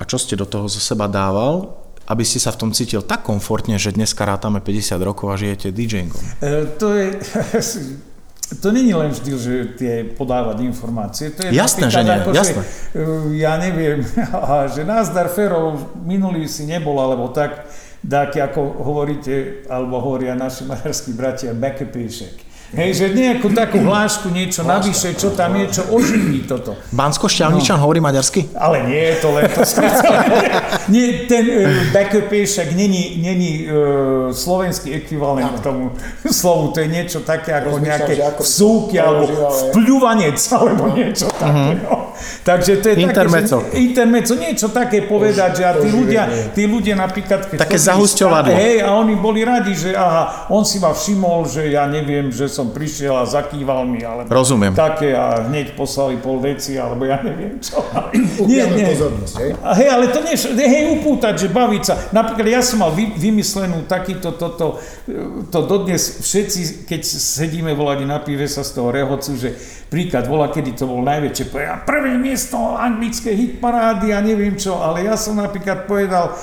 a 0.00 0.08
čo 0.08 0.16
ste 0.16 0.38
do 0.38 0.48
toho 0.48 0.66
zo 0.70 0.80
seba 0.80 1.04
dával, 1.04 1.76
aby 2.10 2.24
ste 2.26 2.42
sa 2.42 2.50
v 2.50 2.66
tom 2.66 2.70
cítil 2.74 3.06
tak 3.06 3.22
komfortne, 3.22 3.78
že 3.78 3.94
dneska 3.94 4.26
rátame 4.26 4.58
50 4.58 4.98
rokov 5.04 5.30
a 5.30 5.38
žijete 5.38 5.70
DJingom? 5.70 6.24
E, 6.42 6.66
to 6.80 6.86
je... 6.96 7.06
To 8.50 8.74
není 8.74 8.90
len 8.90 9.14
vždy, 9.14 9.30
že 9.38 9.54
tie 9.78 10.02
podávať 10.02 10.66
informácie. 10.66 11.30
To 11.38 11.46
je 11.46 11.54
jasné, 11.54 11.86
že 11.86 12.02
nie, 12.02 12.18
ako, 12.18 12.34
jasné. 12.34 12.62
Že, 12.66 13.02
ja 13.38 13.54
neviem, 13.62 14.02
a 14.50 14.66
že 14.66 14.82
názdar 14.82 15.30
Ferov 15.30 15.94
minulý 16.02 16.50
si 16.50 16.66
nebol, 16.66 16.98
alebo 16.98 17.30
tak, 17.30 17.70
tak 18.02 18.34
ako 18.34 18.82
hovoríte, 18.82 19.62
alebo 19.70 20.02
hovoria 20.02 20.34
naši 20.34 20.66
maďarskí 20.66 21.14
bratia, 21.14 21.54
bekepíšek. 21.54 22.49
Hej, 22.70 23.02
že 23.02 23.06
nejakú 23.10 23.50
takú 23.50 23.82
hlášku, 23.82 24.30
niečo 24.30 24.62
navyše, 24.62 25.18
čo 25.18 25.34
tam 25.34 25.58
je, 25.58 25.74
čo 25.74 25.82
oživí 25.90 26.46
toto. 26.46 26.78
Bansko 26.94 27.26
šťavničan 27.26 27.74
no. 27.74 27.82
hovorí 27.82 27.98
maďarsky? 27.98 28.46
Ale 28.54 28.86
nie 28.86 29.10
je 29.10 29.16
to 29.18 29.28
len 29.34 29.42
to 29.50 29.62
nie, 30.94 31.26
ten 31.26 31.44
uh, 31.50 31.66
backup 31.90 32.30
však 32.30 32.70
není, 32.78 33.18
není 33.18 33.66
uh, 33.66 34.30
slovenský 34.30 34.94
ekvivalent 35.02 35.58
k 35.58 35.66
tomu 35.66 35.90
slovu. 36.30 36.70
To 36.70 36.78
je 36.78 36.88
niečo 36.88 37.26
také 37.26 37.58
ako 37.58 37.82
Rozmýšľam, 37.82 37.90
nejaké 37.90 38.12
vsúky 38.38 38.96
alebo 39.02 39.26
vpľúvanec 39.74 40.38
alebo 40.54 40.82
niečo 40.94 41.26
také. 41.26 41.74
Uh-huh. 41.74 41.74
No. 41.90 41.94
Takže 42.44 42.72
to 42.84 42.86
je 42.92 42.94
intermeco. 43.00 43.56
také, 43.64 43.70
že, 43.72 43.78
intermeco, 43.80 44.32
niečo 44.36 44.68
také 44.70 44.98
povedať, 45.08 45.50
že 45.58 45.64
a 45.64 45.72
tí 45.76 45.88
ľudia, 45.88 46.22
tí 46.52 46.62
ľudia 46.68 46.94
napríklad... 46.96 47.48
Keď 47.48 47.58
také 47.58 47.80
zahusťovadlo. 47.80 48.52
Hej, 48.52 48.84
a 48.84 48.92
oni 48.96 49.14
boli 49.16 49.40
radi, 49.40 49.72
že 49.72 49.96
aha, 49.96 50.52
on 50.52 50.62
si 50.62 50.76
ma 50.76 50.92
všimol, 50.92 51.48
že 51.48 51.72
ja 51.72 51.88
neviem, 51.88 52.28
že 52.28 52.44
som 52.48 52.59
prišiel 52.68 53.16
a 53.16 53.24
zakýval 53.24 53.88
mi, 53.88 54.04
alebo 54.04 54.28
Rozumiem. 54.28 54.76
také 54.76 55.16
a 55.16 55.48
hneď 55.48 55.72
poslali 55.72 56.20
pol 56.20 56.36
veci, 56.44 56.76
alebo 56.76 57.08
ja 57.08 57.24
neviem 57.24 57.56
čo. 57.56 57.80
nie, 58.44 58.60
nie. 58.76 58.92
pozornosť, 58.92 59.34
hej? 59.40 59.50
A 59.64 59.70
hej, 59.72 59.88
ale 59.88 60.04
to 60.12 60.20
nie, 60.20 60.36
hej, 60.36 60.84
upútať, 61.00 61.34
že 61.40 61.48
baviť 61.48 61.82
sa. 61.82 61.94
Napríklad 62.12 62.46
ja 62.52 62.60
som 62.60 62.84
mal 62.84 62.92
vy, 62.92 63.16
vymyslenú 63.16 63.88
takýto, 63.88 64.36
toto, 64.36 64.76
to 65.48 65.58
dodnes 65.64 66.20
všetci, 66.20 66.84
keď 66.84 67.00
sedíme 67.08 67.72
volať 67.72 68.04
na 68.04 68.20
pive 68.20 68.44
sa 68.44 68.60
z 68.60 68.76
toho 68.76 68.92
rehocu, 68.92 69.32
že 69.32 69.56
príklad 69.90 70.30
volá, 70.30 70.52
kedy 70.54 70.78
to 70.78 70.86
bol 70.86 71.02
najväčšie, 71.02 71.44
povedal, 71.50 71.82
prvé 71.82 72.14
miesto 72.14 72.56
anglické 72.78 73.34
hitparády 73.34 74.14
a 74.14 74.22
neviem 74.22 74.54
čo, 74.54 74.78
ale 74.78 75.02
ja 75.08 75.18
som 75.18 75.34
napríklad 75.34 75.90
povedal, 75.90 76.38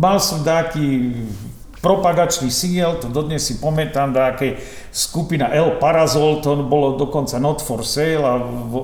mal 0.00 0.16
som 0.16 0.40
taký 0.40 1.12
propagačný 1.80 2.52
single, 2.52 3.00
to 3.00 3.08
dodnes 3.08 3.40
si 3.40 3.56
pamätám, 3.56 4.12
aké 4.12 4.60
skupina 4.92 5.48
El 5.48 5.80
Parazol, 5.80 6.44
to 6.44 6.60
bolo 6.60 7.00
dokonca 7.00 7.40
Not 7.40 7.64
for 7.64 7.80
Sale 7.80 8.20
a 8.20 8.36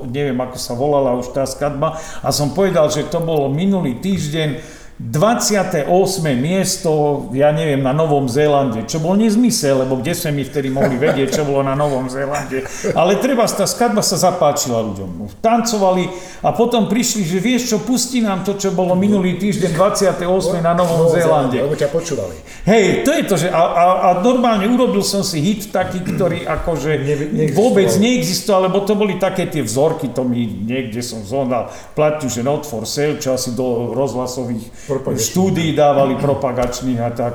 neviem, 0.09 0.37
ako 0.40 0.56
sa 0.56 0.72
volala 0.72 1.12
už 1.16 1.37
tá 1.37 1.44
skladba. 1.44 2.00
A 2.24 2.32
som 2.32 2.56
povedal, 2.56 2.88
že 2.88 3.04
to 3.06 3.20
bolo 3.20 3.52
minulý 3.52 4.00
týždeň 4.00 4.48
28. 4.96 5.85
miesto, 6.40 7.28
ja 7.37 7.52
neviem, 7.52 7.85
na 7.85 7.92
Novom 7.92 8.32
Zélande, 8.32 8.88
čo 8.88 8.96
bol 8.96 9.12
nezmysel, 9.20 9.85
lebo 9.85 10.00
kde 10.00 10.16
sme 10.16 10.40
my 10.40 10.42
vtedy 10.48 10.72
mohli 10.72 10.96
vedieť, 10.96 11.37
čo 11.37 11.42
bolo 11.44 11.61
na 11.61 11.76
Novom 11.76 12.09
Zélande. 12.09 12.64
Ale 12.96 13.20
treba, 13.20 13.44
tá 13.44 13.68
skladba 13.68 14.00
sa 14.00 14.16
zapáčila 14.16 14.80
ľuďom. 14.80 15.28
Tancovali 15.44 16.09
a 16.40 16.56
potom 16.56 16.88
prišli, 16.88 17.28
že 17.28 17.44
vieš 17.44 17.76
čo, 17.76 17.85
pustí 17.85 18.24
nám 18.24 18.40
to, 18.48 18.56
čo 18.56 18.72
bolo 18.72 18.96
minulý 18.96 19.37
týždeň 19.37 19.76
28. 19.76 20.64
na 20.64 20.72
Novom 20.72 21.12
Zélande. 21.12 21.61
Lebo 21.61 21.76
ťa 21.76 21.92
počúvali. 21.92 22.32
Hej, 22.64 23.04
to 23.04 23.12
je 23.12 23.22
to, 23.28 23.35
že 23.37 23.48
a, 23.52 23.62
a, 23.68 23.85
a 24.00 24.09
normálne 24.24 24.64
urobil 24.64 25.04
som 25.04 25.20
si 25.20 25.44
hit 25.44 25.76
taký, 25.76 26.00
ktorý 26.09 26.48
akože 26.48 26.90
ne, 27.37 27.52
vôbec 27.52 27.92
neexistoval, 28.00 28.73
lebo 28.73 28.81
to 28.88 28.96
boli 28.96 29.21
také 29.21 29.44
tie 29.44 29.60
vzorky, 29.60 30.08
to 30.16 30.25
mi 30.25 30.48
niekde 30.48 31.04
som 31.04 31.21
zonal, 31.21 31.68
platiu, 31.92 32.33
že 32.33 32.40
not 32.40 32.64
for 32.64 32.88
sale, 32.88 33.21
čo 33.21 33.37
asi 33.37 33.52
do 33.52 33.92
rozhlasových 33.92 34.85
štúdií 35.18 35.74
dávali 35.74 36.16
propagačných 36.16 37.00
a 37.02 37.10
tak. 37.10 37.34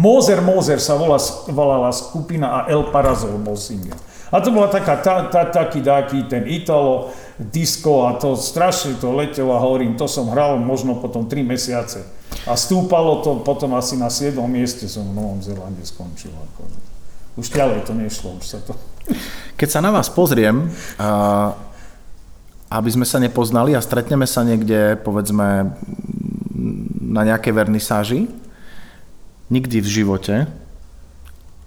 Mozer 0.00 0.40
Mozer 0.40 0.80
sa 0.80 0.96
volá, 0.96 1.18
volala 1.50 1.90
skupina 1.92 2.62
a 2.62 2.70
El 2.70 2.88
Parazol 2.88 3.36
bol 3.42 3.58
single. 3.58 3.98
A 4.30 4.38
to 4.38 4.54
bola 4.54 4.70
taká, 4.70 5.02
ta, 5.02 5.26
ta, 5.26 5.50
taký 5.50 5.82
dáky, 5.82 6.30
ten 6.30 6.46
Italo, 6.46 7.10
disco 7.34 8.06
a 8.06 8.14
to 8.14 8.38
strašne 8.38 8.94
to 9.02 9.10
letelo 9.10 9.58
a 9.58 9.58
hovorím, 9.58 9.98
to 9.98 10.06
som 10.06 10.30
hral 10.30 10.54
možno 10.54 11.02
potom 11.02 11.26
3 11.26 11.42
mesiace. 11.42 12.06
A 12.46 12.54
stúpalo 12.54 13.26
to 13.26 13.42
potom 13.42 13.74
asi 13.74 13.98
na 13.98 14.06
7. 14.06 14.38
mieste 14.46 14.86
som 14.86 15.02
v 15.02 15.18
Novom 15.18 15.42
Zelande 15.42 15.82
skončil. 15.82 16.30
Akože. 16.30 16.78
Už 17.34 17.46
ďalej 17.50 17.90
to 17.90 17.92
nešlo, 17.98 18.38
už 18.38 18.46
sa 18.46 18.58
to... 18.62 18.78
Keď 19.58 19.68
sa 19.68 19.82
na 19.82 19.90
vás 19.90 20.06
pozriem, 20.06 20.70
a, 20.94 21.58
aby 22.70 22.90
sme 22.94 23.02
sa 23.02 23.18
nepoznali 23.18 23.74
a 23.74 23.82
stretneme 23.82 24.30
sa 24.30 24.46
niekde, 24.46 24.94
povedzme, 25.02 25.74
na 27.00 27.24
nejakej 27.24 27.52
vernisáži, 27.56 28.28
nikdy 29.48 29.80
v 29.80 29.88
živote, 29.88 30.34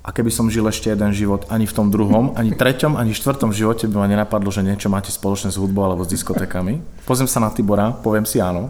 a 0.03 0.11
keby 0.11 0.35
som 0.35 0.51
žil 0.51 0.67
ešte 0.67 0.91
jeden 0.91 1.15
život, 1.15 1.47
ani 1.47 1.63
v 1.63 1.75
tom 1.79 1.87
druhom, 1.87 2.35
ani 2.35 2.51
treťom, 2.51 2.99
ani 2.99 3.15
štvrtom 3.15 3.55
živote 3.55 3.87
by 3.87 4.03
ma 4.03 4.07
nenapadlo, 4.11 4.51
že 4.51 4.59
niečo 4.59 4.91
máte 4.91 5.15
spoločné 5.15 5.47
s 5.47 5.55
hudbou 5.55 5.87
alebo 5.87 6.03
s 6.03 6.11
diskotékami. 6.11 6.83
Pozriem 7.07 7.31
sa 7.31 7.39
na 7.39 7.47
Tibora, 7.55 7.95
poviem 7.95 8.27
si 8.27 8.43
áno, 8.43 8.67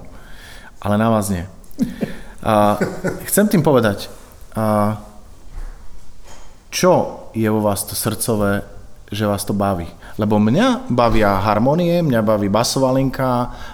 ale 0.77 0.93
na 0.93 1.09
vás 1.09 1.33
nie. 1.33 1.41
A 2.45 2.77
chcem 3.25 3.49
tým 3.49 3.65
povedať, 3.65 4.13
a 4.53 5.01
čo 6.69 7.25
je 7.33 7.49
vo 7.49 7.65
vás 7.65 7.81
to 7.81 7.97
srdcové, 7.97 8.61
že 9.09 9.25
vás 9.25 9.41
to 9.41 9.57
baví? 9.57 9.89
Lebo 10.13 10.37
mňa 10.37 10.93
bavia 10.93 11.41
harmonie, 11.41 12.05
mňa 12.05 12.21
baví 12.21 12.45
basová 12.45 12.93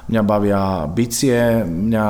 mňa 0.07 0.21
bavia 0.23 0.87
bicie, 0.87 1.67
mňa 1.67 2.05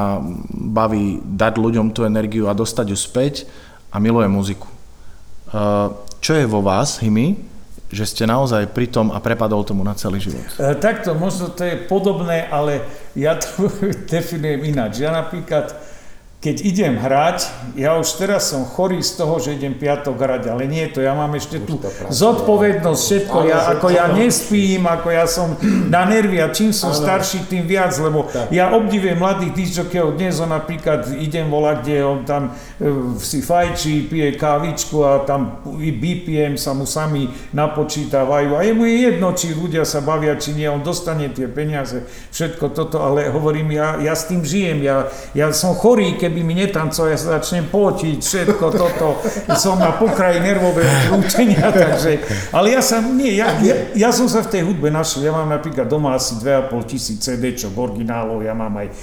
baví 0.70 1.18
dať 1.26 1.54
ľuďom 1.58 1.90
tú 1.90 2.06
energiu 2.06 2.46
a 2.46 2.54
dostať 2.54 2.94
ju 2.94 2.98
späť 2.98 3.50
a 3.90 3.98
milujem 3.98 4.30
muziku. 4.30 4.70
Čo 6.20 6.32
je 6.38 6.46
vo 6.46 6.62
vás, 6.62 7.02
Himi, 7.02 7.42
že 7.90 8.06
ste 8.06 8.30
naozaj 8.30 8.70
pri 8.70 8.86
tom 8.86 9.10
a 9.10 9.18
prepadol 9.18 9.66
tomu 9.66 9.82
na 9.82 9.98
celý 9.98 10.22
život? 10.22 10.46
E, 10.62 10.78
takto, 10.78 11.18
možno 11.18 11.50
to 11.50 11.66
je 11.66 11.90
podobné, 11.90 12.46
ale 12.46 12.86
ja 13.18 13.34
to 13.34 13.66
definujem 14.14 14.62
ináč. 14.70 15.02
Ja 15.02 15.10
napríklad 15.10 15.74
keď 16.40 16.56
idem 16.64 16.96
hrať, 16.96 17.52
ja 17.76 18.00
už 18.00 18.16
teraz 18.16 18.48
som 18.48 18.64
chorý 18.64 19.04
z 19.04 19.20
toho, 19.20 19.44
že 19.44 19.60
idem 19.60 19.76
piatok 19.76 20.16
hrať, 20.16 20.48
ale 20.48 20.72
nie 20.72 20.88
to, 20.88 21.04
ja 21.04 21.12
mám 21.12 21.36
ešte 21.36 21.60
tú 21.68 21.76
zodpovednosť, 22.08 23.02
všetko, 23.04 23.38
ja, 23.44 23.68
ako 23.76 23.92
ja 23.92 24.08
nespím, 24.08 24.88
ako 24.88 25.08
ja 25.12 25.28
som 25.28 25.60
na 25.92 26.08
nervy 26.08 26.40
a 26.40 26.48
čím 26.48 26.72
som 26.72 26.96
starší, 26.96 27.44
tým 27.52 27.68
viac, 27.68 27.92
lebo 28.00 28.32
ja 28.56 28.72
obdivujem 28.72 29.20
mladých 29.20 29.52
disjokejov, 29.52 30.16
dnes 30.16 30.40
on 30.40 30.56
napríklad 30.56 31.12
idem 31.20 31.52
volať, 31.52 31.78
kde 31.84 31.96
on 32.08 32.20
tam 32.24 32.56
e, 32.80 33.20
si 33.20 33.44
fajčí, 33.44 34.08
pije 34.08 34.40
kávičku 34.40 34.96
a 35.04 35.28
tam 35.28 35.60
BPM 35.68 36.56
sa 36.56 36.72
mu 36.72 36.88
sami 36.88 37.28
napočítavajú. 37.52 38.56
A 38.56 38.64
jemu 38.64 38.88
je 38.88 38.96
jedno, 39.12 39.36
či 39.36 39.52
ľudia 39.52 39.84
sa 39.84 40.00
bavia, 40.00 40.40
či 40.40 40.56
nie, 40.56 40.72
on 40.72 40.80
dostane 40.88 41.28
tie 41.36 41.52
peniaze, 41.52 42.08
všetko 42.32 42.72
toto, 42.72 43.04
ale 43.04 43.28
hovorím, 43.28 43.76
ja, 43.76 44.00
ja 44.00 44.16
s 44.16 44.32
tým 44.32 44.48
žijem, 44.48 44.88
ja, 44.88 45.12
ja 45.36 45.52
som 45.52 45.76
chorý, 45.76 46.16
keď 46.16 46.29
keby 46.30 46.46
mi 46.46 46.54
netancoval, 46.54 47.10
ja 47.10 47.18
sa 47.18 47.42
začnem 47.42 47.74
potiť, 47.74 48.22
všetko 48.22 48.66
toto, 48.70 49.18
som 49.58 49.82
na 49.82 49.98
pokraji 49.98 50.38
nervového 50.46 51.10
krúčenia, 51.10 51.74
takže, 51.74 52.22
ale 52.54 52.78
ja 52.78 52.82
sa, 52.86 53.02
nie, 53.02 53.34
ja, 53.34 53.58
ja, 53.66 53.98
ja 53.98 54.10
som 54.14 54.30
sa 54.30 54.46
v 54.46 54.54
tej 54.54 54.62
hudbe 54.70 54.94
našiel, 54.94 55.26
ja 55.26 55.34
mám 55.34 55.50
napríklad 55.50 55.90
doma 55.90 56.14
asi 56.14 56.38
2,5 56.38 56.86
tisíc 56.86 57.18
CD-čok, 57.26 57.74
originálov, 57.74 58.46
ja 58.46 58.54
mám 58.54 58.78
aj 58.78 58.88
e, 58.88 58.94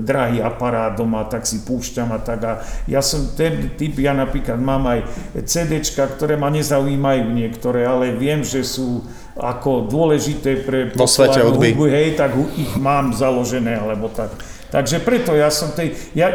drahý 0.00 0.40
aparát 0.40 0.96
doma, 0.96 1.28
tak 1.28 1.44
si 1.44 1.60
púšťam 1.60 2.16
a 2.16 2.18
tak. 2.24 2.40
A 2.48 2.64
ja 2.88 3.04
som 3.04 3.36
ten 3.36 3.76
typ, 3.76 4.00
ja 4.00 4.16
napríklad 4.16 4.56
mám 4.56 4.88
aj 4.88 5.04
CDčka, 5.44 6.08
ktoré 6.16 6.40
ma 6.40 6.48
nezaujímajú 6.48 7.28
niektoré, 7.28 7.84
ale 7.84 8.16
viem, 8.16 8.40
že 8.40 8.64
sú 8.64 9.04
ako 9.36 9.88
dôležité 9.88 10.64
pre 10.64 10.80
svete 10.96 11.44
hudby, 11.44 11.76
hej, 11.92 12.16
tak 12.16 12.32
ich 12.56 12.72
mám 12.80 13.12
založené, 13.12 13.76
alebo 13.76 14.08
tak. 14.08 14.32
Takže 14.70 15.02
preto 15.02 15.34
ja 15.34 15.50
som 15.50 15.74
tej, 15.74 15.98
ja, 16.14 16.30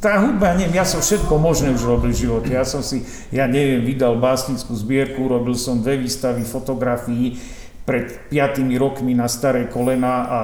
tá 0.00 0.24
hudba, 0.24 0.56
neviem, 0.56 0.80
ja 0.80 0.88
som 0.88 1.04
všetko 1.04 1.36
možné 1.36 1.76
už 1.76 1.84
robil 1.84 2.16
v 2.16 2.24
živote. 2.24 2.50
Ja 2.56 2.64
som 2.64 2.80
si, 2.80 3.04
ja 3.28 3.44
neviem, 3.44 3.84
vydal 3.84 4.16
básnickú 4.16 4.72
zbierku, 4.72 5.28
robil 5.28 5.52
som 5.52 5.84
dve 5.84 6.00
výstavy 6.00 6.48
fotografií 6.48 7.36
pred 7.84 8.32
piatými 8.32 8.80
rokmi 8.80 9.12
na 9.12 9.28
staré 9.28 9.68
kolena 9.68 10.14
a 10.24 10.40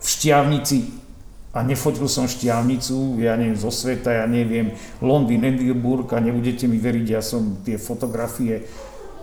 v 0.00 0.06
Šťavnici 0.08 1.04
a 1.54 1.62
nefotil 1.62 2.10
som 2.10 2.26
šťavnicu, 2.26 3.22
ja 3.22 3.38
neviem, 3.38 3.54
zo 3.54 3.70
sveta, 3.70 4.10
ja 4.10 4.26
neviem, 4.26 4.74
Londýn, 4.98 5.46
Edinburgh 5.46 6.10
a 6.10 6.18
nebudete 6.18 6.66
mi 6.66 6.82
veriť, 6.82 7.06
ja 7.14 7.22
som 7.22 7.62
tie 7.62 7.78
fotografie 7.78 8.66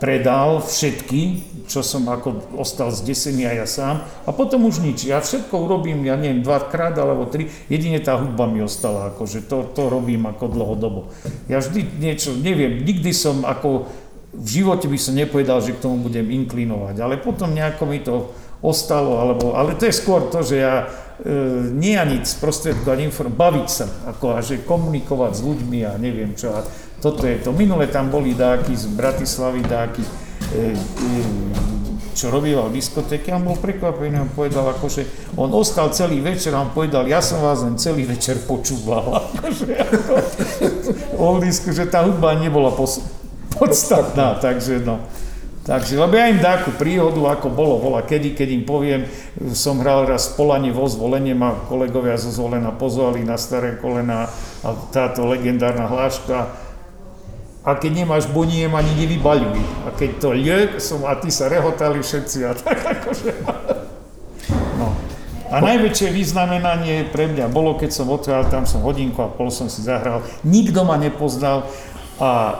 predal 0.02 0.66
všetky, 0.66 1.45
čo 1.70 1.86
som 1.86 2.10
ako 2.10 2.58
ostal 2.58 2.89
zdesený 2.89 3.45
aj 3.45 3.58
ja 3.62 3.68
sám 3.70 3.95
a 4.26 4.34
potom 4.34 4.66
už 4.66 4.82
nič. 4.82 5.06
Ja 5.06 5.22
všetko 5.22 5.54
urobím, 5.70 6.02
ja 6.10 6.18
neviem, 6.18 6.41
dvakrát 6.41 6.97
alebo 6.97 7.30
tri, 7.30 7.54
jedine 7.70 8.02
tá 8.02 8.18
hudba 8.18 8.49
mi 8.49 8.66
ostala, 8.66 9.14
akože 9.14 9.45
to, 9.45 9.70
to 9.78 9.93
robím 9.93 10.26
ako 10.26 10.49
dlhodobo. 10.49 11.14
Ja 11.45 11.62
vždy 11.62 12.02
niečo, 12.02 12.34
neviem, 12.34 12.82
nikdy 12.82 13.14
som 13.14 13.45
ako 13.45 13.86
v 14.34 14.47
živote 14.49 14.89
by 14.89 14.97
som 14.97 15.14
nepovedal, 15.14 15.62
že 15.62 15.78
k 15.78 15.84
tomu 15.86 16.10
budem 16.10 16.34
inklinovať, 16.34 16.97
ale 16.97 17.22
potom 17.22 17.54
nejako 17.54 17.84
mi 17.86 18.02
to 18.02 18.34
ostalo, 18.66 19.22
alebo, 19.22 19.54
ale 19.54 19.78
to 19.78 19.86
je 19.86 19.93
skôr 19.93 20.34
to, 20.34 20.41
že 20.41 20.66
ja 20.66 20.89
e, 21.22 21.72
nie 21.72 21.95
ani 21.95 22.26
sprostredkovať 22.26 22.99
inform, 23.05 23.34
baviť 23.38 23.67
sa, 23.69 23.86
ako 24.09 24.36
a 24.36 24.39
že 24.41 24.65
komunikovať 24.65 25.32
s 25.38 25.41
ľuďmi 25.45 25.80
a 25.86 25.95
neviem 26.01 26.34
čo. 26.34 26.51
A 26.53 26.65
toto 27.01 27.26
je 27.26 27.38
to. 27.41 27.53
Minule 27.53 27.89
tam 27.89 28.13
boli 28.13 28.38
dáky 28.38 28.74
z 28.78 28.89
Bratislavy, 28.93 29.61
dáky, 29.65 30.01
e, 30.01 30.09
e, 30.74 31.72
čo 32.13 32.30
robieval 32.30 32.69
v 32.69 32.78
diskotéke, 32.78 33.32
on 33.32 33.47
bol 33.47 33.57
prekvapený, 33.57 34.19
on 34.19 34.32
povedal, 34.36 34.67
akože 34.76 35.34
on 35.39 35.49
ostal 35.55 35.89
celý 35.95 36.19
večer 36.19 36.51
a 36.53 36.61
on 36.61 36.76
povedal, 36.76 37.07
ja 37.07 37.24
som 37.24 37.41
vás 37.41 37.63
len 37.63 37.80
celý 37.80 38.03
večer 38.05 38.38
počúval. 38.45 39.32
Akože, 39.32 39.72
ako, 41.17 41.41
že 41.78 41.86
tá 41.88 42.03
hudba 42.03 42.36
nebola 42.38 42.69
podstatná, 43.55 44.38
takže 44.38 44.84
no. 44.84 45.01
Takže, 45.62 45.93
lebo 45.93 46.18
ja 46.18 46.34
im 46.34 46.41
dáku 46.41 46.74
príhodu, 46.74 47.22
ako 47.38 47.53
bolo, 47.53 47.78
bola 47.78 48.01
kedy, 48.01 48.34
keď 48.34 48.49
im 48.49 48.64
poviem, 48.66 49.01
som 49.53 49.78
hral 49.78 50.09
raz 50.09 50.34
v 50.34 50.74
vo 50.74 50.89
zvolenie, 50.89 51.38
ma 51.38 51.53
kolegovia 51.70 52.18
zo 52.18 52.34
zvolena 52.34 52.74
pozvali 52.74 53.22
na 53.22 53.38
staré 53.38 53.78
kolena 53.78 54.26
a 54.66 54.70
táto 54.89 55.22
legendárna 55.30 55.86
hláška, 55.86 56.49
a 57.62 57.78
keď 57.78 58.01
nemáš 58.01 58.26
boniem, 58.34 58.74
ani 58.74 58.89
nevybaľuj. 59.05 59.62
A 59.86 59.93
keď 59.93 60.12
to 60.18 60.30
je, 60.34 60.82
som, 60.82 61.05
a 61.05 61.14
ty 61.14 61.30
sa 61.30 61.45
rehotali 61.45 62.01
všetci 62.01 62.38
a 62.45 62.51
tak 62.57 62.78
akože... 62.82 63.30
No. 64.82 64.97
A 65.53 65.62
najväčšie 65.62 66.09
vyznamenanie 66.09 67.05
pre 67.14 67.30
mňa 67.30 67.53
bolo, 67.53 67.78
keď 67.78 67.93
som 67.93 68.09
odhral, 68.09 68.49
tam 68.49 68.66
som 68.66 68.82
hodinku 68.82 69.22
a 69.22 69.30
pol 69.30 69.53
som 69.53 69.70
si 69.70 69.86
zahral, 69.86 70.26
nikto 70.41 70.82
ma 70.82 70.97
nepoznal 70.97 71.70
a 72.18 72.57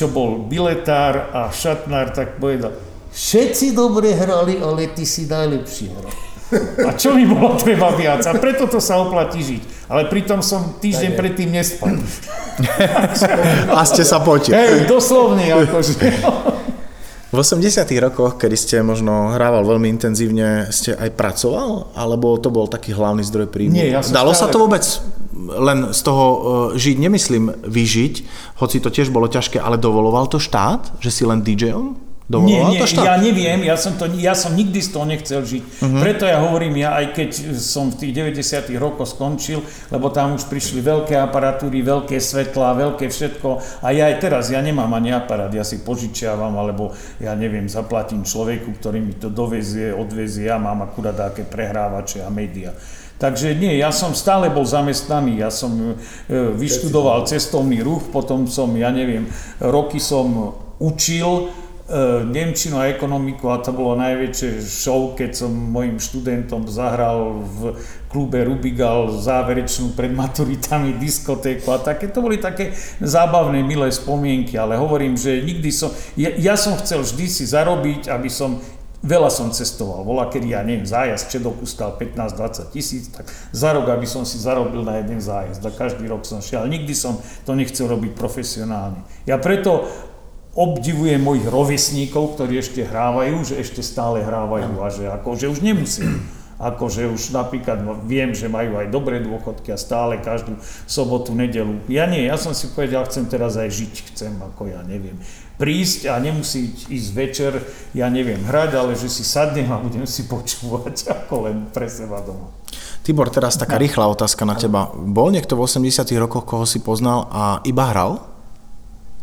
čo 0.00 0.08
bol 0.08 0.48
biletár 0.48 1.28
a 1.28 1.52
šatnár, 1.52 2.16
tak 2.16 2.40
povedal, 2.40 2.72
všetci 3.12 3.76
dobre 3.76 4.16
hrali, 4.16 4.56
ale 4.56 4.88
ty 4.96 5.04
si 5.04 5.28
najlepší 5.28 5.92
hral. 5.92 6.16
A 6.88 6.96
čo 6.96 7.12
mi 7.12 7.28
bolo 7.28 7.60
treba 7.60 7.92
viac? 7.92 8.24
A 8.24 8.32
preto 8.40 8.64
to 8.64 8.80
sa 8.80 8.96
oplatí 8.98 9.44
žiť. 9.44 9.62
Ale 9.92 10.08
pritom 10.08 10.40
som 10.40 10.80
týždeň 10.80 11.14
predtým 11.14 11.52
nespal. 11.52 11.94
A 13.76 13.84
ste 13.84 14.02
sa 14.02 14.24
potili. 14.24 14.56
Hej, 14.56 14.88
doslovne 14.88 15.46
akože. 15.46 15.94
V 17.30 17.38
80 17.38 17.86
rokoch, 18.02 18.42
kedy 18.42 18.56
ste 18.58 18.76
možno 18.82 19.30
hrával 19.30 19.62
veľmi 19.62 19.86
intenzívne, 19.86 20.66
ste 20.74 20.98
aj 20.98 21.14
pracoval? 21.14 21.94
Alebo 21.94 22.34
to 22.42 22.50
bol 22.50 22.66
taký 22.66 22.90
hlavný 22.90 23.22
zdroj 23.22 23.54
príjmu? 23.54 23.78
Nie, 23.78 23.94
ja 23.94 24.02
Dalo 24.02 24.34
stále... 24.34 24.40
sa 24.42 24.46
to 24.50 24.58
vôbec 24.58 24.82
len 25.38 25.94
z 25.94 26.00
toho 26.02 26.24
e, 26.26 26.38
žiť, 26.74 26.96
nemyslím 26.98 27.44
vyžiť, 27.70 28.14
hoci 28.58 28.82
to 28.82 28.90
tiež 28.90 29.14
bolo 29.14 29.30
ťažké, 29.30 29.62
ale 29.62 29.78
dovoloval 29.78 30.26
to 30.26 30.42
štát, 30.42 30.98
že 30.98 31.14
si 31.14 31.22
len 31.22 31.46
DJom? 31.46 32.09
Dovoloval 32.30 32.70
nie, 32.70 32.78
nie, 32.78 32.80
to 32.80 32.86
štát? 32.86 33.04
ja 33.10 33.14
neviem, 33.18 33.60
ja 33.66 33.74
som, 33.74 33.98
to, 33.98 34.06
ja 34.14 34.38
som 34.38 34.54
nikdy 34.54 34.78
z 34.78 34.94
toho 34.94 35.02
nechcel 35.02 35.42
žiť. 35.42 35.64
Uh-huh. 35.66 35.98
Preto 35.98 36.30
ja 36.30 36.38
hovorím, 36.38 36.78
ja 36.78 36.94
aj 37.02 37.18
keď 37.18 37.30
som 37.58 37.90
v 37.90 38.06
tých 38.06 38.38
90 38.38 38.70
rokoch 38.78 39.18
skončil, 39.18 39.66
lebo 39.90 40.14
tam 40.14 40.38
už 40.38 40.46
prišli 40.46 40.78
veľké 40.78 41.18
aparatúry, 41.18 41.82
veľké 41.82 42.22
svetlá, 42.22 42.78
veľké 42.78 43.10
všetko 43.10 43.82
a 43.82 43.90
ja 43.90 44.06
aj 44.06 44.22
teraz, 44.22 44.46
ja 44.54 44.62
nemám 44.62 44.94
ani 44.94 45.10
aparát, 45.10 45.50
ja 45.50 45.66
si 45.66 45.82
požičiavam, 45.82 46.54
alebo 46.54 46.94
ja 47.18 47.34
neviem, 47.34 47.66
zaplatím 47.66 48.22
človeku, 48.22 48.78
ktorý 48.78 49.02
mi 49.02 49.18
to 49.18 49.26
dovezie, 49.26 49.90
odvezie, 49.90 50.54
ja 50.54 50.62
mám 50.62 50.86
akurát 50.86 51.18
také 51.18 51.42
prehrávače 51.42 52.22
a 52.22 52.30
média. 52.30 52.70
Takže 53.18 53.58
nie, 53.58 53.74
ja 53.74 53.90
som 53.90 54.14
stále 54.14 54.54
bol 54.54 54.62
zamestnaný, 54.62 55.42
ja 55.42 55.50
som 55.50 55.74
e, 55.76 55.92
vyštudoval 56.54 57.26
cestovný 57.26 57.82
ruch, 57.82 58.06
potom 58.14 58.46
som, 58.46 58.70
ja 58.78 58.88
neviem, 58.94 59.26
roky 59.60 59.98
som 59.98 60.56
učil, 60.80 61.52
Nemčinu 62.30 62.78
a 62.78 62.86
ekonomiku 62.86 63.50
a 63.50 63.58
to 63.58 63.74
bolo 63.74 63.98
najväčšie 63.98 64.62
show, 64.62 65.18
keď 65.18 65.42
som 65.42 65.50
mojim 65.50 65.98
študentom 65.98 66.70
zahral 66.70 67.42
v 67.42 67.74
klube 68.06 68.46
Rubigal 68.46 69.18
záverečnú 69.18 69.98
pred 69.98 70.14
maturitami 70.14 70.94
diskotéku 71.02 71.66
a 71.74 71.82
také, 71.82 72.06
to 72.06 72.22
boli 72.22 72.38
také 72.38 72.70
zábavné, 73.02 73.66
milé 73.66 73.90
spomienky, 73.90 74.54
ale 74.54 74.78
hovorím, 74.78 75.18
že 75.18 75.42
nikdy 75.42 75.70
som, 75.74 75.90
ja, 76.14 76.30
ja 76.38 76.54
som 76.54 76.78
chcel 76.78 77.02
vždy 77.02 77.26
si 77.26 77.44
zarobiť, 77.50 78.06
aby 78.06 78.30
som 78.30 78.62
Veľa 79.00 79.32
som 79.32 79.48
cestoval, 79.48 80.04
bola 80.04 80.28
kedy, 80.28 80.52
ja 80.52 80.60
neviem, 80.60 80.84
zájazd 80.84 81.32
Čedoku 81.32 81.64
stal 81.64 81.96
15-20 81.96 82.68
tisíc, 82.68 83.08
tak 83.08 83.24
za 83.48 83.72
rok, 83.72 83.88
aby 83.88 84.04
som 84.04 84.28
si 84.28 84.36
zarobil 84.36 84.84
na 84.84 85.00
jeden 85.00 85.24
zájazd. 85.24 85.64
A 85.64 85.72
každý 85.72 86.04
rok 86.04 86.28
som 86.28 86.44
šiel, 86.44 86.68
nikdy 86.68 86.92
som 86.92 87.16
to 87.48 87.56
nechcel 87.56 87.88
robiť 87.88 88.12
profesionálne. 88.12 89.00
Ja 89.24 89.40
preto 89.40 89.88
obdivujem 90.54 91.22
mojich 91.22 91.46
rovesníkov, 91.46 92.34
ktorí 92.36 92.58
ešte 92.58 92.82
hrávajú, 92.82 93.42
že 93.46 93.54
ešte 93.62 93.80
stále 93.80 94.22
hrávajú 94.24 94.82
a 94.82 94.88
že, 94.90 95.04
ako, 95.06 95.38
že 95.38 95.46
už 95.50 95.60
nemusím 95.62 96.20
akože 96.60 97.08
už 97.08 97.32
napríklad 97.32 97.80
viem, 98.04 98.36
že 98.36 98.44
majú 98.44 98.76
aj 98.76 98.92
dobré 98.92 99.24
dôchodky 99.24 99.72
a 99.72 99.80
stále 99.80 100.20
každú 100.20 100.60
sobotu, 100.84 101.32
nedelu. 101.32 101.80
Ja 101.88 102.04
nie, 102.04 102.28
ja 102.28 102.36
som 102.36 102.52
si 102.52 102.68
povedal, 102.68 103.08
chcem 103.08 103.24
teraz 103.32 103.56
aj 103.56 103.72
žiť, 103.72 103.94
chcem 104.12 104.36
ako 104.36 104.68
ja 104.68 104.84
neviem 104.84 105.16
prísť 105.60 106.08
a 106.08 106.16
nemusí 106.16 106.72
ísť 106.88 107.08
večer, 107.12 107.52
ja 107.92 108.08
neviem, 108.08 108.40
hrať, 108.40 108.80
ale 108.80 108.96
že 108.96 109.12
si 109.12 109.20
sadnem 109.20 109.68
a 109.68 109.76
budem 109.76 110.08
si 110.08 110.24
počúvať 110.24 111.04
ako 111.20 111.52
len 111.52 111.68
pre 111.68 111.84
seba 111.84 112.24
doma. 112.24 112.48
Tibor, 113.04 113.28
teraz 113.28 113.60
taká 113.60 113.76
rýchla 113.76 114.08
otázka 114.08 114.48
na 114.48 114.56
teba. 114.56 114.88
Bol 114.96 115.36
niekto 115.36 115.60
v 115.60 115.68
80 115.68 116.08
rokoch, 116.16 116.48
koho 116.48 116.64
si 116.64 116.80
poznal 116.80 117.28
a 117.28 117.60
iba 117.68 117.92
hral? 117.92 118.24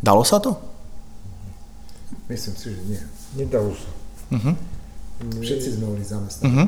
Dalo 0.05 0.21
sa 0.21 0.37
to? 0.37 0.76
Myslím 2.27 2.55
si, 2.59 2.75
že 2.75 2.81
nie. 2.83 3.01
Nedalo 3.39 3.71
sa. 3.71 3.91
Uh-huh. 4.35 4.55
Všetci 5.17 5.79
sme 5.79 5.95
boli 5.95 6.03
zamestnaní. 6.03 6.51
Uh-huh. 6.51 6.67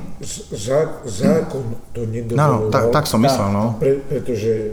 Zá, 0.56 1.04
zákon 1.04 1.76
to 1.92 2.08
nedovoloval. 2.08 2.72
No, 2.72 2.74
tak, 2.74 2.84
tak 2.96 3.06
som 3.06 3.20
myslel, 3.22 3.52
no. 3.52 3.76
Pre, 3.76 4.00
pretože 4.08 4.50
e, 4.50 4.70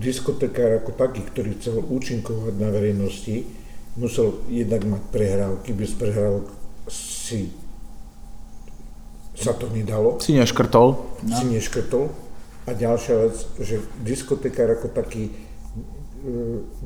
diskotekár 0.00 0.80
ako 0.80 0.96
taký, 0.96 1.22
ktorý 1.28 1.60
chcel 1.60 1.84
účinkovať 1.84 2.54
na 2.56 2.68
verejnosti, 2.72 3.44
musel 4.00 4.40
jednak 4.48 4.82
mať 4.88 5.02
prehrávky, 5.12 5.70
bez 5.76 5.92
prehrávok 5.92 6.48
si 6.88 7.52
sa 9.36 9.52
to 9.56 9.68
nedalo. 9.72 10.20
Si 10.20 10.36
neškrtol. 10.36 10.88
No. 11.24 11.36
Si 11.36 11.44
neškrtol. 11.48 12.08
A 12.68 12.76
ďalšia 12.76 13.14
vec, 13.28 13.36
že 13.60 13.80
diskotekár 14.04 14.72
ako 14.72 14.88
taký 14.92 15.28
e, 15.28 15.32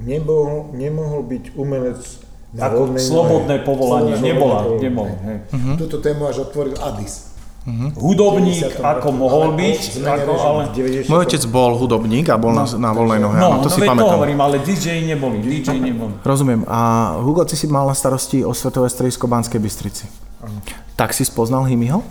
nemohol, 0.02 0.70
nemohol 0.74 1.22
byť 1.26 1.44
umelec 1.58 2.23
na 2.54 2.70
Ako 2.70 2.94
slobodné 2.94 3.58
nohe. 3.58 3.66
povolanie, 3.66 4.14
slobodné 4.14 4.30
nebola, 4.30 4.58
nebol. 4.78 5.10
Uh-huh. 5.10 5.74
Túto 5.74 5.98
tému 5.98 6.30
až 6.30 6.46
otvoril 6.46 6.78
Addis. 6.78 7.34
Uh-huh. 7.64 8.12
Hudobník, 8.12 8.76
ako 8.76 9.08
mohol 9.10 9.56
byť, 9.56 10.04
ako, 10.04 10.32
ale... 10.36 10.62
Môj 11.08 11.20
otec 11.24 11.42
bol 11.48 11.74
hudobník 11.80 12.28
a 12.28 12.36
bol 12.36 12.52
no, 12.52 12.68
na, 12.68 12.68
na 12.76 12.90
voľnej 12.92 13.20
nohe, 13.24 13.40
no, 13.40 13.64
to 13.64 13.72
no, 13.72 13.74
si 13.74 13.80
pamätám. 13.80 14.04
to 14.04 14.14
hovorím, 14.20 14.40
ale 14.44 14.60
DJ 14.60 15.00
neboli, 15.00 15.40
DJ 15.40 15.80
neboli. 15.80 16.12
Rozumiem. 16.20 16.68
A 16.68 17.16
Hugo, 17.24 17.42
ty 17.48 17.56
si 17.56 17.64
mal 17.64 17.88
na 17.88 17.96
starosti 17.96 18.44
o 18.44 18.52
Svetové 18.52 18.92
stredisko 18.92 19.24
Banskej 19.24 19.58
Bystrici. 19.64 20.04
Ano. 20.44 20.60
Tak 20.92 21.16
si 21.16 21.24
spoznal 21.24 21.64
Himiho? 21.64 22.04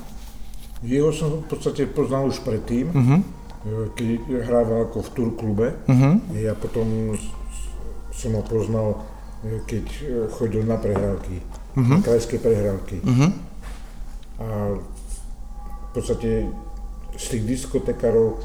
Jeho 0.81 1.13
som 1.13 1.45
v 1.45 1.47
podstate 1.47 1.85
poznal 1.85 2.27
už 2.27 2.41
predtým, 2.41 2.89
uh-huh. 2.89 3.19
keď 3.93 4.09
hrával 4.49 4.89
ako 4.89 5.05
v 5.05 5.09
Tour 5.13 5.29
klube. 5.37 5.67
Uh-huh. 5.85 6.17
Ja 6.33 6.57
potom 6.57 7.13
som 8.09 8.33
ho 8.33 8.41
poznal, 8.41 9.05
keď 9.43 9.85
e, 9.85 10.03
chodil 10.31 10.63
na 10.63 10.79
prehrávky, 10.79 11.43
uh-huh. 11.75 11.89
na 11.91 11.97
krajské 11.99 12.39
prehrávky. 12.39 13.03
Uh-huh. 13.03 13.31
A 14.39 14.47
v 14.79 15.89
podstate 15.91 16.47
z 17.19 17.25
tých 17.29 17.43
diskotekárov 17.45 18.39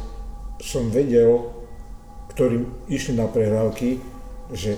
som 0.59 0.91
vedel, 0.91 1.55
ktorým 2.35 2.67
išli 2.91 3.15
na 3.15 3.31
prehrávky, 3.31 4.03
že 4.53 4.77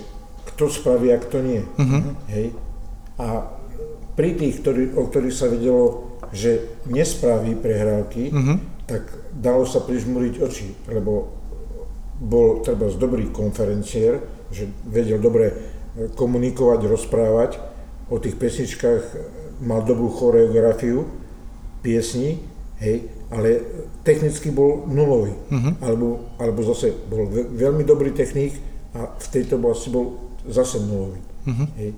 kto 0.55 0.69
spraví 0.69 1.09
a 1.13 1.19
kto 1.19 1.41
nie. 1.41 1.65
Uh-huh. 1.65 2.03
Hej. 2.29 2.53
A 3.17 3.49
pri 4.15 4.37
tých, 4.37 4.61
ktorý, 4.61 4.93
o 4.97 5.09
ktorých 5.09 5.37
sa 5.37 5.49
vedelo, 5.49 6.13
že 6.31 6.85
nespraví 6.87 7.57
prehrávky, 7.57 8.31
uh-huh. 8.31 8.57
tak 8.85 9.09
dalo 9.33 9.65
sa 9.65 9.81
prižmúriť 9.83 10.35
oči, 10.45 10.69
lebo 10.93 11.33
bol 12.21 12.61
treba 12.61 12.93
z 12.93 13.01
dobrý 13.01 13.33
konferenciér, 13.33 14.21
že 14.53 14.69
vedel 14.85 15.17
dobre 15.17 15.70
komunikovať, 16.15 16.81
rozprávať 16.87 17.51
o 18.11 18.19
tých 18.19 18.39
pesničkách, 18.39 19.03
mal 19.63 19.85
dobrú 19.85 20.09
choreografiu 20.09 21.05
piesni 21.85 22.41
hej, 22.81 23.09
ale 23.31 23.63
technicky 24.03 24.51
bol 24.51 24.89
nulový, 24.89 25.37
uh-huh. 25.37 25.73
alebo, 25.85 26.33
alebo 26.41 26.61
zase 26.65 26.97
bol 27.07 27.29
veľmi 27.31 27.85
dobrý 27.85 28.11
technik 28.17 28.57
a 28.97 29.07
v 29.07 29.27
tejto 29.31 29.61
oblasti 29.61 29.89
bol 29.93 30.19
zase 30.49 30.83
nulový. 30.83 31.21
Uh-huh. 31.47 31.69
Hej. 31.79 31.91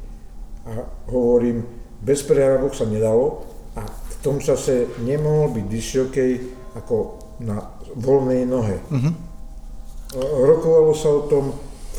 A 0.68 0.72
hovorím, 1.10 1.64
bez 2.02 2.26
prehrávok 2.26 2.74
sa 2.74 2.84
nedalo 2.84 3.46
a 3.78 3.86
v 3.86 4.14
tom 4.20 4.42
čase 4.42 4.90
nemohol 5.02 5.54
byť 5.56 5.66
disjokej 5.70 6.32
ako 6.76 6.96
na 7.42 7.58
voľnej 7.96 8.42
nohe. 8.44 8.76
Uh-huh. 8.90 9.12
Rokovalo 10.52 10.92
sa 10.92 11.08
o 11.08 11.26
tom 11.30 11.44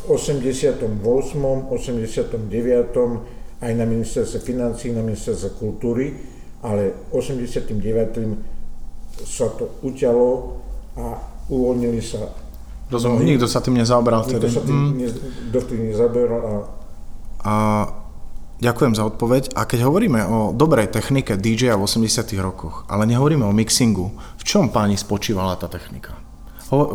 88., 0.07 0.99
89., 1.69 3.63
aj 3.63 3.71
na 3.71 3.85
ministerstve 3.87 4.39
financí, 4.43 4.91
na 4.91 4.99
ministerstve 4.99 5.49
kultúry, 5.55 6.11
ale 6.63 7.07
89 7.11 7.73
sa 9.23 9.47
to 9.55 9.79
uťalo 9.83 10.59
a 10.99 11.05
uvoľnili 11.47 12.01
sa. 12.03 12.27
Rozumiem, 12.91 13.35
nikto 13.35 13.47
sa 13.47 13.63
tým 13.63 13.79
nezaoberal 13.79 14.23
vtedy. 14.27 14.47
Nikto 14.47 14.59
sa 14.59 14.61
tým 14.63 14.79
mm. 14.79 14.93
ne, 14.95 15.07
dovtedy 15.51 15.81
nezaoberal. 15.91 16.41
A... 16.43 16.53
a 17.43 17.53
ďakujem 18.63 18.93
za 18.95 19.03
odpoveď. 19.07 19.55
A 19.59 19.67
keď 19.67 19.87
hovoríme 19.87 20.23
o 20.27 20.39
dobrej 20.55 20.91
technike 20.91 21.35
DJ 21.35 21.75
v 21.75 21.83
80 21.83 22.31
rokoch, 22.39 22.87
ale 22.87 23.03
nehovoríme 23.07 23.43
o 23.43 23.51
mixingu, 23.55 24.11
v 24.39 24.43
čom 24.43 24.71
páni 24.71 24.95
spočívala 24.95 25.59
tá 25.59 25.67
technika? 25.67 26.22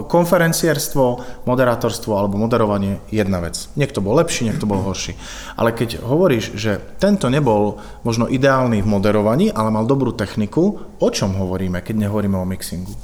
Konferencierstvo, 0.09 1.05
moderátorstvo 1.47 2.12
alebo 2.18 2.41
moderovanie 2.41 2.99
jedna 3.14 3.39
vec. 3.39 3.70
Niekto 3.79 4.03
bol 4.03 4.18
lepší, 4.18 4.51
niekto 4.51 4.66
bol 4.66 4.83
horší. 4.83 5.14
Ale 5.55 5.70
keď 5.70 6.03
hovoríš, 6.03 6.59
že 6.59 6.83
tento 6.99 7.31
nebol 7.31 7.79
možno 8.03 8.26
ideálny 8.26 8.83
v 8.83 8.89
moderovaní, 8.91 9.47
ale 9.55 9.70
mal 9.70 9.87
dobrú 9.87 10.11
techniku, 10.14 10.83
o 10.99 11.09
čom 11.09 11.37
hovoríme, 11.39 11.79
keď 11.85 12.09
nehovoríme 12.09 12.35
o 12.35 12.47
mixingu? 12.49 12.95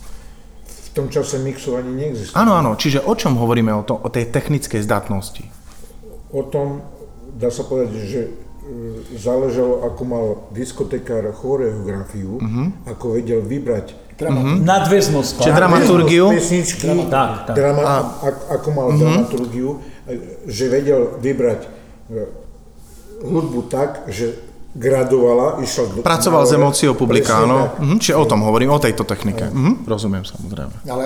V 0.65 0.91
tom 1.03 1.11
čase 1.11 1.43
mixovanie 1.43 1.91
neexistuje. 1.91 2.39
Áno, 2.39 2.55
áno. 2.55 2.79
Čiže 2.79 3.03
o 3.03 3.15
čom 3.19 3.35
hovoríme 3.39 3.75
o, 3.75 3.83
to, 3.83 3.99
o 3.99 4.09
tej 4.11 4.31
technickej 4.31 4.79
zdatnosti? 4.83 5.43
O 6.31 6.47
tom, 6.47 6.87
dá 7.35 7.51
sa 7.51 7.67
povedať, 7.67 7.99
že 8.07 8.21
e, 8.27 8.31
záležalo, 9.19 9.83
ako 9.91 10.03
mal 10.07 10.25
diskotekár 10.55 11.27
choreografiu, 11.35 12.39
uh-huh. 12.39 12.67
ako 12.87 13.19
vedel 13.19 13.43
vybrať 13.43 14.04
Mm-hmm. 14.15 14.57
Nadväznosť. 14.63 15.35
Čiže 15.43 15.55
dramaturgiu. 15.59 16.25
Pesničky, 16.31 16.87
Drama, 16.87 17.05
tak, 17.11 17.31
tak. 17.51 17.55
Drama, 17.59 17.83
a, 17.83 18.29
ako 18.55 18.69
mal 18.71 18.87
mm-hmm. 18.91 19.01
dramaturgiu, 19.03 19.69
že 20.47 20.65
vedel 20.71 21.19
vybrať 21.19 21.61
e, 21.67 21.69
hudbu 23.27 23.61
tak, 23.67 24.07
že 24.07 24.39
gradovala, 24.75 25.63
išla 25.63 25.83
do... 25.91 26.03
Pracoval 26.03 26.43
s 26.47 26.53
emóciou 26.55 26.95
publika, 26.99 27.43
áno. 27.43 27.75
Mm-hmm. 27.75 27.99
Čiže 28.03 28.15
o 28.19 28.27
tom 28.27 28.43
hovorím, 28.43 28.75
o 28.75 28.83
tejto 28.83 29.07
technike. 29.07 29.51
Mm-hmm. 29.51 29.87
Rozumiem, 29.87 30.23
samozrejme. 30.27 30.75
Ale 30.91 31.05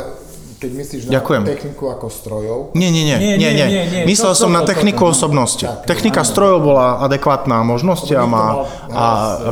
keď 0.58 0.70
myslíš 0.74 1.02
na 1.06 1.10
Ďakujem. 1.22 1.42
techniku 1.46 1.84
ako 1.94 2.06
strojov? 2.10 2.58
Nie, 2.74 2.90
nie, 2.90 3.06
nie. 3.06 3.16
nie, 3.16 3.34
nie, 3.38 3.50
nie. 3.54 3.66
nie, 3.70 3.84
nie. 3.86 4.02
Myslel 4.10 4.34
to, 4.34 4.42
som 4.42 4.50
to, 4.50 4.58
na 4.58 4.62
techniku 4.66 5.06
to, 5.06 5.14
osobnosti. 5.14 5.62
Tak, 5.62 5.86
Technika 5.86 6.26
áno. 6.26 6.30
strojov 6.34 6.58
bola 6.58 6.86
adekvátna 7.06 7.62
možnostiam 7.62 8.26
a, 8.34 8.66
a 8.90 9.04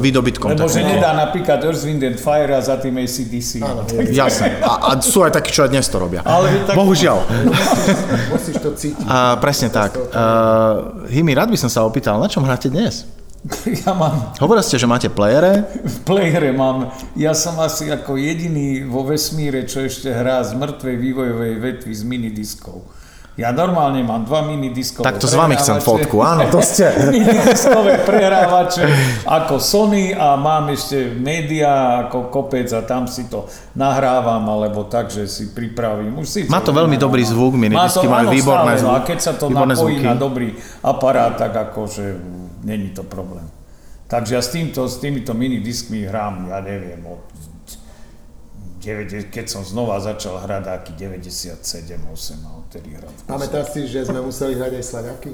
výdobytkom. 0.02 0.50
Lebo 0.50 0.66
že 0.66 0.82
nedá 0.82 1.14
napríklad 1.14 1.62
Earth, 1.62 1.86
Wind 1.86 2.02
and 2.02 2.18
Fire 2.18 2.50
a 2.50 2.60
za 2.60 2.74
tým 2.82 2.98
ACDC. 2.98 3.62
Áno, 3.62 3.86
Jasne. 4.10 4.58
A, 4.66 4.98
a 4.98 4.98
sú 4.98 5.22
aj 5.22 5.38
takí, 5.38 5.54
čo 5.54 5.62
aj 5.62 5.70
dnes 5.70 5.86
to 5.86 6.02
robia. 6.02 6.26
Ale 6.26 6.66
tak... 6.66 6.74
Bohužiaľ. 6.74 7.22
Musíš 8.34 8.58
to 8.58 8.74
cítiť. 8.74 9.06
A, 9.06 9.38
presne 9.38 9.70
tak. 9.70 9.94
Uh, 9.94 11.06
Himi, 11.06 11.38
rád 11.38 11.54
by 11.54 11.58
som 11.58 11.70
sa 11.70 11.86
opýtal, 11.86 12.18
na 12.18 12.26
čom 12.26 12.42
hráte 12.42 12.66
dnes? 12.66 13.06
Ja 13.86 13.92
mám... 13.94 14.34
Hovorili 14.38 14.64
ste, 14.66 14.80
že 14.80 14.90
máte 14.90 15.08
playere? 15.10 15.66
V 15.84 15.98
playere 16.08 16.50
mám. 16.50 16.90
Ja 17.14 17.32
som 17.34 17.58
asi 17.62 17.88
ako 17.90 18.18
jediný 18.18 18.84
vo 18.86 19.06
vesmíre, 19.06 19.66
čo 19.66 19.86
ešte 19.86 20.10
hrá 20.10 20.42
z 20.42 20.58
mŕtvej 20.58 20.96
vývojovej 20.96 21.54
vetvy 21.62 21.92
s 21.92 22.02
minidiskou. 22.02 22.78
Ja 23.36 23.52
normálne 23.52 24.00
mám 24.00 24.24
dva 24.24 24.48
minidiskové 24.48 25.04
Takto 25.04 25.28
s 25.28 25.36
vami 25.36 25.60
chcem 25.60 25.76
fotku, 25.76 26.24
áno, 26.24 26.48
to 26.48 26.64
ste. 26.64 26.88
minidiskové 27.20 28.00
prehrávače 28.08 28.88
ako 29.28 29.60
Sony 29.60 30.16
a 30.16 30.40
mám 30.40 30.72
ešte 30.72 31.12
média 31.20 32.00
ako 32.08 32.32
kopec 32.32 32.64
a 32.72 32.80
tam 32.88 33.04
si 33.04 33.28
to 33.28 33.44
nahrávam, 33.76 34.40
alebo 34.40 34.88
tak, 34.88 35.12
že 35.12 35.28
si 35.28 35.52
pripravím. 35.52 36.16
Už 36.16 36.24
si 36.24 36.40
Má 36.48 36.64
to 36.64 36.72
veľmi 36.72 36.96
dobrý 36.96 37.28
zvuk, 37.28 37.60
minidisky 37.60 38.08
majú 38.08 38.32
výborné 38.32 38.80
zvuk. 38.80 38.88
No 38.88 38.96
a 38.96 39.04
keď 39.04 39.18
sa 39.20 39.36
to 39.36 39.52
napojí 39.52 40.00
zvuky. 40.00 40.08
na 40.08 40.16
dobrý 40.16 40.56
aparát, 40.80 41.36
tak 41.36 41.52
akože 41.52 42.06
není 42.66 42.90
to 42.90 43.06
problém. 43.06 43.46
Takže 44.06 44.34
ja 44.34 44.42
s, 44.42 44.50
týmto, 44.54 44.86
s 44.86 44.98
týmito 45.02 45.34
minidiskmi 45.34 46.06
hrám, 46.06 46.50
ja 46.50 46.62
neviem, 46.62 47.02
od 47.06 47.22
9, 48.82 49.34
keď 49.34 49.50
som 49.50 49.66
znova 49.66 49.98
začal 49.98 50.38
hrať 50.46 50.70
aký 50.70 50.92
97, 50.94 51.58
8 52.06 52.46
a 52.46 52.50
odtedy 52.62 52.94
hrám. 52.94 53.10
Pamätáš 53.26 53.74
si, 53.74 53.90
že 53.90 54.06
sme 54.06 54.22
museli 54.22 54.54
hrať 54.54 54.78
aj 54.78 54.84
slaďaky? 54.86 55.30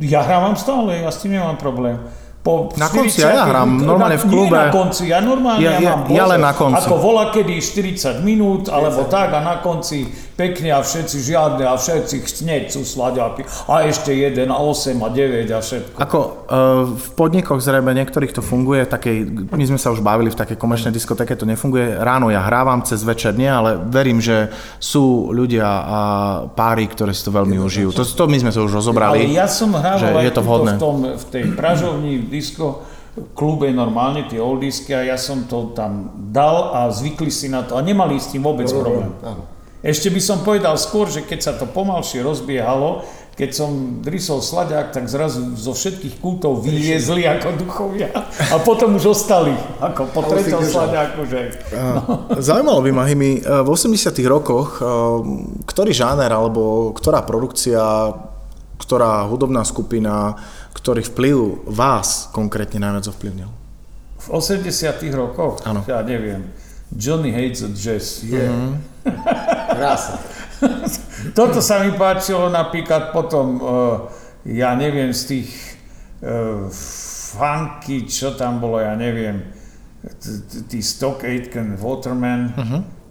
Ja 0.00 0.24
hrávam 0.24 0.56
stále, 0.56 1.04
ja 1.04 1.12
s 1.12 1.20
tým 1.20 1.36
nemám 1.36 1.60
problém. 1.60 2.00
Po 2.44 2.68
Na 2.76 2.92
konci 2.92 3.24
ja 3.24 3.48
hrám, 3.48 3.80
normálne 3.80 4.20
v 4.20 4.28
klube. 4.28 4.52
Nie 4.52 4.68
na 4.68 4.68
konci, 4.68 5.02
ja 5.08 5.24
normálne 5.24 5.64
Ja- 5.64 5.80
ja, 5.80 5.80
ja- 5.80 5.96
mám 5.96 6.12
ja 6.12 6.24
len 6.28 6.44
na 6.44 6.52
konci. 6.52 6.76
Ako 6.76 7.00
volá 7.00 7.32
kedy 7.32 7.56
40 7.56 8.20
minút, 8.20 8.68
alebo 8.68 9.08
tak 9.08 9.32
a 9.32 9.40
na 9.40 9.64
konci 9.64 10.04
pekne 10.36 10.76
a 10.76 10.84
všetci 10.84 11.24
žiadne 11.24 11.64
a 11.64 11.72
všetci 11.78 12.44
hneď 12.44 12.68
sú 12.68 12.84
slaďaky. 12.84 13.48
A 13.64 13.88
ešte 13.88 14.12
jeden 14.12 14.52
a 14.52 14.60
8 14.60 15.00
a 15.00 15.08
9 15.08 15.48
a 15.56 15.62
všetko. 15.64 15.96
Ako 15.96 16.18
e, 16.20 16.28
v 17.00 17.06
podnikoch 17.16 17.64
zrejme 17.64 17.94
niektorých 17.96 18.36
to 18.36 18.42
funguje, 18.44 18.84
takej, 18.84 19.48
my 19.48 19.64
sme 19.64 19.78
sa 19.80 19.94
už 19.94 20.04
bavili 20.04 20.28
v 20.28 20.36
takej 20.36 20.60
komerčnej 20.60 20.92
diskotéke, 20.92 21.32
to 21.38 21.48
nefunguje. 21.48 21.96
Ráno 21.96 22.28
ja 22.28 22.44
hrávam, 22.44 22.84
cez 22.84 23.00
večer 23.00 23.32
nie, 23.32 23.48
ale 23.48 23.78
verím, 23.78 24.20
že 24.20 24.52
sú 24.76 25.32
ľudia 25.32 25.64
a 25.64 25.98
páry, 26.52 26.92
ktoré 26.92 27.16
si 27.16 27.24
to 27.24 27.32
veľmi 27.32 27.56
užijú. 27.56 27.88
To, 27.94 28.04
to 28.04 28.28
my 28.28 28.36
sme 28.36 28.50
to 28.52 28.66
už 28.66 28.74
Ale 28.74 28.78
rozobrali. 28.84 29.18
ja 29.32 29.48
som 29.48 29.72
že 29.72 29.80
hrával 29.80 30.20
je 30.20 30.28
aj 30.28 30.34
to 30.34 30.42
vhodné. 30.44 30.72
v, 30.76 30.80
tom, 30.82 30.96
v 31.14 31.24
tej 31.30 31.44
pražovni 31.54 32.33
disko 32.34 32.82
klube 33.38 33.70
normálne, 33.70 34.26
tie 34.26 34.42
oldisky 34.42 34.90
a 34.90 35.06
ja 35.06 35.14
som 35.14 35.46
to 35.46 35.70
tam 35.70 36.10
dal 36.34 36.74
a 36.74 36.90
zvykli 36.90 37.30
si 37.30 37.46
na 37.46 37.62
to 37.62 37.78
a 37.78 37.82
nemali 37.82 38.18
s 38.18 38.34
tým 38.34 38.42
vôbec 38.42 38.66
problém. 38.66 39.14
Áno. 39.22 39.46
Ešte 39.84 40.10
by 40.10 40.20
som 40.20 40.40
povedal 40.42 40.74
skôr, 40.80 41.06
že 41.06 41.22
keď 41.22 41.40
sa 41.44 41.52
to 41.54 41.68
pomalšie 41.68 42.24
rozbiehalo, 42.24 43.04
keď 43.34 43.50
som 43.50 44.00
drysol 44.00 44.40
slaďák, 44.40 44.94
tak 44.94 45.10
zrazu 45.10 45.58
zo 45.58 45.74
všetkých 45.74 46.22
kútov 46.22 46.62
vyliezli 46.62 47.26
ako 47.26 47.48
duchovia 47.58 48.08
a 48.38 48.56
potom 48.62 48.94
už 48.94 49.10
ostali, 49.10 49.50
ako 49.82 50.06
po 50.14 50.22
držal. 50.22 50.62
slaďáku, 50.62 51.20
že... 51.26 51.50
Zaujímalo 52.38 52.80
by 52.86 52.90
ma, 52.94 53.04
Himi, 53.10 53.42
v 53.42 53.68
80 53.68 54.14
rokoch, 54.30 54.78
e, 54.78 54.86
ktorý 55.66 55.90
žáner 55.90 56.30
alebo 56.30 56.94
ktorá 56.94 57.26
produkcia, 57.26 57.82
ktorá 58.78 59.26
hudobná 59.26 59.66
skupina, 59.66 60.38
ktorý 60.74 61.06
vplyv 61.06 61.36
vás 61.70 62.28
konkrétne 62.34 62.82
najviac 62.82 63.08
ovplyvnil? 63.14 63.50
V 64.20 64.26
80 64.28 64.68
rokoch, 65.14 65.62
Áno. 65.64 65.86
ja 65.86 66.02
neviem, 66.02 66.50
Johnny 66.92 67.30
hates 67.32 67.64
the 67.64 67.72
jazz. 67.72 68.22
Je. 68.22 68.44
Krása. 69.70 70.20
Toto 71.38 71.58
sa 71.64 71.82
mi 71.82 71.96
páčilo 71.96 72.48
napríklad 72.52 73.10
potom, 73.10 73.58
eh, 73.58 73.96
ja 74.60 74.76
neviem, 74.76 75.10
z 75.10 75.22
tých 75.28 75.50
eh, 76.20 76.68
funky, 77.34 78.06
čo 78.06 78.36
tam 78.38 78.62
bolo, 78.62 78.78
ja 78.78 78.94
neviem, 78.94 79.42
tí 80.68 80.84
Stock 80.84 81.24
Aitken 81.24 81.80
Waterman, 81.80 82.52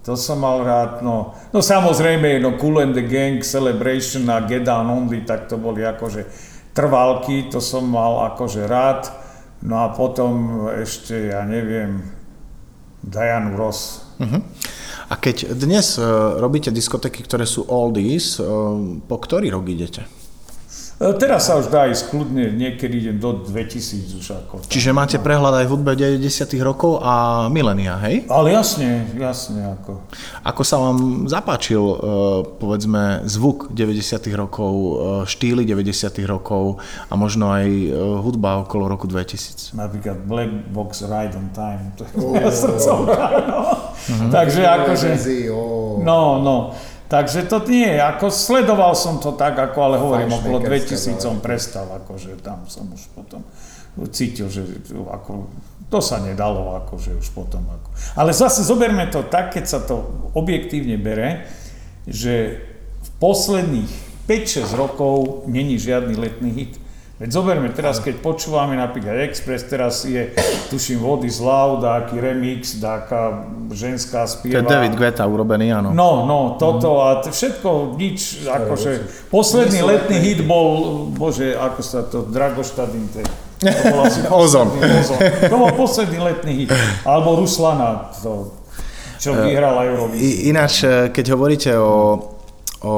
to 0.06 0.14
som 0.14 0.44
mal 0.44 0.62
rád, 0.62 1.02
no, 1.02 1.34
no 1.50 1.60
samozrejme, 1.64 2.38
no 2.38 2.60
Cool 2.60 2.86
and 2.86 2.94
the 2.94 3.02
Gang, 3.02 3.42
Celebration 3.42 4.30
a 4.30 4.46
Get 4.46 4.68
Down 4.68 4.92
On 4.92 5.10
The, 5.10 5.26
tak 5.26 5.50
to 5.50 5.58
boli 5.58 5.82
akože 5.82 6.28
trvalky, 6.74 7.48
to 7.50 7.62
som 7.62 7.86
mal 7.86 8.34
akože 8.34 8.66
rád, 8.66 9.10
no 9.62 9.86
a 9.86 9.94
potom 9.94 10.66
ešte, 10.74 11.32
ja 11.32 11.46
neviem, 11.46 12.02
Dianu 13.06 13.56
Ross. 13.56 14.10
A 15.12 15.14
keď 15.20 15.54
dnes 15.54 16.00
e, 16.00 16.04
robíte 16.40 16.74
diskotéky, 16.74 17.22
ktoré 17.22 17.46
sú 17.46 17.68
oldies, 17.68 18.40
e, 18.40 18.44
po 19.06 19.18
ktorý 19.20 19.54
rok 19.54 19.68
idete? 19.70 20.08
E, 21.02 21.14
Teraz 21.18 21.50
sa 21.50 21.58
už 21.58 21.74
dá 21.74 21.90
ísť 21.90 22.14
kľudne, 22.14 22.54
niekedy 22.54 23.02
idem 23.02 23.18
do 23.18 23.42
2000 23.42 24.20
už 24.20 24.28
ako. 24.46 24.54
Čiže 24.70 24.94
máte 24.94 25.18
prehľad 25.18 25.64
aj 25.64 25.66
v 25.66 25.72
hudbe 25.74 25.92
90 25.98 26.22
rokov 26.62 27.02
a 27.02 27.46
milénia, 27.50 27.98
hej? 28.06 28.30
Ale 28.30 28.54
jasne, 28.54 29.10
jasne 29.18 29.74
ako. 29.80 30.06
Ako 30.46 30.62
sa 30.62 30.78
vám 30.78 31.26
zapáčil, 31.26 31.82
e, 31.82 31.96
povedzme, 32.62 33.26
zvuk 33.26 33.74
90 33.74 34.34
rokov, 34.38 34.74
e, 34.74 34.92
štýly 35.26 35.66
90 35.66 36.24
rokov 36.30 36.78
a 37.10 37.14
možno 37.18 37.50
aj 37.50 37.68
hudba 38.22 38.62
okolo 38.64 38.86
roku 38.86 39.10
2000? 39.10 39.74
Napríklad 39.74 40.22
Black 40.30 40.52
Box 40.70 41.02
Ride 41.02 41.34
on 41.34 41.50
Time, 41.52 41.94
to 41.98 42.06
je 42.06 42.14
moja 42.22 42.52
srdcovka, 42.62 43.26
no. 43.50 43.62
Takže 44.30 44.62
akože, 44.62 45.10
no, 46.04 46.38
no. 46.44 46.56
Takže 47.14 47.46
to 47.46 47.62
nie, 47.70 47.94
ako 47.94 48.34
sledoval 48.34 48.98
som 48.98 49.22
to 49.22 49.38
tak, 49.38 49.54
ako 49.54 49.78
ale 49.86 50.02
hovorím, 50.02 50.34
okolo 50.34 50.58
Fajnšmejkerská 50.66 51.22
2000 51.22 51.22
som 51.22 51.38
prestal, 51.38 51.86
akože 52.02 52.42
tam 52.42 52.66
som 52.66 52.90
už 52.90 53.06
potom 53.14 53.46
cítil, 54.10 54.50
že 54.50 54.66
ako, 54.90 55.46
to 55.94 56.02
sa 56.02 56.18
nedalo, 56.26 56.74
akože 56.82 57.14
už 57.14 57.30
potom. 57.38 57.70
Ako. 57.70 58.18
Ale 58.18 58.34
zase 58.34 58.66
zoberme 58.66 59.06
to 59.14 59.22
tak, 59.30 59.54
keď 59.54 59.66
sa 59.70 59.80
to 59.86 60.02
objektívne 60.34 60.98
bere, 60.98 61.46
že 62.10 62.66
v 63.06 63.10
posledných 63.22 63.94
5-6 64.26 64.74
rokov 64.74 65.46
není 65.46 65.78
žiadny 65.78 66.18
letný 66.18 66.50
hit. 66.50 66.74
Veď 67.24 67.40
zoberme 67.40 67.72
teraz, 67.72 68.04
keď 68.04 68.20
počúvame 68.20 68.76
napríklad 68.76 69.16
Express, 69.24 69.64
teraz 69.72 70.04
je, 70.04 70.36
tuším, 70.68 71.00
Vody 71.00 71.32
z 71.32 71.40
Loud, 71.40 71.80
aký 71.80 72.20
remix, 72.20 72.76
taká 72.84 73.48
ženská 73.72 74.28
To 74.28 74.44
spieva. 74.44 74.60
je 74.60 74.68
David 74.68 75.00
Guetta 75.00 75.24
urobený, 75.24 75.72
áno. 75.72 75.96
No, 75.96 76.28
no, 76.28 76.60
toto 76.60 77.00
a 77.00 77.24
t- 77.24 77.32
všetko, 77.32 77.96
nič, 77.96 78.44
akože, 78.44 79.08
posledný 79.32 79.88
letný 79.88 80.20
hit 80.20 80.44
bol, 80.44 81.08
bože, 81.16 81.56
ako 81.56 81.80
sa 81.80 82.04
to, 82.04 82.28
Dragoštadin, 82.28 83.08
to, 83.16 83.24
to 83.24 83.96
Ozon. 84.44 84.68
Ozon. 84.76 85.18
To 85.48 85.56
bol 85.56 85.72
posledný 85.80 86.20
letný 86.20 86.68
hit. 86.68 86.76
Alebo 87.08 87.40
Ruslana, 87.40 88.12
to, 88.20 88.52
čo 89.16 89.32
vyhrala 89.32 89.88
Eurovíziu. 89.88 90.28
I, 90.28 90.52
ináč, 90.52 90.84
e, 90.84 91.08
keď 91.08 91.40
hovoríte 91.40 91.72
o, 91.80 92.20
o 92.84 92.96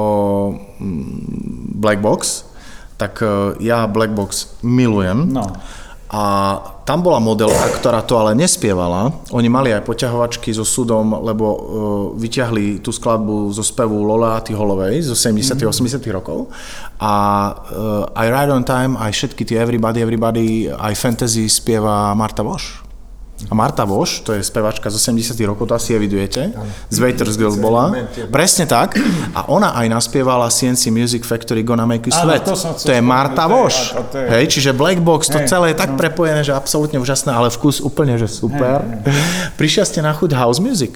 mm, 0.81 1.77
Black 1.77 2.01
Box, 2.01 2.54
tak 2.95 3.19
e, 3.23 3.59
ja 3.63 3.87
Black 3.87 4.15
Box 4.15 4.59
milujem. 4.63 5.31
No. 5.31 5.51
A 6.05 6.23
tam 6.85 7.01
bola 7.01 7.17
modelka, 7.17 7.65
ktorá 7.81 8.05
to 8.05 8.21
ale 8.21 8.37
nespievala. 8.37 9.09
Oni 9.33 9.49
mali 9.49 9.73
aj 9.73 9.83
poťahovačky 9.89 10.53
so 10.53 10.61
súdom, 10.61 11.17
lebo 11.17 11.45
uh, 11.49 11.59
vyťahli 12.13 12.79
tú 12.85 12.93
skladbu 12.93 13.49
zo 13.49 13.65
spevu 13.65 14.05
Lola 14.05 14.37
Holovej 14.37 15.01
zo 15.01 15.17
70 15.17 15.65
80 15.65 15.97
rokov. 16.13 16.53
A 17.01 17.13
uh, 17.51 18.05
aj 18.13 18.27
Ride 18.29 18.53
on 18.53 18.63
Time, 18.63 18.93
aj 19.01 19.11
všetky 19.17 19.43
tie 19.49 19.57
Everybody, 19.57 20.05
Everybody, 20.05 20.47
aj 20.69 20.93
Fantasy 20.93 21.49
spieva 21.49 22.13
Marta 22.13 22.45
Voš. 22.45 22.84
A 23.35 23.53
Marta 23.53 23.83
Voš, 23.83 24.23
to 24.23 24.31
je 24.31 24.39
spevačka 24.39 24.87
z 24.87 24.95
80 24.95 25.35
rokov, 25.43 25.67
to 25.67 25.75
asi 25.75 25.91
evidujete. 25.91 26.55
Z 26.87 26.97
Waiters 27.03 27.35
Girl 27.35 27.59
bola. 27.59 27.91
Presne 28.31 28.63
tak. 28.63 28.95
A 29.35 29.51
ona 29.51 29.75
aj 29.75 29.91
naspievala 29.91 30.47
CNC 30.47 30.87
Music 30.87 31.27
Factory 31.27 31.59
Gonna 31.59 31.83
Make 31.83 32.07
You 32.07 32.15
Sweat. 32.15 32.47
to 32.79 32.91
je 32.95 33.01
Marta 33.03 33.45
Voš. 33.51 33.91
Hej, 34.15 34.55
čiže 34.55 34.71
Black 34.71 35.03
Box, 35.03 35.27
to 35.27 35.43
celé 35.43 35.75
je 35.75 35.77
tak 35.77 35.93
no. 35.93 35.99
prepojené, 35.99 36.47
že 36.47 36.55
absolútne 36.55 36.95
úžasné, 36.95 37.35
ale 37.35 37.51
vkus 37.51 37.83
úplne, 37.83 38.15
že 38.15 38.31
super. 38.31 38.81
Prišiel 39.59 39.83
ste 39.83 39.99
na 39.99 40.15
chuť 40.15 40.31
house 40.31 40.63
music. 40.63 40.95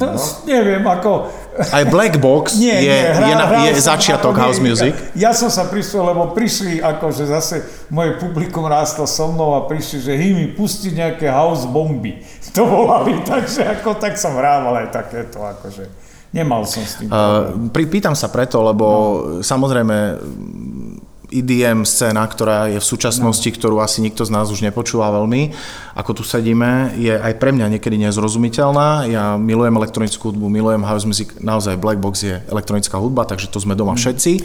To, 0.00 0.14
neviem, 0.48 0.80
ako... 0.86 1.28
Aj 1.52 1.84
Black 1.84 2.16
Box 2.16 2.56
Nie, 2.56 2.80
je, 2.80 2.96
nie, 2.96 3.12
hra, 3.12 3.26
je, 3.28 3.34
na, 3.36 3.46
je 3.68 3.72
začiatok 3.76 4.32
house 4.40 4.56
music. 4.56 4.96
Ja 5.12 5.36
som 5.36 5.52
sa 5.52 5.68
prišiel, 5.68 6.00
lebo 6.00 6.32
prišli, 6.32 6.80
akože 6.80 7.28
zase 7.28 7.54
moje 7.92 8.16
publikum 8.16 8.64
rástlo 8.64 9.04
so 9.04 9.28
mnou 9.28 9.52
a 9.60 9.68
prišli, 9.68 10.00
že 10.00 10.12
hými 10.16 10.56
pusti 10.56 10.96
nejaké 10.96 11.28
house 11.28 11.68
bomby. 11.68 12.20
To 12.52 12.68
volali, 12.68 13.16
takže 13.24 13.64
ako 13.64 13.96
tak 13.96 14.20
som 14.20 14.36
hrával 14.36 14.84
aj 14.84 14.92
takéto, 14.92 15.40
akože 15.40 15.88
nemal 16.36 16.68
som 16.68 16.84
s 16.84 17.00
tým. 17.00 17.08
Uh, 17.08 17.48
pýtam 17.72 18.12
sa 18.12 18.28
preto, 18.28 18.60
lebo 18.60 18.84
no. 18.84 19.00
samozrejme 19.40 20.20
EDM 21.32 21.88
scéna, 21.88 22.20
ktorá 22.28 22.68
je 22.68 22.76
v 22.76 22.84
súčasnosti, 22.84 23.48
no. 23.48 23.54
ktorú 23.56 23.76
asi 23.80 24.04
nikto 24.04 24.28
z 24.28 24.30
nás 24.30 24.52
už 24.52 24.60
nepočúva 24.60 25.08
veľmi, 25.16 25.56
ako 25.96 26.20
tu 26.20 26.22
sedíme, 26.22 26.92
je 27.00 27.16
aj 27.16 27.40
pre 27.40 27.56
mňa 27.56 27.78
niekedy 27.78 27.96
nezrozumiteľná. 28.04 29.08
Ja 29.08 29.40
milujem 29.40 29.72
elektronickú 29.80 30.30
hudbu, 30.30 30.52
milujem 30.52 30.84
house 30.84 31.08
music, 31.08 31.32
naozaj 31.40 31.80
Black 31.80 31.98
Box 31.98 32.22
je 32.22 32.36
elektronická 32.52 33.00
hudba, 33.00 33.24
takže 33.24 33.48
to 33.48 33.56
sme 33.56 33.72
doma 33.72 33.96
všetci. 33.96 34.44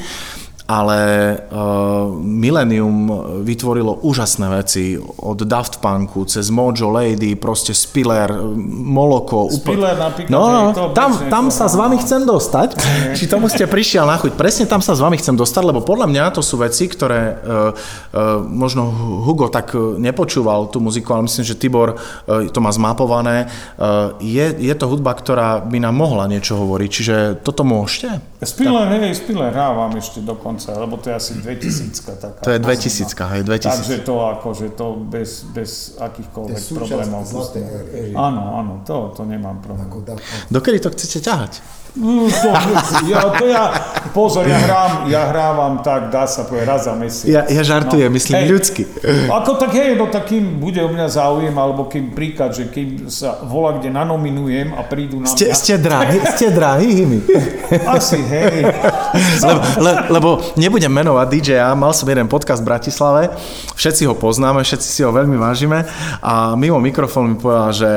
Ale 0.68 1.00
uh, 1.48 2.12
Millennium 2.20 3.08
vytvorilo 3.48 4.04
úžasné 4.04 4.52
veci 4.52 5.00
od 5.00 5.40
Daft 5.48 5.80
Punku 5.80 6.28
cez 6.28 6.52
Mojo 6.52 6.92
Lady, 6.92 7.40
proste 7.40 7.72
Spiller, 7.72 8.28
Moloko. 8.68 9.48
Spiller 9.48 9.96
napríklad, 9.96 10.28
No, 10.28 10.52
no, 10.52 10.62
to 10.76 10.92
tam, 10.92 11.16
tam 11.32 11.46
to 11.48 11.56
sa 11.56 11.72
s 11.72 11.76
vami 11.80 11.96
no. 11.96 12.04
chcem 12.04 12.28
dostať. 12.28 12.70
Či 13.16 13.32
tomu 13.32 13.48
ste 13.48 13.64
prišiel 13.64 14.04
na 14.04 14.20
chuť. 14.20 14.36
Presne 14.36 14.68
tam 14.68 14.84
sa 14.84 14.92
s 14.92 15.00
vami 15.00 15.16
chcem 15.16 15.40
dostať, 15.40 15.64
lebo 15.64 15.80
podľa 15.88 16.12
mňa 16.12 16.24
to 16.36 16.44
sú 16.44 16.60
veci, 16.60 16.92
ktoré 16.92 17.22
uh, 17.32 17.72
uh, 17.72 18.44
možno 18.44 18.92
Hugo 19.24 19.48
tak 19.48 19.72
nepočúval 19.78 20.68
tú 20.68 20.84
muziku, 20.84 21.16
ale 21.16 21.32
myslím, 21.32 21.48
že 21.48 21.56
Tibor 21.56 21.96
uh, 21.96 22.44
to 22.52 22.60
má 22.60 22.76
zmapované. 22.76 23.48
Uh, 23.80 24.20
je, 24.20 24.52
je 24.60 24.76
to 24.76 24.92
hudba, 24.92 25.16
ktorá 25.16 25.64
by 25.64 25.80
nám 25.80 25.96
mohla 25.96 26.28
niečo 26.28 26.60
hovoriť, 26.60 26.90
čiže 26.92 27.16
toto 27.40 27.64
môžete? 27.64 28.20
Spiller, 28.44 28.92
hej, 29.00 29.16
Spiller 29.16 29.50
hrávam 29.54 29.96
ešte 29.96 30.20
dokonca. 30.22 30.57
Dokonca, 30.58 30.80
lebo 30.80 30.98
to 30.98 31.10
je 31.10 31.16
asi 31.16 31.34
2000 31.34 32.18
taká. 32.18 32.42
To 32.42 32.50
je 32.50 32.60
2000, 32.60 33.30
hej, 33.30 33.44
2000. 33.44 33.78
Takže 33.78 33.98
to 33.98 34.16
akože 34.28 34.68
to 34.70 34.88
bez, 35.06 35.46
bez 35.54 35.72
akýchkoľvek 36.02 36.58
To 36.58 36.76
problémov. 36.76 37.22
Áno, 38.18 38.42
áno, 38.58 38.74
to, 38.82 39.14
to 39.14 39.22
nemám 39.26 39.62
problém. 39.62 39.90
Dokedy 40.50 40.80
to 40.82 40.90
chcete 40.90 41.22
ťahať? 41.22 41.62
No, 41.96 42.28
to, 42.28 42.50
ja, 43.10 43.22
to 43.34 43.46
ja, 43.48 43.64
pozor, 44.12 44.46
ja, 44.46 44.60
hrám, 44.60 44.92
ja 45.10 45.32
hrávam 45.32 45.80
tak, 45.82 46.12
dá 46.12 46.28
sa 46.28 46.46
povedať, 46.46 46.68
raz 46.68 46.82
za 46.86 46.94
mesiac. 46.94 47.26
Ja, 47.26 47.42
ja 47.48 47.62
žartujem, 47.64 48.12
myslím 48.14 48.38
Hej. 48.38 48.48
ľudsky. 48.54 48.84
Ako 49.32 49.58
tak 49.58 49.74
hej, 49.74 49.98
no 49.98 50.12
takým 50.12 50.62
bude 50.62 50.78
o 50.84 50.90
mňa 50.92 51.08
záujem, 51.10 51.56
alebo 51.58 51.88
kým 51.90 52.14
príklad, 52.14 52.54
že 52.54 52.70
keď 52.70 53.10
sa 53.10 53.42
volá, 53.42 53.78
kde 53.80 53.90
nanominujem 53.90 54.78
a 54.78 54.86
prídu 54.86 55.18
na 55.18 55.32
Ste, 55.32 55.50
mňa. 55.50 55.58
ste 55.58 55.74
drahí, 55.80 56.18
ste 56.38 56.48
drahí, 56.54 56.88
Himi. 57.02 57.20
Asi, 57.88 58.20
hej. 58.22 58.68
Lebo, 59.42 59.60
le, 59.82 59.92
lebo 60.12 60.30
nebudem 60.54 60.92
menovať 60.92 61.28
DJ-a, 61.30 61.74
mal 61.74 61.94
som 61.94 62.06
jeden 62.06 62.30
podcast 62.30 62.62
v 62.62 62.70
Bratislave, 62.74 63.22
všetci 63.74 64.06
ho 64.06 64.14
poznáme, 64.14 64.62
všetci 64.62 64.88
si 64.88 65.02
ho 65.02 65.10
veľmi 65.10 65.38
vážime 65.38 65.86
a 66.22 66.54
mimo 66.54 66.78
mikrofón 66.78 67.34
mi 67.34 67.38
povedal, 67.38 67.72
že 67.74 67.92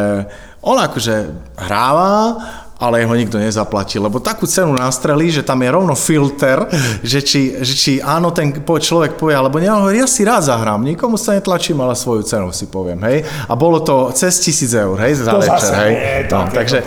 on 0.61 0.77
akože 0.77 1.17
hráva, 1.57 2.37
ale 2.81 3.05
ho 3.05 3.13
nikto 3.13 3.37
nezaplatil, 3.37 4.09
lebo 4.09 4.25
takú 4.25 4.49
cenu 4.49 4.73
nastrelí, 4.73 5.29
že 5.29 5.45
tam 5.45 5.61
je 5.61 5.69
rovno 5.69 5.93
filter, 5.93 6.65
že 7.05 7.21
či, 7.21 7.61
že 7.61 7.75
či 7.77 7.93
áno, 8.01 8.33
ten 8.33 8.57
človek 8.65 9.21
povie, 9.21 9.37
alebo 9.37 9.61
nie, 9.61 9.69
hovorí, 9.69 10.01
ja 10.01 10.09
si 10.09 10.25
rád 10.25 10.49
zahrám, 10.49 10.81
nikomu 10.81 11.21
sa 11.21 11.37
netlačím, 11.37 11.77
ale 11.85 11.93
svoju 11.93 12.25
cenu 12.25 12.49
si 12.57 12.73
poviem, 12.73 12.97
hej. 13.05 13.21
A 13.47 13.53
bolo 13.53 13.85
to 13.85 14.09
cez 14.17 14.41
tisíc 14.41 14.73
eur, 14.73 14.97
hej, 14.97 15.21
za 15.21 15.37
To 15.37 15.45
večer, 15.45 15.73
hej. 15.77 15.93
nie, 15.93 16.17
No, 16.31 16.49
takže, 16.49 16.79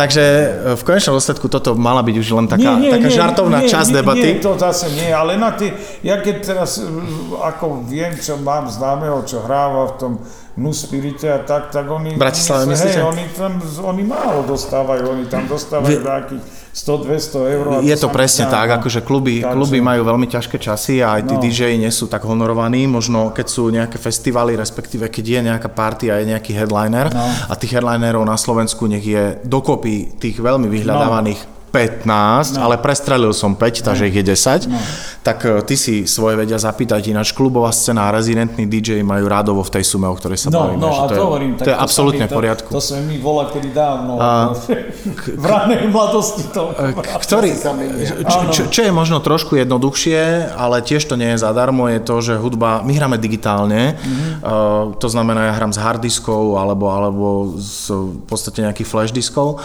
takže 0.00 0.24
v 0.80 0.82
konečnom 0.82 1.20
dôsledku 1.20 1.46
toto 1.52 1.76
mala 1.76 2.00
byť 2.00 2.16
už 2.16 2.28
len 2.40 2.46
taká, 2.48 2.80
taká 2.80 3.08
žartovná 3.12 3.60
nie, 3.60 3.68
časť 3.68 3.90
nie, 3.92 3.96
debaty. 4.00 4.28
Nie, 4.32 4.40
to 4.40 4.56
zase 4.56 4.86
nie, 4.96 5.12
ale 5.12 5.36
na 5.36 5.52
tie, 5.52 5.76
ja 6.00 6.16
keď 6.24 6.36
teraz 6.40 6.80
uh, 6.80 6.88
ako 7.44 7.84
viem, 7.84 8.16
čo 8.16 8.40
mám 8.40 8.70
známeho, 8.72 9.20
čo 9.28 9.44
hráva 9.44 9.92
v 9.92 9.94
tom 10.00 10.12
Nu 10.54 10.70
Spirite 10.70 11.26
a 11.34 11.42
tak, 11.42 11.74
tak 11.74 11.90
oni... 11.90 12.14
Oni, 12.14 12.66
myslíte? 12.70 12.94
Hej, 12.94 13.02
oni 13.02 13.24
tam, 13.34 13.58
oni 13.90 14.02
málo 14.06 14.46
dostávajú, 14.46 15.02
oni 15.10 15.26
tam 15.26 15.50
dostávajú 15.50 15.98
nejakých 15.98 16.42
100-200 16.70 17.54
eur. 17.58 17.64
Je 17.82 17.96
to 17.98 18.06
presne 18.06 18.46
zdá, 18.46 18.62
tak, 18.62 18.68
no. 18.70 18.74
akože 18.78 19.00
kluby, 19.02 19.42
Takže- 19.42 19.50
kluby 19.50 19.78
majú 19.82 20.06
veľmi 20.06 20.26
ťažké 20.30 20.56
časy 20.58 21.02
a 21.02 21.18
aj 21.18 21.22
tí 21.26 21.34
No. 21.34 21.42
DJ 21.42 21.74
nie 21.74 21.90
sú 21.90 22.06
tak 22.06 22.22
honorovaní, 22.22 22.86
možno 22.86 23.34
keď 23.34 23.46
sú 23.50 23.66
nejaké 23.70 23.98
festivaly, 23.98 24.54
respektíve 24.54 25.10
keď 25.10 25.24
je 25.26 25.40
nejaká 25.50 25.70
party 25.70 26.14
a 26.14 26.22
je 26.22 26.30
nejaký 26.30 26.54
headliner 26.54 27.10
No. 27.10 27.26
a 27.50 27.54
tých 27.58 27.74
headlinerov 27.74 28.22
na 28.22 28.38
Slovensku 28.38 28.86
nech 28.86 29.02
je 29.02 29.38
dokopy 29.42 30.18
tých 30.22 30.38
veľmi 30.38 30.70
vyhľadávaných 30.70 31.63
15, 31.74 32.54
No. 32.54 32.62
ale 32.62 32.78
prestrelil 32.78 33.34
som 33.34 33.52
5, 33.52 33.82
takže 33.82 34.06
ich 34.06 34.14
je 34.14 34.22
10, 34.24 34.70
tak 35.20 35.42
e, 35.42 35.58
ty 35.60 35.74
si 35.74 36.06
svoje 36.06 36.36
vedia 36.36 36.54
zapýtať, 36.56 37.10
ináč 37.10 37.32
klubová 37.32 37.68
scéna 37.68 38.06
a 38.06 38.14
rezidentní 38.14 38.62
DJ 38.64 39.02
majú 39.02 39.26
rádovo 39.26 39.60
v 39.60 39.72
tej 39.72 39.84
sume, 39.84 40.06
o 40.06 40.14
ktorej 40.14 40.38
sa 40.38 40.48
No, 40.48 40.70
bavíme. 40.70 40.78
no 40.78 40.88
že 40.88 40.94
a 40.94 41.04
to, 41.04 41.12
je, 41.12 41.20
hovorím. 41.20 41.50
to 41.56 41.66
je 41.66 41.74
absolútne 41.76 42.24
mi- 42.24 42.30
v 42.30 42.36
poriadku. 42.36 42.68
To, 42.68 42.78
to 42.78 42.84
sme 42.84 43.00
my 43.02 43.16
volá 43.18 43.50
kedy 43.50 43.68
dávno. 43.68 44.12
A- 44.16 44.54
akože 44.54 44.74
v 45.42 45.44
ranej 45.44 45.82
mladosti 45.88 46.44
to. 46.46 46.70
Ktorý, 47.18 47.50
sa 47.50 47.72
menia. 47.72 48.06
čo, 48.22 48.38
čo, 48.52 48.62
čo 48.68 48.80
je 48.80 48.92
možno 48.92 49.18
trošku 49.18 49.56
jednoduchšie, 49.56 50.54
ale 50.54 50.78
tiež 50.80 51.02
to 51.02 51.16
nie 51.16 51.34
je 51.34 51.42
zadarmo, 51.42 51.88
je 51.88 51.98
to, 51.98 52.14
že 52.20 52.34
hudba, 52.36 52.80
my 52.80 52.92
hráme 52.92 53.16
digitálne, 53.16 53.96
mm-hmm. 53.96 54.30
uh, 54.38 54.52
to 54.94 55.08
znamená, 55.08 55.48
ja 55.48 55.56
hrám 55.56 55.72
s 55.72 55.80
harddiskov 55.80 56.54
alebo, 56.54 56.86
alebo 56.86 57.26
z 57.56 57.90
v 58.04 58.26
podstate 58.26 58.60
nejakých 58.60 58.86
flash 58.86 59.10
diskov, 59.10 59.58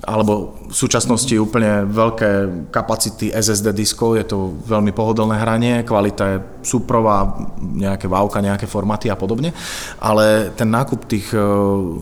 alebo 0.00 0.54
v 0.70 0.74
súčasnosti 0.74 1.34
úplne 1.34 1.82
veľké 1.90 2.30
kapacity 2.70 3.34
SSD 3.34 3.74
diskov, 3.74 4.14
je 4.14 4.22
to 4.22 4.54
veľmi 4.70 4.94
pohodlné 4.94 5.42
hranie, 5.42 5.74
kvalita 5.82 6.24
je 6.30 6.38
súprová, 6.62 7.26
nejaké 7.58 8.06
vávka, 8.06 8.38
nejaké 8.38 8.70
formáty 8.70 9.10
a 9.10 9.18
podobne, 9.18 9.50
ale 9.98 10.54
ten 10.54 10.70
nákup 10.70 11.10
tých 11.10 11.34
e, 11.34 11.42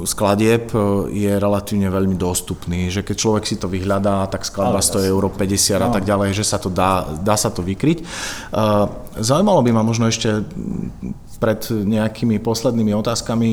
skladieb 0.05 0.69
e, 0.77 0.79
je 1.17 1.33
relatívne 1.41 1.89
veľmi 1.89 2.21
dostupný, 2.21 2.93
že 2.93 3.01
keď 3.01 3.17
človek 3.17 3.45
si 3.49 3.57
to 3.57 3.73
vyhľadá, 3.73 4.29
tak 4.29 4.45
skladba 4.45 4.79
Ale 4.79 4.85
stojí 4.85 5.09
euro 5.09 5.33
50 5.33 5.81
a 5.81 5.89
tak 5.89 6.05
ďalej, 6.05 6.37
že 6.37 6.45
sa 6.45 6.61
to 6.61 6.69
dá, 6.69 7.09
dá 7.25 7.41
sa 7.41 7.49
to 7.49 7.65
vykryť. 7.65 7.99
E, 8.05 8.05
Zaujímalo 9.19 9.67
by 9.67 9.71
ma 9.75 9.83
možno 9.83 10.07
ešte 10.07 10.47
pred 11.39 11.59
nejakými 11.71 12.39
poslednými 12.43 12.95
otázkami, 12.99 13.51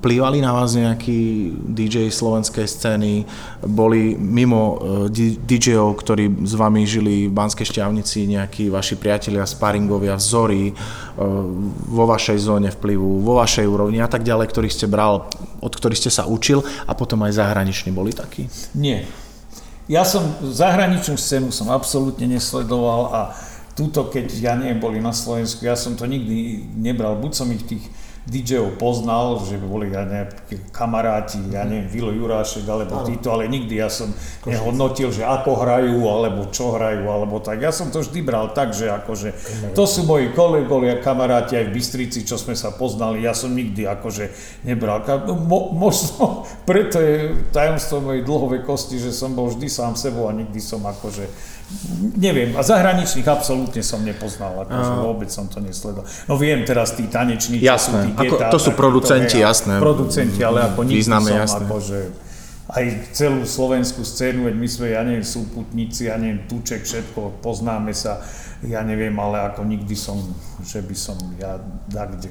plývali 0.00 0.44
na 0.44 0.52
vás 0.52 0.76
nejakí 0.76 1.52
DJ 1.72 2.12
slovenskej 2.12 2.68
scény, 2.68 3.24
boli 3.64 4.11
mimo 4.16 4.78
e, 5.08 5.36
DJ-ov, 5.36 5.98
ktorí 6.00 6.46
s 6.46 6.54
vami 6.56 6.86
žili 6.86 7.26
v 7.28 7.32
Banskej 7.32 7.68
šťavnici, 7.68 8.28
nejakí 8.28 8.68
vaši 8.72 8.96
priatelia, 8.96 9.48
sparingovia, 9.48 10.16
vzory 10.16 10.70
e, 10.70 10.72
vo 11.88 12.04
vašej 12.08 12.38
zóne 12.40 12.70
vplyvu, 12.72 13.24
vo 13.24 13.38
vašej 13.40 13.66
úrovni 13.68 13.98
a 14.00 14.08
tak 14.08 14.22
ďalej, 14.22 14.50
ktorých 14.50 14.74
ste 14.74 14.86
bral, 14.88 15.28
od 15.60 15.72
ktorých 15.72 16.00
ste 16.06 16.10
sa 16.12 16.24
učil 16.24 16.64
a 16.86 16.92
potom 16.92 17.20
aj 17.24 17.38
zahraniční 17.38 17.90
boli 17.94 18.12
takí? 18.12 18.48
Nie. 18.76 19.08
Ja 19.90 20.06
som 20.06 20.22
zahraničnú 20.40 21.18
scénu 21.18 21.50
som 21.50 21.68
absolútne 21.68 22.24
nesledoval 22.30 23.02
a 23.10 23.20
túto, 23.74 24.06
keď 24.08 24.26
ja 24.38 24.54
neviem, 24.54 24.78
boli 24.78 24.98
na 25.00 25.10
Slovensku, 25.10 25.64
ja 25.64 25.74
som 25.74 25.96
to 25.96 26.04
nikdy 26.04 26.64
nebral. 26.76 27.16
Buď 27.16 27.32
som 27.32 27.48
ich 27.50 27.64
tých 27.64 27.84
DJ-ov 28.22 28.78
poznal, 28.78 29.42
že 29.42 29.58
boli 29.58 29.90
ja 29.90 30.06
neviem, 30.06 30.30
kamaráti, 30.70 31.42
ja 31.50 31.62
neviem, 31.62 31.86
Vilo 31.86 32.10
Jurášek 32.10 32.62
alebo 32.64 33.02
títo, 33.02 33.30
ale 33.30 33.46
nikdy 33.46 33.74
ja 33.74 33.90
som 33.90 34.14
nehodnotil, 34.42 35.10
že 35.10 35.22
ako 35.22 35.58
hrajú, 35.58 35.98
alebo 36.04 36.46
čo 36.48 36.70
hrajú, 36.72 37.02
alebo 37.04 37.38
tak. 37.38 37.58
Ja 37.58 37.70
som 37.70 37.90
to 37.90 37.98
vždy 37.98 38.22
bral 38.22 38.50
tak, 38.50 38.70
že 38.70 38.86
akože 38.88 39.34
to 39.74 39.84
sú 39.84 40.04
moji 40.04 40.30
kolegovia, 40.30 40.96
kamaráti 40.96 41.56
aj 41.56 41.66
v 41.66 41.74
Bystrici, 41.74 42.22
čo 42.22 42.38
sme 42.38 42.54
sa 42.54 42.70
poznali, 42.70 43.20
ja 43.20 43.34
som 43.34 43.50
nikdy 43.50 43.90
akože 43.90 44.30
nebral. 44.62 45.02
Ka- 45.02 45.18
Mo, 45.22 45.74
možno 45.74 46.46
preto 46.62 47.02
je 47.02 47.34
tajomstvo 47.50 47.98
mojej 48.00 48.22
dlhovej 48.22 48.62
kosti, 48.62 48.96
že 48.96 49.10
som 49.10 49.32
bol 49.32 49.50
vždy 49.50 49.66
sám 49.66 49.92
sebou 49.92 50.26
a 50.26 50.32
nikdy 50.32 50.58
som 50.58 50.78
akože 50.78 51.26
Neviem, 52.14 52.54
a 52.54 52.62
zahraničných 52.62 53.26
absolútne 53.26 53.82
som 53.82 54.04
nepoznal, 54.04 54.64
akože 54.66 54.92
vôbec 55.02 55.28
som 55.32 55.48
to 55.48 55.58
nesledoval. 55.58 56.06
No 56.28 56.34
viem 56.38 56.62
teraz 56.62 56.94
tí 56.94 57.08
tanečníci, 57.08 57.64
Jasné, 57.64 58.06
sú 58.06 58.06
tí 58.06 58.10
ako- 58.12 58.36
Geta, 58.38 58.46
to 58.50 58.58
sú 58.60 58.70
producenti, 58.72 59.38
a 59.42 59.50
jasné. 59.50 59.74
Producenti, 59.82 60.40
ale 60.44 60.68
ako 60.68 60.80
nikdy 60.86 61.00
Významne, 61.02 61.32
som 61.32 61.42
jasné. 61.42 61.64
akože 61.66 61.98
aj 62.72 62.84
celú 63.12 63.42
slovenskú 63.44 64.00
scénu, 64.00 64.48
veď 64.48 64.54
my 64.56 64.68
sme, 64.70 64.86
ja 64.94 65.02
neviem, 65.04 65.26
súputníci, 65.26 66.08
ja 66.08 66.16
neviem, 66.16 66.46
Tuček, 66.46 66.86
všetko, 66.86 67.44
poznáme 67.44 67.92
sa, 67.92 68.22
ja 68.64 68.80
neviem, 68.86 69.12
ale 69.18 69.52
ako 69.52 69.66
nikdy 69.66 69.92
som, 69.98 70.16
že 70.62 70.80
by 70.80 70.96
som 70.96 71.18
ja 71.36 71.58
kde. 71.90 72.30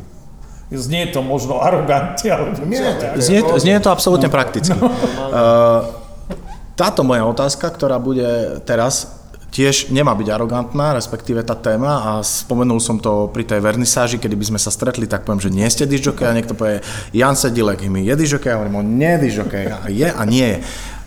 Znie 0.72 1.12
to 1.12 1.20
možno 1.20 1.60
arogantne, 1.60 2.32
ale 2.32 2.56
Nie, 2.64 2.80
ja- 2.80 3.20
Znie, 3.20 3.44
to- 3.44 3.60
znie 3.60 3.76
to 3.84 3.92
absolútne 3.92 4.32
prakticky. 4.32 4.72
Uh, 4.72 5.84
táto 6.82 7.04
moja 7.04 7.28
otázka, 7.28 7.68
ktorá 7.70 8.00
bude 8.02 8.58
teraz, 8.64 9.21
tiež 9.52 9.92
nemá 9.92 10.16
byť 10.16 10.28
arogantná, 10.32 10.96
respektíve 10.96 11.44
tá 11.44 11.54
téma 11.60 12.00
a 12.02 12.12
spomenul 12.24 12.80
som 12.80 12.98
to 12.98 13.28
pri 13.36 13.44
tej 13.44 13.60
vernisáži, 13.60 14.16
kedy 14.18 14.40
by 14.40 14.56
sme 14.56 14.60
sa 14.64 14.72
stretli, 14.72 15.06
tak 15.06 15.28
poviem, 15.28 15.44
že 15.44 15.52
nie 15.52 15.68
ste 15.68 15.84
disjokej 15.84 16.26
a 16.32 16.36
niekto 16.36 16.56
povie, 16.56 16.80
Jan 17.12 17.36
Sedilek, 17.36 17.84
my 17.92 18.02
je 18.08 18.16
disjokej, 18.16 18.56
a 18.56 18.58
hovorím, 18.58 18.80
on 18.80 18.88
nie 18.96 19.12
je 19.20 19.24
disjokej, 19.28 19.64
a 19.68 19.78
je 19.92 20.08
a 20.08 20.24
nie 20.24 20.48
je. 20.56 20.60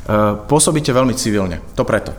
Uh, 0.05 0.37
Pôsobíte 0.45 0.93
veľmi 0.93 1.17
civilne, 1.17 1.65
to 1.73 1.81
preto. 1.89 2.13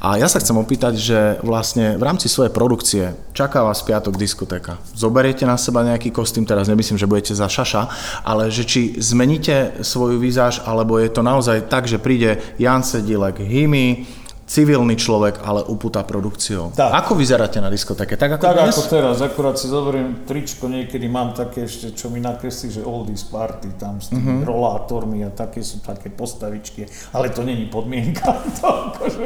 A 0.00 0.16
ja 0.16 0.24
sa 0.24 0.40
chcem 0.40 0.56
opýtať, 0.56 0.96
že 0.96 1.20
vlastne 1.44 2.00
v 2.00 2.02
rámci 2.08 2.32
svojej 2.32 2.48
produkcie 2.48 3.12
čaká 3.36 3.60
vás 3.60 3.84
piatok 3.84 4.16
diskotéka. 4.16 4.80
Zoberiete 4.96 5.44
na 5.44 5.60
seba 5.60 5.84
nejaký 5.84 6.08
kostým, 6.16 6.48
teraz 6.48 6.64
nemyslím, 6.64 6.96
že 6.96 7.04
budete 7.04 7.36
za 7.36 7.44
šaša, 7.44 7.82
ale 8.24 8.48
že 8.48 8.64
či 8.64 8.96
zmeníte 8.96 9.84
svoju 9.84 10.16
výzáž, 10.16 10.64
alebo 10.64 10.96
je 10.96 11.12
to 11.12 11.20
naozaj 11.20 11.68
tak, 11.68 11.84
že 11.84 12.00
príde 12.00 12.40
Jan 12.56 12.80
Sedilek, 12.80 13.36
Himi, 13.44 14.08
civilný 14.46 14.94
človek, 14.94 15.40
ale 15.40 15.60
upúta 15.60 16.00
produkciou. 16.00 16.70
Tak. 16.70 17.02
Ako 17.02 17.12
vyzeráte 17.12 17.58
na 17.58 17.66
diskotéke? 17.66 18.14
Tak 18.14 18.38
ako 18.38 18.42
Tak 18.44 18.54
dnes? 18.56 18.70
ako 18.70 18.82
teraz, 18.86 19.16
akurát 19.18 19.54
si 19.54 19.66
zoberiem 19.66 20.22
tričko, 20.22 20.66
niekedy 20.66 21.04
mám 21.04 21.32
také 21.32 21.62
ešte, 21.62 21.90
čo 21.90 22.06
mi 22.06 22.18
nakreslí, 22.18 22.70
že 22.70 22.80
oldies 22.80 23.22
party, 23.22 23.74
tam 23.74 23.98
s 23.98 24.08
tými 24.08 24.22
Mhm. 24.22 24.30
uh-huh. 24.32 24.46
rolátormi 24.46 25.20
a 25.20 25.30
také 25.30 25.60
sú 25.60 25.78
také 25.80 26.08
postavičky, 26.08 26.86
ale 27.10 27.28
to 27.28 27.42
není 27.42 27.66
podmienka. 27.66 28.22
To 28.56 28.68
akože, 28.88 29.24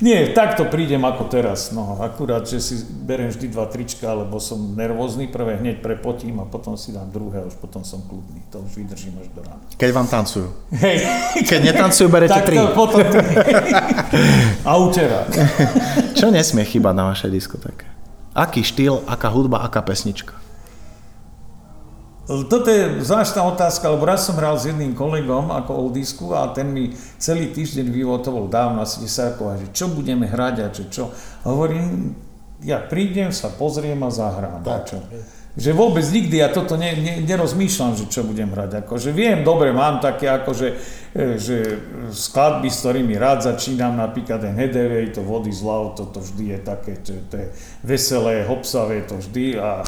nie, 0.00 0.30
takto 0.30 0.66
prídem 0.66 1.00
ako 1.00 1.24
teraz, 1.26 1.70
no 1.70 1.96
akurát, 1.96 2.44
že 2.44 2.58
si 2.58 2.74
beriem 2.82 3.30
vždy 3.30 3.46
dva 3.48 3.64
trička, 3.64 4.12
lebo 4.12 4.36
som 4.36 4.74
nervózny, 4.74 5.26
prvé 5.26 5.56
hneď 5.56 5.80
prepotím 5.80 6.36
a 6.38 6.44
potom 6.44 6.74
si 6.74 6.90
dám 6.90 7.08
druhé 7.08 7.40
a 7.40 7.46
už 7.46 7.56
potom 7.56 7.80
som 7.80 8.02
kľudný, 8.02 8.42
to 8.48 8.60
už 8.60 8.76
vydržím 8.76 9.16
až 9.16 9.30
do 9.30 9.40
rána. 9.40 9.62
Keď 9.72 9.90
vám 9.92 10.06
tancujú. 10.06 10.48
Hej, 10.74 10.96
Keď 11.40 11.60
netancujú, 11.64 12.06
berete 12.06 12.34
tak 12.34 12.44
tri. 12.44 12.56
to 12.56 12.66
potom 12.68 13.00
a 13.00 13.20
uterák. 14.64 15.28
Čo 16.18 16.32
nesmie 16.32 16.64
chýbať 16.64 16.94
na 16.96 17.04
vašej 17.12 17.30
diskotéke? 17.34 17.84
Aký 18.36 18.64
štýl, 18.64 19.04
aká 19.08 19.32
hudba, 19.32 19.64
aká 19.64 19.80
pesnička? 19.80 20.36
Toto 22.26 22.66
je 22.66 23.06
zvláštna 23.06 23.46
otázka, 23.54 23.86
lebo 23.86 24.02
raz 24.02 24.26
som 24.26 24.34
hral 24.34 24.58
s 24.58 24.66
jedným 24.66 24.98
kolegom 24.98 25.54
ako 25.54 25.70
oldisku 25.88 26.34
a 26.34 26.50
ten 26.50 26.66
mi 26.74 26.90
celý 27.22 27.54
týždeň 27.54 27.86
vývoj, 27.86 28.26
to 28.26 28.34
bol 28.34 28.50
dávno, 28.50 28.82
asi 28.82 28.98
10 29.06 29.38
rokov, 29.38 29.46
a 29.46 29.54
že 29.62 29.70
čo 29.70 29.86
budeme 29.94 30.26
hrať 30.26 30.54
a 30.58 30.66
čo 30.74 30.84
čo. 30.90 31.04
A 31.46 31.54
hovorím, 31.54 32.18
ja 32.66 32.82
prídem, 32.82 33.30
sa 33.30 33.46
pozriem 33.54 34.02
a 34.02 34.10
zahrám. 34.10 34.58
Tak. 34.66 34.82
Čo? 34.90 34.98
Že 35.56 35.72
vôbec 35.72 36.04
nikdy 36.04 36.36
ja 36.44 36.52
toto 36.52 36.76
ne, 36.76 36.92
ne, 36.92 37.24
nerozmýšľam, 37.24 37.96
že 37.96 38.12
čo 38.12 38.28
budem 38.28 38.52
hrať. 38.52 38.84
Akože 38.84 39.08
viem, 39.08 39.40
dobre, 39.40 39.72
mám 39.72 40.04
také 40.04 40.28
akože, 40.28 40.68
že 41.40 41.56
skladby, 42.12 42.68
s 42.68 42.84
ktorými 42.84 43.16
rád 43.16 43.48
začínam, 43.48 43.96
napríklad 43.96 44.44
ten 44.44 44.52
Hedevej, 44.52 45.16
to 45.16 45.24
Vody 45.24 45.48
z 45.48 45.64
Lav, 45.64 45.96
to, 45.96 46.12
to 46.12 46.20
vždy 46.20 46.44
je 46.52 46.58
také, 46.60 46.92
to, 47.00 47.16
to 47.32 47.34
je 47.40 47.46
veselé, 47.80 48.44
hopsavé, 48.44 49.08
to 49.08 49.16
vždy 49.16 49.56
a, 49.56 49.80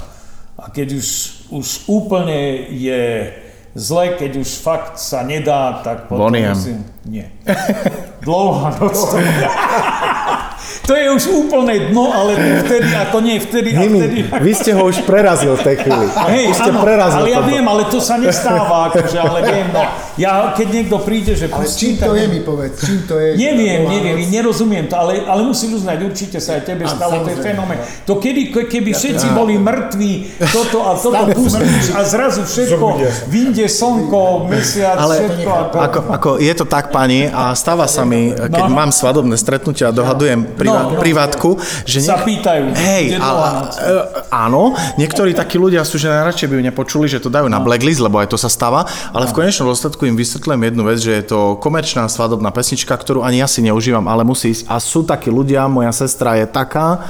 a 0.57 0.65
keď 0.73 0.97
už, 0.97 1.09
už 1.53 1.67
úplne 1.85 2.73
je 2.73 3.29
zle, 3.77 4.17
keď 4.17 4.41
už 4.41 4.49
fakt 4.65 4.97
sa 4.97 5.21
nedá, 5.21 5.85
tak 5.85 6.09
potom 6.09 6.33
Boniem. 6.33 6.57
musím... 6.57 6.81
Nie. 7.05 7.29
Dlouhá 8.25 8.73
noc. 8.81 8.97
To, 10.85 10.91
to 10.91 10.93
je 10.97 11.07
už 11.11 11.25
úplné 11.33 11.91
dno, 11.91 12.11
ale 12.13 12.63
vtedy, 12.65 12.91
ako 12.95 13.17
nie 13.21 13.37
vtedy, 13.43 13.77
a 13.77 13.81
Himi, 13.85 13.99
vtedy... 13.99 14.19
vy 14.25 14.53
ste 14.55 14.71
ho 14.73 14.83
už 14.87 15.05
prerazil 15.05 15.57
v 15.59 15.63
tej 15.63 15.77
chvíli. 15.85 16.07
Hej, 16.09 16.47
ste 16.57 16.71
áno, 16.73 16.81
prerazil 16.81 17.25
ale 17.25 17.29
ja 17.35 17.43
viem, 17.45 17.65
ale 17.67 17.83
to 17.93 17.99
sa 18.01 18.17
nestáva, 18.17 18.89
akože, 18.89 19.19
ale 19.19 19.39
viem, 19.45 19.69
no. 19.75 19.83
Ja, 20.19 20.51
keď 20.51 20.67
niekto 20.73 20.99
príde, 20.99 21.33
že 21.33 21.47
Ale 21.47 21.63
pustí, 21.63 21.79
čím 21.79 21.95
to 21.97 22.11
tak- 22.11 22.19
je, 22.19 22.25
mi 22.27 22.41
povedz, 22.41 22.75
čím 22.77 22.99
to 23.05 23.15
je? 23.17 23.31
Neviem, 23.35 23.87
neviem, 23.87 24.19
nerozumiem 24.27 24.85
to, 24.85 24.95
ale, 24.95 25.23
ale 25.23 25.41
musím 25.43 25.73
uznať, 25.73 25.99
určite 26.03 26.39
sa 26.39 26.59
aj 26.59 26.63
tebe 26.65 26.83
Áno, 26.83 26.91
stalo, 26.91 27.15
to 27.21 27.31
je 27.31 27.39
fenomén. 27.39 27.79
no. 27.79 27.87
To 28.05 28.13
kedy, 28.17 28.43
keby 28.51 28.91
všetci 28.91 29.27
boli 29.31 29.55
mŕtvi, 29.57 30.13
toto 30.45 30.83
a 30.83 30.93
toto 30.93 31.23
pustíš 31.33 31.93
a 31.93 32.03
zrazu 32.03 32.43
všetko, 32.43 32.87
vyjde 33.27 33.67
slnko, 33.69 34.23
mesiac, 34.45 34.99
Ale 34.99 35.15
všetko. 35.21 35.49
A 35.49 35.63
ako, 35.87 35.99
ako 36.11 36.29
je 36.39 36.53
to 36.53 36.65
tak, 36.65 36.91
pani, 36.91 37.25
a 37.25 37.55
stáva 37.55 37.87
sa 37.87 38.03
mi, 38.03 38.35
keď 38.35 38.65
No. 38.65 38.75
mám 38.75 38.91
svadobné 38.91 39.37
stretnutia 39.37 39.89
a 39.89 39.93
dohadujem 39.93 40.43
priva- 40.51 40.67
No, 40.81 40.91
no. 40.91 40.99
privátku, 40.99 41.55
že 41.85 42.03
Sa 42.03 42.19
pýtajú, 42.19 42.75
Hej, 42.75 43.15
a, 43.15 43.23
a, 43.23 43.49
noc? 43.57 43.73
e, 43.77 43.95
áno, 44.29 44.63
niektorí 44.97 45.31
takí 45.31 45.55
ľudia 45.55 45.81
sú, 45.81 45.95
že 45.95 46.09
najradšej 46.09 46.47
by 46.47 46.55
ju 46.55 46.63
nepočuli, 46.65 47.07
že 47.07 47.19
to 47.19 47.29
dajú 47.29 47.47
na 47.47 47.59
blacklist, 47.59 48.01
lebo 48.01 48.19
aj 48.19 48.29
to 48.29 48.37
sa 48.37 48.49
stáva, 48.49 48.83
ale 49.09 49.25
v 49.25 49.37
konečnom 49.37 49.69
dôsledku 49.69 50.08
im 50.09 50.17
vysvetľujem 50.17 50.63
jednu 50.65 50.83
vec, 50.89 50.99
že 50.99 51.13
je 51.21 51.25
to 51.29 51.41
komerčná 51.61 52.09
svadobná 52.09 52.49
pesnička, 52.49 52.97
ktorú 52.97 53.21
ani 53.21 53.45
ja 53.45 53.49
si 53.49 53.61
neužívam, 53.61 54.09
ale 54.09 54.25
musí 54.25 54.57
ísť. 54.57 54.65
A 54.67 54.81
sú 54.81 55.05
takí 55.05 55.29
ľudia, 55.29 55.69
moja 55.69 55.93
sestra 55.93 56.41
je 56.41 56.49
taká, 56.49 57.05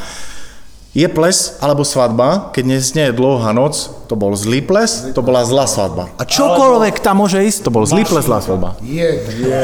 je 0.96 1.06
ples 1.06 1.60
alebo 1.62 1.86
svadba, 1.86 2.50
keď 2.50 2.64
neznie 2.66 3.06
dlouhá 3.14 3.54
noc, 3.54 3.86
to 4.10 4.18
bol 4.18 4.34
zlý 4.34 4.64
ples, 4.64 5.14
to 5.14 5.22
bola 5.22 5.46
zlá 5.46 5.70
svadba. 5.70 6.10
A 6.18 6.26
čokoľvek 6.26 6.98
tam 6.98 7.22
môže 7.22 7.38
ísť, 7.38 7.68
to 7.68 7.70
bol 7.70 7.86
zlý 7.86 8.02
ples, 8.02 8.26
zlá 8.26 8.42
svadba. 8.42 8.74
Je, 8.82 9.06
je. 9.46 9.62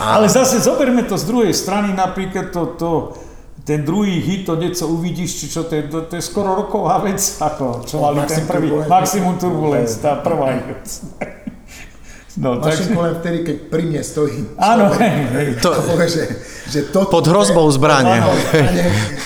Ale 0.00 0.28
zase 0.32 0.60
zoberme 0.64 1.04
to 1.04 1.20
z 1.20 1.24
druhej 1.28 1.52
strany, 1.52 1.92
napríklad 1.92 2.52
to, 2.52 2.62
to 2.80 2.90
ten 3.66 3.82
druhý 3.82 4.22
hit, 4.22 4.46
to 4.46 4.54
niečo 4.54 4.86
uvidíš, 4.86 5.42
či 5.42 5.46
čo 5.50 5.66
to 5.66 5.74
je, 5.74 5.82
to, 5.90 6.06
to 6.06 6.14
je 6.16 6.22
skoro 6.22 6.54
roková 6.54 7.02
vec, 7.02 7.18
ako 7.42 7.82
čo 7.82 7.98
mali 7.98 8.22
ten 8.22 8.46
Maximum 8.46 8.46
prvý, 8.46 8.68
Turbulence. 8.70 8.88
Maximum 8.88 9.34
Turbulence, 9.42 9.92
tá 9.98 10.12
prvá 10.22 10.48
vec. 10.62 10.86
No, 12.36 12.60
takže, 12.60 12.92
Mašinku 12.92 13.00
len 13.00 13.14
vtedy, 13.16 13.38
keď 13.48 13.56
pri 13.72 13.82
mne 13.88 14.02
stojí. 14.04 14.44
áno. 14.60 14.92
To, 15.64 15.68
To 15.72 15.82
povie, 15.88 16.08
že, 16.12 16.24
že 16.68 16.80
to... 16.92 17.08
pod 17.08 17.24
hrozbou. 17.24 17.64
Áno, 17.64 17.72
zbrane, 17.80 18.20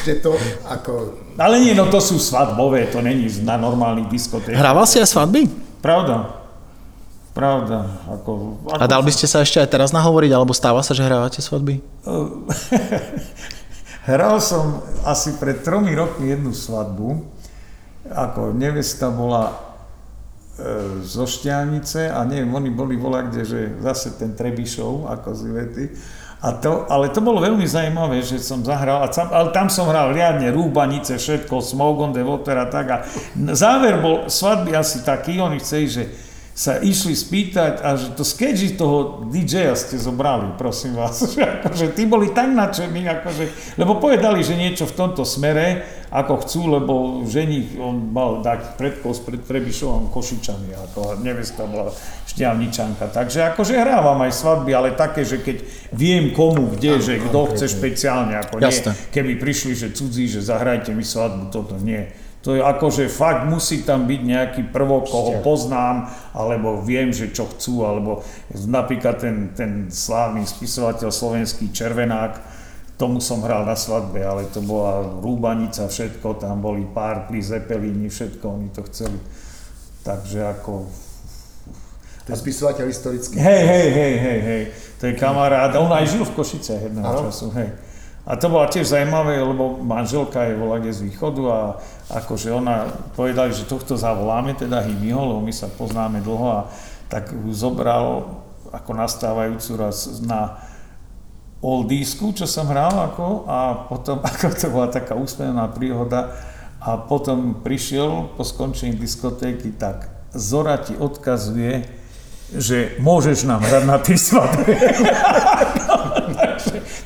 že 0.07 0.23
to 0.23 0.39
ako... 0.63 1.19
Ale 1.35 1.59
nie, 1.59 1.75
no 1.75 1.91
to 1.91 1.99
sú 1.99 2.23
svadbové, 2.23 2.87
to 2.87 3.03
není 3.03 3.27
na 3.43 3.59
normálnych 3.59 4.07
diskotékach. 4.07 4.63
Hrával 4.63 4.87
si 4.87 5.03
aj 5.03 5.11
svadby? 5.11 5.51
Pravda. 5.83 6.39
Pravda. 7.35 7.99
Ako, 8.11 8.63
ako 8.71 8.79
A 8.79 8.87
dal 8.87 9.03
by 9.03 9.11
ste 9.11 9.27
sa 9.27 9.43
ešte 9.43 9.59
aj 9.59 9.71
teraz 9.71 9.91
nahovoriť, 9.91 10.31
alebo 10.31 10.55
stáva 10.55 10.83
sa, 10.83 10.95
že 10.95 11.03
hrávate 11.03 11.43
svadby? 11.43 11.83
Hral 14.11 14.43
som 14.43 14.83
asi 15.07 15.39
pred 15.39 15.63
tromi 15.63 15.95
rokmi 15.95 16.31
jednu 16.31 16.51
svadbu. 16.51 17.23
Ako 18.11 18.57
nevesta 18.57 19.13
bola 19.13 19.70
zo 21.03 21.25
Šťanice 21.25 22.13
a 22.13 22.25
neviem, 22.29 22.53
oni 22.53 22.71
boli 22.71 22.95
vola 22.97 23.25
kde, 23.25 23.43
že 23.45 23.61
zase 23.81 24.17
ten 24.21 24.37
Trebišov, 24.37 25.09
ako 25.09 25.29
z 25.33 25.41
Ivety. 25.49 25.85
A 26.41 26.57
to, 26.57 26.89
ale 26.89 27.13
to 27.13 27.21
bolo 27.21 27.45
veľmi 27.45 27.69
zaujímavé, 27.69 28.25
že 28.25 28.41
som 28.41 28.65
zahral, 28.65 29.05
a 29.05 29.13
tam, 29.13 29.29
ale 29.29 29.53
tam 29.53 29.69
som 29.69 29.85
hral 29.93 30.17
riadne 30.17 30.49
rúbanice, 30.49 31.21
všetko, 31.21 31.61
Smoke 31.61 32.01
on 32.01 32.13
the 32.17 32.25
Water 32.25 32.57
a 32.57 32.67
tak. 32.73 32.87
A 32.89 32.97
záver 33.53 34.01
bol 34.01 34.25
svadby 34.25 34.73
asi 34.73 35.05
taký, 35.05 35.37
oni 35.37 35.61
chceli, 35.61 35.87
že 35.93 36.03
sa 36.61 36.77
išli 36.77 37.17
spýtať 37.17 37.81
a 37.81 37.97
že 37.97 38.13
to 38.13 38.21
sketchy 38.21 38.77
toho 38.77 39.25
DJ-a 39.33 39.73
ste 39.73 39.97
zobrali, 39.97 40.61
prosím 40.61 40.93
vás. 40.93 41.17
Že 41.33 41.65
akože 41.65 41.87
tí 41.97 42.05
boli 42.05 42.37
tak 42.37 42.53
nadšení, 42.53 43.01
akože, 43.09 43.45
lebo 43.81 43.97
povedali, 43.97 44.45
že 44.45 44.61
niečo 44.61 44.85
v 44.85 44.93
tomto 44.93 45.25
smere, 45.25 45.81
ako 46.13 46.45
chcú, 46.45 46.61
lebo 46.69 46.93
ženich, 47.25 47.79
on 47.81 48.13
mal 48.13 48.45
dať 48.45 48.77
predkos 48.77 49.23
pred 49.25 49.41
Trebišovom 49.41 50.13
Košičami, 50.13 50.75
ako 50.91 51.23
nevesta 51.23 51.65
bola 51.65 51.95
šťavničanka. 52.29 53.09
Takže 53.09 53.55
akože 53.55 53.79
hrávam 53.79 54.21
aj 54.27 54.33
svadby, 54.35 54.75
ale 54.75 54.99
také, 54.99 55.25
že 55.25 55.41
keď 55.41 55.65
viem 55.95 56.35
komu, 56.35 56.77
kde, 56.77 57.01
že 57.01 57.15
kto 57.25 57.57
chce 57.57 57.73
špeciálne, 57.73 58.37
ako 58.37 58.61
nie, 58.61 58.75
keby 59.15 59.39
prišli, 59.41 59.73
že 59.73 59.95
cudzí, 59.97 60.29
že 60.29 60.45
zahrajte 60.45 60.93
mi 60.93 61.07
svadbu, 61.07 61.49
toto 61.55 61.81
nie. 61.81 62.11
To 62.41 62.57
je 62.57 62.65
akože 62.65 63.13
fakt 63.13 63.45
musí 63.53 63.85
tam 63.85 64.09
byť 64.09 64.21
nejaký 64.25 64.63
prvok, 64.73 65.13
koho 65.13 65.45
poznám, 65.45 66.09
alebo 66.33 66.81
viem, 66.81 67.13
že 67.13 67.37
čo 67.37 67.45
chcú, 67.53 67.85
alebo 67.85 68.25
napríklad 68.65 69.21
ten, 69.21 69.53
ten 69.53 69.93
slávny 69.93 70.49
spisovateľ 70.49 71.13
slovenský 71.13 71.69
Červenák, 71.69 72.41
tomu 72.97 73.21
som 73.21 73.45
hral 73.45 73.69
na 73.69 73.77
svadbe, 73.77 74.25
ale 74.25 74.49
to 74.49 74.65
bola 74.65 75.05
rúbanica, 75.21 75.85
všetko, 75.85 76.41
tam 76.41 76.65
boli 76.65 76.89
párply, 76.89 77.45
zepelíny, 77.45 78.09
všetko, 78.09 78.45
oni 78.45 78.69
to 78.73 78.89
chceli. 78.89 79.21
Takže 80.05 80.41
ako... 80.61 80.89
To 82.25 82.29
je 82.33 82.41
spisovateľ 82.41 82.85
historický. 82.89 83.37
Hej, 83.37 83.63
hej, 83.69 83.89
hej, 83.93 84.15
hej, 84.17 84.41
hej, 84.41 84.63
to 84.97 85.13
je 85.13 85.15
kamarát, 85.17 85.73
on 85.77 85.93
aj 85.93 86.09
žil 86.09 86.25
v 86.25 86.33
Košice 86.33 86.89
jedného 86.89 87.29
času, 87.29 87.53
hej. 87.53 87.69
A 88.31 88.39
to 88.39 88.47
bolo 88.47 88.63
tiež 88.71 88.95
zaujímavé, 88.95 89.43
lebo 89.43 89.83
manželka 89.83 90.47
je 90.47 90.55
volá 90.55 90.79
kde 90.79 90.95
z 90.95 91.11
východu 91.11 91.43
a 91.51 91.59
akože 92.23 92.55
ona 92.55 92.87
povedali, 93.19 93.51
že 93.51 93.67
tohto 93.67 93.99
zavoláme, 93.99 94.55
teda 94.55 94.87
Himiho, 94.87 95.19
lebo 95.19 95.43
my 95.43 95.51
sa 95.51 95.67
poznáme 95.67 96.23
dlho 96.23 96.47
a 96.47 96.61
tak 97.11 97.35
ju 97.35 97.51
zobral 97.51 98.39
ako 98.71 98.91
nastávajúcu 98.95 99.71
raz 99.75 100.23
na 100.23 100.63
oldisku, 101.59 102.31
čo 102.31 102.47
som 102.47 102.71
hral 102.71 102.95
ako 103.11 103.51
a 103.51 103.91
potom, 103.91 104.23
ako 104.31 104.47
to 104.55 104.67
bola 104.71 104.87
taká 104.87 105.19
úsmevná 105.19 105.67
príhoda 105.67 106.31
a 106.79 107.03
potom 107.03 107.67
prišiel 107.67 108.31
po 108.39 108.47
skončení 108.47 108.95
diskotéky, 108.95 109.75
tak 109.75 110.07
Zora 110.31 110.79
ti 110.79 110.95
odkazuje, 110.95 111.83
že 112.55 112.95
môžeš 113.03 113.43
nám 113.51 113.67
hrať 113.67 113.85
na 113.91 113.99
tej 113.99 114.19
svadbe. 114.23 114.71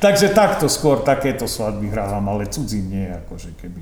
takže, 0.05 0.37
takto 0.37 0.69
skôr 0.69 1.01
takéto 1.01 1.49
svadby 1.49 1.89
hrávam, 1.89 2.21
ale 2.29 2.45
cudzí 2.45 2.77
nie, 2.77 3.09
akože 3.09 3.57
keby. 3.57 3.81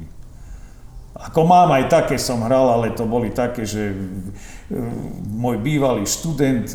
Ako 1.14 1.44
mám 1.44 1.76
aj 1.76 1.92
také 1.92 2.16
som 2.16 2.48
hral, 2.48 2.72
ale 2.72 2.96
to 2.96 3.04
boli 3.04 3.28
také, 3.36 3.68
že 3.68 3.92
e, 3.92 3.96
môj 5.28 5.60
bývalý 5.60 6.08
študent, 6.08 6.72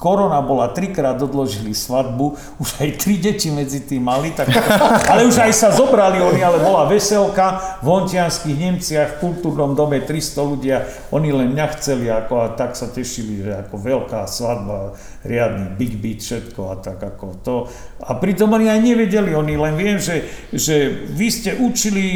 korona 0.00 0.40
bola, 0.40 0.72
trikrát 0.72 1.20
odložili 1.20 1.76
svadbu, 1.76 2.40
už 2.56 2.68
aj 2.80 2.88
tri 2.96 3.20
deti 3.20 3.52
medzi 3.52 3.84
tým 3.84 4.00
mali, 4.00 4.32
tak, 4.32 4.48
ale 5.12 5.28
už 5.28 5.44
aj 5.44 5.52
sa 5.52 5.68
zobrali 5.68 6.24
oni, 6.24 6.40
ale 6.40 6.64
bola 6.64 6.88
veselka 6.88 7.78
v 7.84 7.86
Hontianských 7.92 8.56
Nemciach, 8.56 9.08
v 9.20 9.28
kultúrnom 9.28 9.76
dome 9.76 10.00
300 10.00 10.40
ľudia, 10.40 10.88
oni 11.12 11.28
len 11.36 11.52
mňa 11.52 11.66
chceli 11.76 12.08
ako, 12.08 12.34
a 12.40 12.56
tak 12.56 12.80
sa 12.80 12.88
tešili, 12.88 13.44
že 13.44 13.52
ako 13.60 13.76
veľká 13.76 14.24
svadba, 14.24 14.96
riadny 15.20 15.76
big 15.76 16.00
beat, 16.00 16.24
všetko 16.24 16.60
a 16.72 16.74
tak 16.80 16.96
ako 16.96 17.26
to. 17.44 17.56
A 18.00 18.16
pritom 18.16 18.48
oni 18.56 18.72
aj 18.72 18.80
nevedeli, 18.80 19.36
oni 19.36 19.60
len 19.60 19.76
viem, 19.76 20.00
že, 20.00 20.24
že 20.48 20.88
vy 21.12 21.28
ste 21.28 21.60
učili 21.60 22.06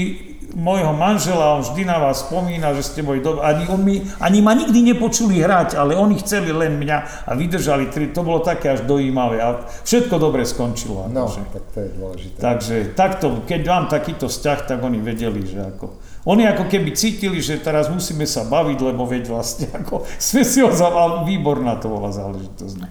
môjho 0.55 0.95
manžela, 0.95 1.59
on 1.59 1.67
vždy 1.67 1.83
na 1.83 1.99
vás 1.99 2.23
spomína, 2.23 2.73
že 2.79 2.87
ste 2.87 3.03
boli 3.03 3.19
dobrí. 3.19 3.43
Ani, 3.43 3.65
on 3.67 3.81
mi, 3.83 4.01
ani 4.23 4.39
ma 4.39 4.55
nikdy 4.55 4.95
nepočuli 4.95 5.43
hrať, 5.43 5.75
ale 5.75 5.99
oni 5.99 6.19
chceli 6.23 6.55
len 6.55 6.79
mňa 6.79 7.27
a 7.27 7.31
vydržali 7.35 7.91
tri. 7.91 8.15
To 8.15 8.23
bolo 8.23 8.41
také 8.41 8.79
až 8.79 8.87
dojímavé 8.87 9.43
a 9.43 9.67
všetko 9.83 10.15
dobre 10.17 10.47
skončilo. 10.47 11.11
No, 11.11 11.27
Akože. 11.27 11.43
tak 11.51 11.65
to 11.75 11.79
je 11.83 11.91
dôležité. 11.99 12.39
Takže 12.39 12.77
takto, 12.95 13.27
keď 13.45 13.61
mám 13.67 13.85
takýto 13.91 14.31
vzťah, 14.31 14.59
tak 14.65 14.79
oni 14.81 14.99
vedeli, 15.03 15.43
že 15.43 15.61
ako... 15.75 16.01
Oni 16.25 16.49
ako 16.49 16.73
keby 16.73 16.97
cítili, 16.97 17.37
že 17.45 17.61
teraz 17.61 17.93
musíme 17.93 18.25
sa 18.25 18.49
baviť, 18.49 18.79
lebo 18.81 19.05
veď 19.05 19.29
vlastne 19.29 19.69
ako 19.77 20.09
sme 20.33 20.41
si 20.41 20.65
ho 20.65 20.73
zaval, 20.73 21.29
výborná 21.29 21.77
to 21.77 21.93
bola 21.93 22.09
záležitosť. 22.15 22.77
no. 22.81 22.89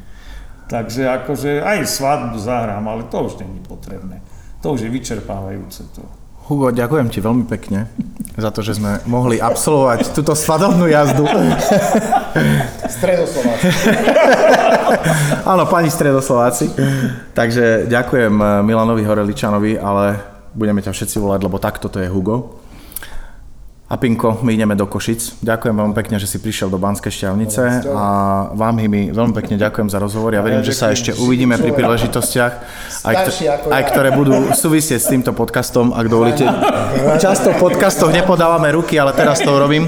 Takže 0.63 1.05
akože 1.21 1.59
aj 1.59 1.85
svadbu 1.85 2.37
zahrám, 2.39 2.85
ale 2.87 3.03
to 3.09 3.19
už 3.25 3.41
není 3.41 3.59
potrebné. 3.65 4.23
To 4.63 4.73
už 4.73 4.87
je 4.87 4.89
vyčerpávajúce 4.89 5.83
to. 5.91 6.22
Hugo, 6.43 6.75
ďakujem 6.75 7.07
ti 7.07 7.23
veľmi 7.23 7.47
pekne 7.47 7.87
za 8.33 8.49
to, 8.49 8.65
že 8.65 8.81
sme 8.81 8.97
mohli 9.05 9.37
absolvovať 9.37 10.11
túto 10.11 10.33
svadobnú 10.33 10.89
jazdu. 10.89 11.23
Stredoslováci. 12.89 13.67
Áno, 15.53 15.63
pani 15.69 15.93
Stredoslováci. 15.93 16.73
Takže 17.37 17.85
ďakujem 17.85 18.33
eh, 18.33 18.47
Milanovi 18.65 19.05
Horeličanovi, 19.05 19.77
ale 19.77 20.17
budeme 20.53 20.81
ťa 20.81 20.91
všetci 20.91 21.21
volať, 21.21 21.39
lebo 21.45 21.61
takto 21.61 21.89
to 21.89 22.01
je 22.01 22.09
Hugo. 22.09 22.62
A 23.93 23.97
Pinko, 23.97 24.41
my 24.41 24.53
ideme 24.57 24.73
do 24.73 24.89
Košic. 24.89 25.45
Ďakujem 25.45 25.77
veľmi 25.77 25.93
pekne, 25.93 26.17
že 26.17 26.25
si 26.25 26.41
prišiel 26.41 26.65
do 26.65 26.81
Banskej 26.81 27.13
šťavnice 27.13 27.85
a 27.93 28.05
vám, 28.49 28.81
Hymi, 28.81 29.13
veľmi 29.13 29.37
pekne 29.37 29.61
ďakujem 29.61 29.85
za 29.85 30.01
rozhovor. 30.01 30.33
Ja 30.33 30.41
verím, 30.41 30.65
že 30.65 30.73
sa 30.73 30.89
ešte 30.89 31.13
uvidíme 31.13 31.61
pri 31.61 31.77
príležitostiach, 31.77 32.53
aj, 33.05 33.15
aj 33.69 33.83
ktoré 33.93 34.09
budú 34.17 34.49
súvisieť 34.49 34.97
s 34.97 35.13
týmto 35.13 35.29
podcastom, 35.37 35.93
ak 35.93 36.09
dovolíte. 36.09 36.41
Často 37.21 37.53
v 37.53 37.69
podcastoch 37.69 38.09
nepodávame 38.09 38.73
ruky, 38.73 38.97
ale 38.97 39.13
teraz 39.13 39.45
to 39.45 39.53
urobím. 39.53 39.85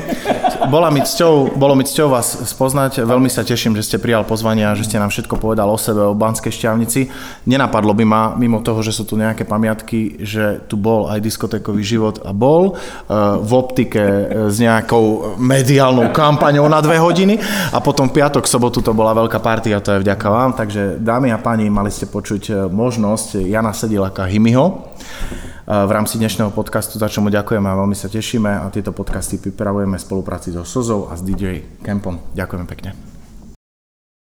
Bola 0.68 0.92
mi 0.92 1.00
cťou, 1.00 1.56
bolo 1.56 1.80
mi 1.80 1.88
cťou 1.88 2.12
vás 2.12 2.52
spoznať, 2.52 3.08
veľmi 3.08 3.32
sa 3.32 3.48
teším, 3.48 3.80
že 3.80 3.88
ste 3.88 3.98
prijal 4.04 4.28
pozvanie 4.28 4.68
a 4.68 4.76
že 4.76 4.84
ste 4.84 5.00
nám 5.00 5.10
všetko 5.10 5.40
povedal 5.40 5.72
o 5.72 5.80
sebe, 5.80 6.04
o 6.04 6.18
Banskej 6.18 6.52
šťavnici. 6.52 7.08
Nenapadlo 7.48 7.96
by 7.96 8.06
ma, 8.06 8.24
mimo 8.36 8.60
toho, 8.60 8.84
že 8.84 8.92
sú 8.92 9.08
tu 9.08 9.16
nejaké 9.16 9.48
pamiatky, 9.48 10.20
že 10.20 10.60
tu 10.68 10.76
bol 10.76 11.08
aj 11.08 11.24
diskotékový 11.24 11.80
život 11.82 12.20
a 12.28 12.36
bol 12.36 12.76
eh, 12.76 13.14
v 13.40 13.52
optike 13.56 13.86
politike 13.86 14.02
s 14.50 14.58
nejakou 14.60 15.38
mediálnou 15.38 16.10
kampaňou 16.12 16.68
na 16.70 16.82
dve 16.82 16.98
hodiny 16.98 17.40
a 17.72 17.78
potom 17.80 18.10
v 18.10 18.22
piatok, 18.22 18.48
sobotu 18.48 18.82
to 18.82 18.94
bola 18.94 19.14
veľká 19.14 19.40
party 19.40 19.74
a 19.74 19.80
to 19.80 19.96
je 19.96 20.04
vďaka 20.04 20.28
vám. 20.28 20.52
Takže 20.58 21.00
dámy 21.00 21.32
a 21.32 21.38
páni, 21.38 21.70
mali 21.70 21.92
ste 21.94 22.10
počuť 22.10 22.44
e, 22.50 22.54
možnosť 22.70 23.46
Jana 23.46 23.72
Sedilaka 23.72 24.26
Himiho 24.26 24.66
e, 24.66 25.55
v 25.66 25.92
rámci 25.92 26.22
dnešného 26.22 26.54
podcastu, 26.54 27.02
za 27.02 27.10
čo 27.10 27.26
mu 27.26 27.34
ďakujeme 27.34 27.66
a 27.66 27.74
veľmi 27.74 27.98
sa 27.98 28.06
tešíme 28.06 28.62
a 28.62 28.70
tieto 28.70 28.94
podcasty 28.94 29.42
pripravujeme 29.42 29.98
v 29.98 30.06
spolupráci 30.06 30.54
so 30.54 30.62
Sozou 30.62 31.10
a 31.10 31.18
s 31.18 31.26
DJ 31.26 31.66
Kempom. 31.82 32.22
Ďakujeme 32.38 32.66
pekne. 32.70 33.15